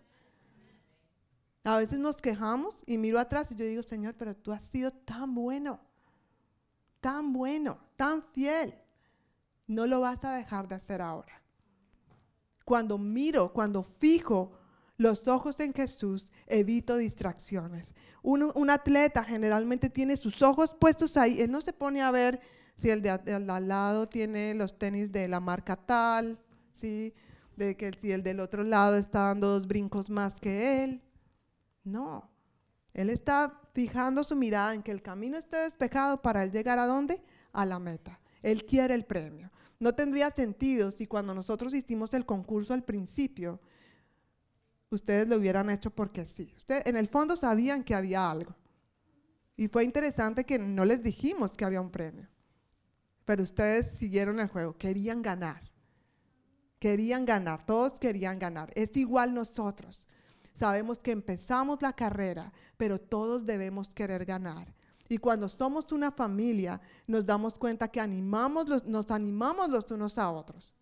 A 1.67 1.75
veces 1.75 1.99
nos 1.99 2.15
quejamos 2.15 2.81
y 2.85 2.97
miro 2.97 3.19
atrás 3.19 3.51
y 3.51 3.55
yo 3.55 3.65
digo, 3.65 3.83
Señor, 3.83 4.15
pero 4.17 4.33
tú 4.33 4.53
has 4.53 4.63
sido 4.63 4.89
tan 4.89 5.35
bueno, 5.35 5.81
tan 7.01 7.33
bueno, 7.33 7.77
tan 7.97 8.23
fiel. 8.31 8.73
No 9.67 9.85
lo 9.85 9.99
vas 9.99 10.23
a 10.23 10.31
dejar 10.31 10.69
de 10.69 10.75
hacer 10.75 11.01
ahora. 11.01 11.41
Cuando 12.63 12.97
miro, 12.97 13.51
cuando 13.51 13.83
fijo 13.83 14.53
los 14.95 15.27
ojos 15.27 15.59
en 15.59 15.73
Jesús, 15.73 16.31
evito 16.45 16.95
distracciones. 16.95 17.93
Un, 18.23 18.69
atleta 18.69 19.25
generalmente 19.25 19.89
tiene 19.89 20.15
sus 20.15 20.41
ojos 20.41 20.73
puestos 20.73 21.17
ahí. 21.17 21.41
Él 21.41 21.51
no 21.51 21.59
se 21.59 21.73
pone 21.73 22.01
a 22.01 22.11
ver 22.11 22.39
si 22.77 22.91
el 22.91 23.01
de, 23.01 23.09
al 23.09 23.67
lado 23.67 24.07
tiene 24.07 24.53
los 24.53 24.79
tenis 24.79 25.11
de 25.11 25.27
la 25.27 25.41
marca 25.41 25.75
tal, 25.75 26.39
¿sí? 26.71 27.13
de 27.57 27.75
que 27.75 27.91
si 27.99 28.13
el 28.13 28.23
del 28.23 28.39
otro 28.39 28.63
lado 28.63 28.95
está 28.95 29.23
dando 29.23 29.47
dos 29.49 29.67
brincos 29.67 30.09
más 30.09 30.39
que 30.39 30.85
él. 30.85 31.01
No, 31.87 32.29
Él 32.93 33.09
está 33.09 33.61
fijando 33.73 34.23
su 34.25 34.35
mirada 34.35 34.73
en 34.73 34.83
que 34.83 34.91
el 34.91 35.01
camino 35.01 35.37
esté 35.37 35.57
despejado 35.57 36.21
para 36.21 36.43
él 36.43 36.51
llegar 36.51 36.79
a 36.79 36.85
dónde? 36.85 37.21
A 37.53 37.65
la 37.65 37.79
meta. 37.79 38.19
Él 38.41 38.65
quiere 38.65 38.93
el 38.93 39.05
premio. 39.05 39.49
No 39.79 39.95
tendría 39.95 40.29
sentido 40.31 40.91
si 40.91 41.07
cuando 41.07 41.33
nosotros 41.33 41.73
hicimos 41.73 42.13
el 42.13 42.25
concurso 42.25 42.73
al 42.73 42.83
principio, 42.83 43.61
ustedes 44.89 45.29
lo 45.29 45.37
hubieran 45.37 45.69
hecho 45.69 45.89
porque 45.89 46.25
sí. 46.25 46.53
Ustedes 46.57 46.85
en 46.87 46.97
el 46.97 47.07
fondo 47.07 47.37
sabían 47.37 47.83
que 47.83 47.95
había 47.95 48.29
algo. 48.29 48.53
Y 49.55 49.69
fue 49.69 49.85
interesante 49.85 50.43
que 50.43 50.59
no 50.59 50.83
les 50.83 51.01
dijimos 51.01 51.55
que 51.55 51.63
había 51.63 51.79
un 51.79 51.91
premio. 51.91 52.27
Pero 53.23 53.43
ustedes 53.43 53.91
siguieron 53.91 54.41
el 54.41 54.49
juego, 54.49 54.77
querían 54.77 55.21
ganar. 55.21 55.61
Querían 56.79 57.25
ganar, 57.25 57.65
todos 57.65 57.97
querían 57.97 58.39
ganar. 58.39 58.71
Es 58.75 58.97
igual 58.97 59.33
nosotros. 59.33 60.07
Sabemos 60.57 60.97
que 60.97 61.11
empezamos 61.11 61.79
la 61.83 61.93
carrera, 61.93 62.51
pero 62.77 62.99
todos 62.99 63.45
debemos 63.45 63.89
querer 63.93 64.25
ganar. 64.25 64.73
Y 65.07 65.19
cuando 65.19 65.47
somos 65.47 65.91
una 65.91 66.11
familia, 66.11 66.81
nos 67.05 67.27
damos 67.27 67.59
cuenta 67.59 67.87
que 67.87 68.01
animamos 68.01 68.83
nos 68.85 69.11
animamos 69.11 69.69
los 69.69 69.91
unos 69.91 70.17
a 70.17 70.31
otros. 70.31 70.73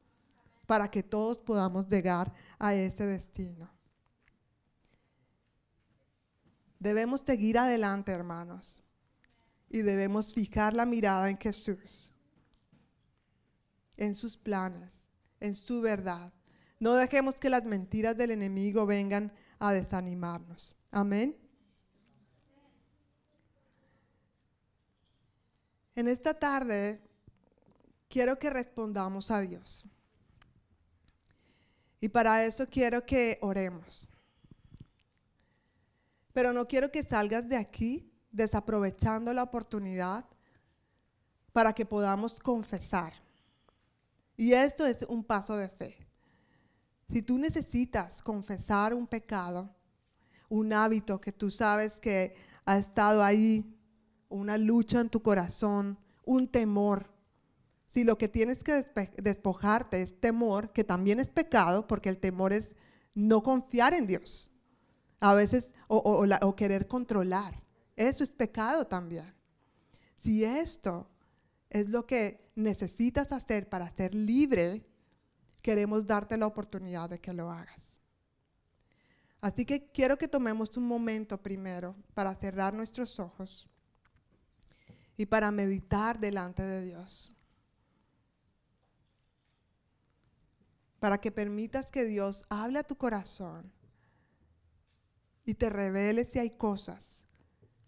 para 0.66 0.90
que 0.90 1.04
todos 1.04 1.38
podamos 1.38 1.88
llegar 1.88 2.34
a 2.58 2.74
ese 2.74 3.06
destino. 3.06 3.70
Debemos 6.80 7.22
seguir 7.22 7.60
adelante, 7.60 8.12
hermanos, 8.12 8.84
y 9.70 9.84
debemos 9.84 10.34
fijar 10.34 10.74
la 10.74 10.88
mirada 10.88 11.30
en 11.30 11.38
Jesús, 11.38 12.12
en 13.98 14.16
sus 14.16 14.38
planes, 14.38 15.04
en 15.40 15.54
su 15.54 15.82
verdad. 15.82 16.34
No 16.80 16.96
dejemos 16.96 17.36
que 17.36 17.52
las 17.52 17.66
mentiras 17.66 18.18
del 18.18 18.32
enemigo 18.32 18.88
vengan 18.88 19.32
a 19.60 19.72
desanimarnos. 19.72 20.76
Amén. 20.92 21.36
En 25.96 26.08
esta 26.08 26.34
tarde 26.34 27.02
quiero 28.10 28.38
que 28.38 28.50
respondamos 28.50 29.32
a 29.32 29.40
Dios. 29.42 29.86
Y 32.02 32.10
para 32.10 32.46
eso 32.46 32.68
quiero 32.70 33.06
que 33.06 33.40
oremos. 33.42 34.08
Pero 36.34 36.52
no 36.52 36.68
quiero 36.68 36.92
que 36.92 37.04
salgas 37.04 37.48
de 37.48 37.56
aquí 37.56 38.12
desaprovechando 38.32 39.34
la 39.34 39.44
oportunidad 39.44 40.26
para 41.54 41.72
que 41.72 41.86
podamos 41.86 42.40
confesar. 42.40 43.14
Y 44.36 44.52
esto 44.52 44.86
es 44.86 45.04
un 45.04 45.24
paso 45.24 45.56
de 45.56 45.70
fe. 45.70 46.05
Si 47.10 47.22
tú 47.22 47.38
necesitas 47.38 48.22
confesar 48.22 48.94
un 48.94 49.08
pecado, 49.08 49.76
un 50.50 50.74
hábito 50.74 51.22
que 51.22 51.32
tú 51.32 51.52
sabes 51.52 52.00
que 52.00 52.36
ha 52.66 52.78
estado 52.78 53.24
ahí, 53.24 53.66
una 54.30 54.58
lucha 54.58 55.02
en 55.02 55.10
tu 55.10 55.22
corazón, 55.22 56.00
un 56.24 56.48
temor, 56.48 57.16
si 57.88 58.04
lo 58.04 58.18
que 58.18 58.28
tienes 58.28 58.64
que 58.64 58.86
despojarte 59.18 60.02
es 60.02 60.20
temor, 60.20 60.74
que 60.74 60.84
también 60.84 61.20
es 61.20 61.30
pecado, 61.30 61.88
porque 61.88 62.10
el 62.10 62.18
temor 62.18 62.52
es 62.52 62.76
no 63.14 63.42
confiar 63.42 63.94
en 63.94 64.06
Dios. 64.06 64.52
A 65.22 65.34
veces, 65.34 65.72
o, 65.88 65.98
o 65.98 66.56
querer 66.56 66.88
controlar. 66.88 67.64
Eso 67.96 68.24
es 68.24 68.32
pecado 68.32 68.86
también. 68.86 69.34
Si 70.18 70.44
esto 70.44 71.10
es 71.70 71.90
lo 71.90 72.06
que 72.06 72.52
necesitas 72.56 73.32
hacer 73.32 73.70
para 73.70 73.90
ser 73.90 74.14
libre, 74.14 74.86
queremos 75.66 76.06
darte 76.06 76.38
la 76.38 76.46
oportunidad 76.46 77.10
de 77.10 77.20
que 77.20 77.34
lo 77.34 77.50
hagas. 77.50 78.00
Así 79.42 79.66
que 79.66 79.90
quiero 79.92 80.16
que 80.16 80.28
tomemos 80.28 80.78
un 80.78 80.86
momento 80.86 81.42
primero 81.42 81.96
para 82.14 82.36
cerrar 82.36 82.76
nuestros 82.76 83.20
ojos 83.20 83.68
y 85.18 85.26
para 85.26 85.50
meditar 85.50 86.20
delante 86.20 86.62
de 86.62 86.84
Dios. 86.84 87.32
para 91.00 91.20
que 91.20 91.32
permitas 91.32 91.92
que 91.92 92.04
Dios 92.04 92.46
hable 92.50 92.80
a 92.80 92.84
tu 92.84 92.96
corazón 92.96 93.72
y 95.46 95.54
te 95.54 95.70
revele 95.70 96.26
si 96.26 96.40
hay 96.40 96.50
cosas, 96.50 97.22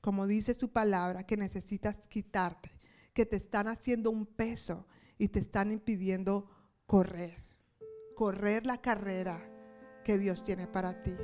como 0.01 0.27
dice 0.27 0.53
su 0.53 0.69
palabra, 0.71 1.25
que 1.25 1.35
necesitas 1.35 1.97
quitarte, 2.09 2.69
que 3.15 3.25
te 3.25 3.37
están 3.37 3.67
haciendo 3.67 4.11
un 4.11 4.27
peso 4.27 4.85
y 5.17 5.29
te 5.29 5.39
están 5.39 5.71
impidiendo 5.71 6.47
correr, 6.85 7.46
correr 8.17 8.65
la 8.65 8.79
carrera 8.79 9.39
que 10.03 10.17
Dios 10.17 10.41
tiene 10.43 10.65
para 10.65 11.03
ti. 11.03 11.15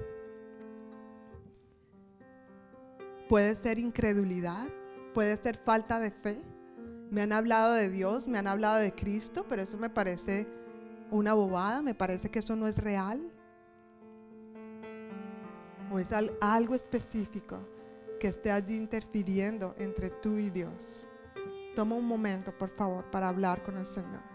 Puede 3.28 3.56
ser 3.56 3.80
incredulidad, 3.80 4.68
puede 5.16 5.36
ser 5.38 5.58
falta 5.58 6.00
de 6.00 6.12
fe. 6.12 6.40
Me 7.10 7.24
han 7.24 7.34
hablado 7.34 7.74
de 7.74 7.90
Dios, 7.90 8.28
me 8.28 8.38
han 8.38 8.48
hablado 8.48 8.78
de 8.78 8.94
Cristo, 8.94 9.44
pero 9.50 9.64
eso 9.64 9.80
me 9.80 9.90
parece 9.90 10.48
una 11.10 11.34
bobada, 11.34 11.82
me 11.82 11.96
parece 11.96 12.30
que 12.30 12.40
eso 12.40 12.56
no 12.56 12.68
es 12.68 12.78
real. 12.78 13.28
O 15.92 15.98
es 15.98 16.10
algo 16.42 16.76
específico 16.76 17.60
que 18.20 18.28
esté 18.28 18.52
allí 18.52 18.78
interfiriendo 18.78 19.74
entre 19.80 20.12
tú 20.12 20.38
y 20.38 20.52
Dios. 20.52 21.08
Toma 21.76 21.96
un 21.96 22.06
momento, 22.06 22.56
por 22.56 22.70
favor, 22.70 23.10
para 23.10 23.30
hablar 23.30 23.64
con 23.64 23.78
el 23.80 23.88
Señor. 23.88 24.33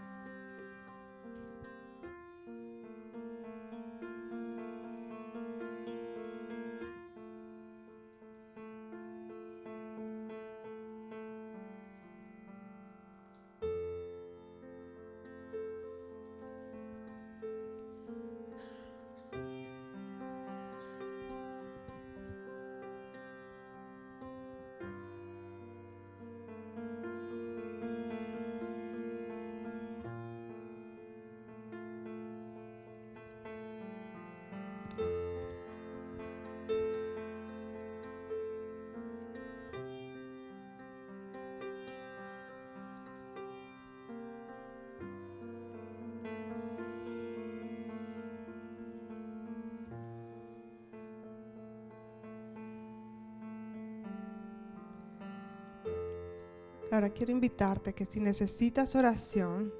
Ahora 56.91 57.09
quiero 57.11 57.31
invitarte 57.31 57.93
que 57.93 58.05
si 58.05 58.19
necesitas 58.19 58.95
oración, 58.95 59.71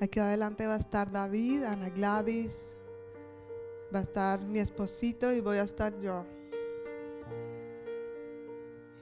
aquí 0.00 0.20
adelante 0.20 0.66
va 0.66 0.74
a 0.74 0.78
estar 0.78 1.10
David, 1.10 1.62
Ana 1.64 1.88
Gladys, 1.88 2.76
va 3.94 4.00
a 4.00 4.02
estar 4.02 4.40
mi 4.42 4.58
esposito 4.58 5.32
y 5.32 5.40
voy 5.40 5.56
a 5.56 5.62
estar 5.62 5.98
yo. 5.98 6.26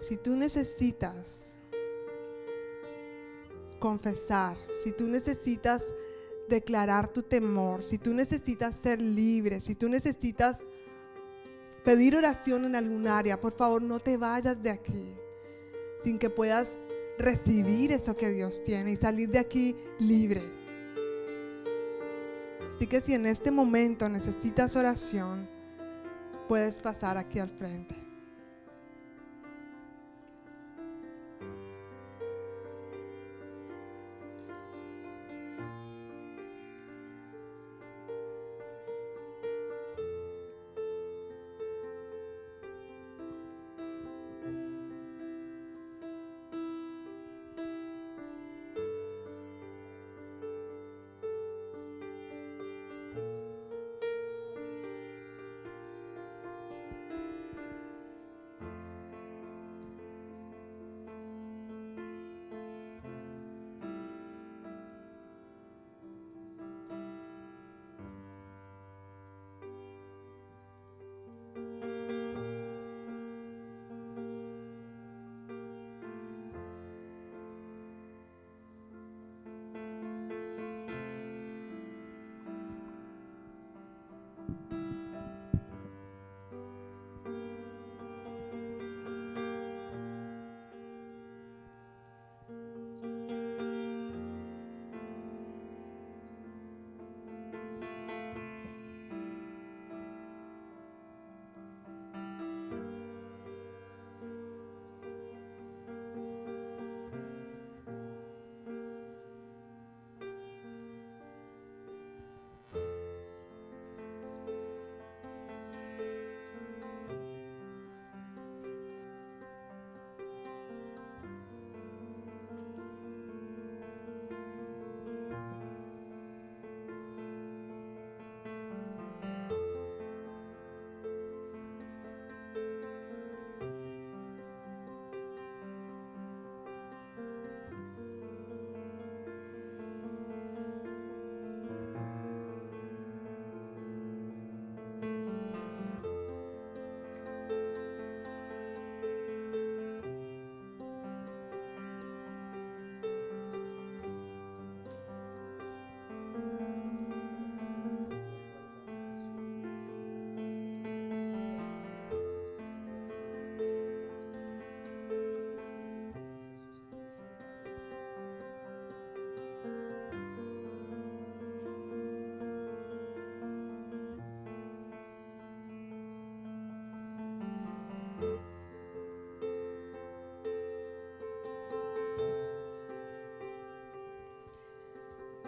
Si 0.01 0.17
tú 0.17 0.37
necesitas 0.37 1.59
confesar, 3.81 4.57
si 4.85 4.93
tú 4.93 5.09
necesitas 5.09 5.83
declarar 6.49 7.09
tu 7.09 7.23
temor, 7.23 7.83
si 7.83 7.99
tú 7.99 8.15
necesitas 8.15 8.77
ser 8.77 9.01
libre, 9.01 9.61
si 9.61 9.75
tú 9.75 9.89
necesitas 9.89 10.61
pedir 11.87 12.17
oración 12.17 12.65
en 12.65 12.75
algún 12.75 13.07
área, 13.07 13.41
por 13.41 13.53
favor 13.53 13.81
no 13.81 14.01
te 14.01 14.17
vayas 14.17 14.61
de 14.61 14.71
aquí 14.71 15.17
sin 16.03 16.19
que 16.19 16.29
puedas 16.29 16.79
recibir 17.17 17.93
eso 17.93 18.17
que 18.17 18.29
Dios 18.29 18.61
tiene 18.65 18.91
y 18.91 18.97
salir 18.97 19.31
de 19.31 19.39
aquí 19.39 19.77
libre. 20.01 20.43
Así 22.75 22.89
que 22.89 23.01
si 23.01 23.15
en 23.15 23.25
este 23.25 23.53
momento 23.53 24.09
necesitas 24.09 24.75
oración, 24.75 25.49
puedes 26.49 26.81
pasar 26.81 27.17
aquí 27.17 27.39
al 27.39 27.51
frente. 27.51 27.96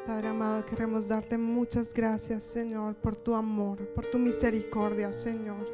Padre 0.08 0.28
amado, 0.28 0.64
queremos 0.64 1.06
darte 1.06 1.36
muchas 1.36 1.92
gracias, 1.92 2.42
Señor, 2.42 2.94
por 2.94 3.14
tu 3.14 3.34
amor, 3.34 3.86
por 3.88 4.06
tu 4.06 4.18
misericordia, 4.18 5.12
Señor. 5.12 5.68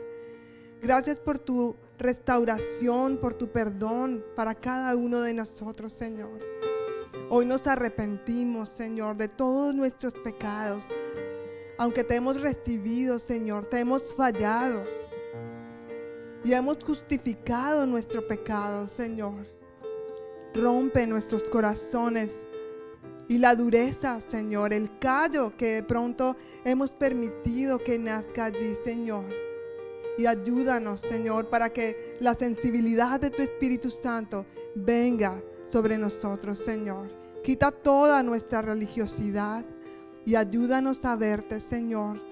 Gracias 0.82 1.20
por 1.20 1.38
tu 1.38 1.76
restauración, 2.00 3.18
por 3.18 3.34
tu 3.34 3.52
perdón 3.52 4.24
para 4.34 4.56
cada 4.56 4.96
uno 4.96 5.20
de 5.20 5.34
nosotros, 5.34 5.92
Señor. 5.92 6.40
Hoy 7.30 7.46
nos 7.46 7.64
arrepentimos, 7.68 8.70
Señor, 8.70 9.16
de 9.16 9.28
todos 9.28 9.72
nuestros 9.72 10.14
pecados. 10.14 10.86
Aunque 11.78 12.02
te 12.02 12.16
hemos 12.16 12.40
recibido, 12.40 13.20
Señor, 13.20 13.66
te 13.66 13.78
hemos 13.78 14.16
fallado 14.16 14.82
y 16.42 16.54
hemos 16.54 16.82
justificado 16.82 17.86
nuestro 17.86 18.26
pecado, 18.26 18.88
Señor. 18.88 19.46
Rompe 20.54 21.06
nuestros 21.06 21.44
corazones 21.44 22.43
y 23.28 23.38
la 23.38 23.54
dureza, 23.54 24.20
Señor, 24.20 24.72
el 24.72 24.98
callo 24.98 25.56
que 25.56 25.76
de 25.76 25.82
pronto 25.82 26.36
hemos 26.64 26.90
permitido 26.90 27.78
que 27.78 27.98
nazca 27.98 28.46
allí, 28.46 28.74
Señor. 28.82 29.24
Y 30.18 30.26
ayúdanos, 30.26 31.00
Señor, 31.00 31.48
para 31.48 31.72
que 31.72 32.16
la 32.20 32.34
sensibilidad 32.34 33.18
de 33.18 33.30
tu 33.30 33.42
Espíritu 33.42 33.90
Santo 33.90 34.46
venga 34.74 35.42
sobre 35.70 35.98
nosotros, 35.98 36.58
Señor. 36.58 37.10
Quita 37.42 37.70
toda 37.70 38.22
nuestra 38.22 38.62
religiosidad 38.62 39.64
y 40.24 40.36
ayúdanos 40.36 41.04
a 41.04 41.16
verte, 41.16 41.60
Señor, 41.60 42.22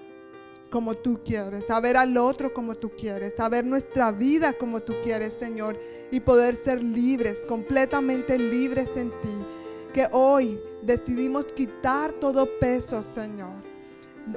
como 0.69 0.95
tú 0.95 1.21
quieres, 1.23 1.69
a 1.69 1.79
ver 1.79 1.97
al 1.97 2.17
otro 2.17 2.53
como 2.53 2.75
tú 2.75 2.91
quieres, 2.95 3.39
a 3.39 3.49
ver 3.49 3.65
nuestra 3.65 4.11
vida 4.11 4.53
como 4.53 4.81
tú 4.81 4.93
quieres, 5.03 5.33
Señor, 5.33 5.77
y 6.09 6.19
poder 6.19 6.55
ser 6.55 6.81
libres, 6.81 7.45
completamente 7.45 8.39
libres 8.39 8.95
en 8.95 9.09
ti 9.21 9.45
que 9.93 10.07
hoy 10.11 10.59
decidimos 10.81 11.45
quitar 11.53 12.11
todo 12.13 12.47
peso, 12.59 13.03
Señor. 13.03 13.53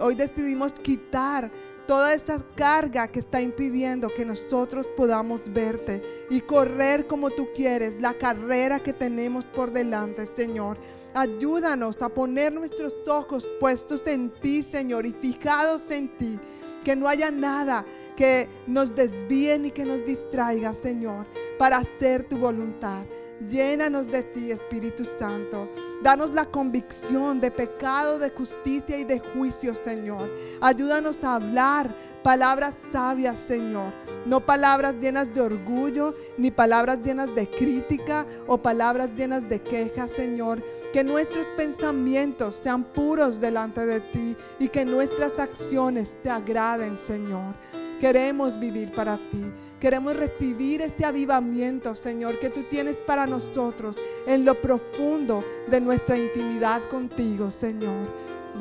Hoy 0.01 0.15
decidimos 0.15 0.73
quitar 0.73 1.51
toda 1.87 2.13
esa 2.13 2.45
carga 2.55 3.09
que 3.09 3.21
está 3.21 3.41
impidiendo 3.41 4.09
que 4.09 4.25
nosotros 4.25 4.87
podamos 4.97 5.41
verte 5.53 6.03
y 6.29 6.41
correr 6.41 7.07
como 7.07 7.31
tú 7.31 7.49
quieres, 7.55 7.97
la 8.01 8.13
carrera 8.15 8.83
que 8.83 8.93
tenemos 8.93 9.45
por 9.45 9.73
delante, 9.73 10.29
Señor. 10.37 10.79
Ayúdanos 11.15 12.03
a 12.03 12.09
poner 12.09 12.53
nuestros 12.53 12.95
ojos 13.09 13.49
puestos 13.59 14.07
en 14.07 14.31
ti, 14.41 14.63
Señor, 14.63 15.07
y 15.07 15.13
fijados 15.13 15.91
en 15.91 16.17
ti. 16.19 16.39
Que 16.85 16.95
no 16.95 17.09
haya 17.09 17.31
nada 17.31 17.85
que 18.17 18.49
nos 18.67 18.95
desvíe 18.95 19.59
ni 19.59 19.71
que 19.71 19.85
nos 19.85 20.05
distraiga, 20.05 20.75
Señor, 20.75 21.27
para 21.59 21.79
hacer 21.79 22.25
tu 22.25 22.39
voluntad. 22.39 23.05
Llénanos 23.51 24.11
de 24.11 24.23
ti, 24.23 24.51
Espíritu 24.51 25.05
Santo. 25.19 25.69
Danos 26.03 26.33
la 26.33 26.47
convicción 26.47 27.41
de 27.41 27.51
pecado, 27.51 28.19
de 28.19 28.31
justicia 28.31 28.99
y 28.99 29.05
de 29.05 29.19
juicio, 29.19 29.75
Señor. 29.83 30.31
Ayúdanos 30.61 31.19
a 31.23 31.35
hablar 31.37 31.95
palabras 32.23 32.75
sabias, 32.91 33.39
Señor. 33.39 33.93
No 34.25 34.45
palabras 34.45 34.95
llenas 35.01 35.33
de 35.33 35.41
orgullo, 35.41 36.15
ni 36.37 36.51
palabras 36.51 36.99
llenas 37.03 37.35
de 37.35 37.49
crítica 37.49 38.27
o 38.47 38.59
palabras 38.59 39.11
llenas 39.17 39.49
de 39.49 39.61
quejas, 39.61 40.11
Señor. 40.11 40.63
Que 40.93 41.05
nuestros 41.05 41.47
pensamientos 41.57 42.61
sean 42.63 42.85
puros 42.85 43.41
delante 43.41 43.85
de 43.85 44.01
ti 44.01 44.37
y 44.59 44.69
que 44.69 44.85
nuestras 44.85 45.39
acciones 45.39 46.17
te 46.23 46.31
agraden, 46.31 46.99
Señor. 46.99 47.55
Queremos 48.01 48.59
vivir 48.61 48.93
para 48.93 49.17
ti. 49.17 49.53
Queremos 49.81 50.17
recibir 50.17 50.83
este 50.83 51.05
avivamiento, 51.05 51.95
Señor, 51.95 52.39
que 52.39 52.51
tú 52.51 52.63
tienes 52.65 52.97
para 52.97 53.27
nosotros 53.27 53.97
en 54.27 54.45
lo 54.45 54.61
profundo 54.61 55.45
de 55.69 55.81
nuestra 55.81 56.17
intimidad 56.17 56.83
contigo, 56.89 57.51
Señor. 57.51 58.09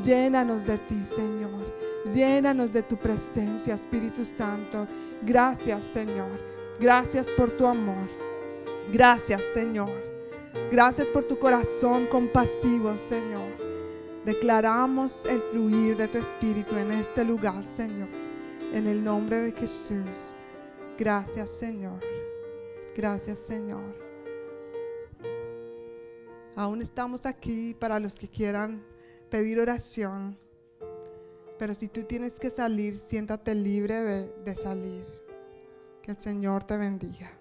Llénanos 0.04 0.66
de 0.66 0.78
ti, 0.78 1.04
Señor. 1.04 1.74
Llénanos 2.14 2.72
de 2.72 2.84
tu 2.84 2.98
presencia, 2.98 3.76
Espíritu 3.76 4.24
Santo. 4.26 4.88
Gracias, 5.24 5.86
Señor. 5.86 6.40
Gracias 6.80 7.28
por 7.38 7.52
tu 7.52 7.66
amor. 7.66 8.08
Gracias, 8.92 9.44
Señor. 9.54 9.92
Gracias 10.72 11.08
por 11.08 11.24
tu 11.24 11.38
corazón 11.38 12.08
compasivo, 12.08 12.96
Señor. 13.00 13.56
Declaramos 14.26 15.26
el 15.26 15.42
fluir 15.52 15.98
de 15.98 16.08
tu 16.08 16.18
Espíritu 16.18 16.76
en 16.78 16.92
este 16.92 17.24
lugar, 17.24 17.64
Señor. 17.66 18.25
En 18.76 18.88
el 18.88 19.02
nombre 19.02 19.38
de 19.38 19.54
Jesús. 19.54 20.06
Gracias 20.98 21.50
Señor. 21.50 22.04
Gracias 22.94 23.40
Señor. 23.40 23.96
Aún 26.58 26.82
estamos 26.82 27.26
aquí 27.26 27.74
para 27.74 28.02
los 28.02 28.16
que 28.16 28.28
quieran 28.28 28.86
pedir 29.30 29.62
oración. 29.62 30.38
Pero 31.58 31.74
si 31.74 31.88
tú 31.88 32.04
tienes 32.04 32.38
que 32.38 32.50
salir, 32.50 33.00
siéntate 33.00 33.56
libre 33.56 33.94
de, 33.94 34.28
de 34.44 34.56
salir. 34.58 35.06
Que 36.02 36.12
el 36.12 36.18
Señor 36.18 36.66
te 36.66 36.76
bendiga. 36.76 37.35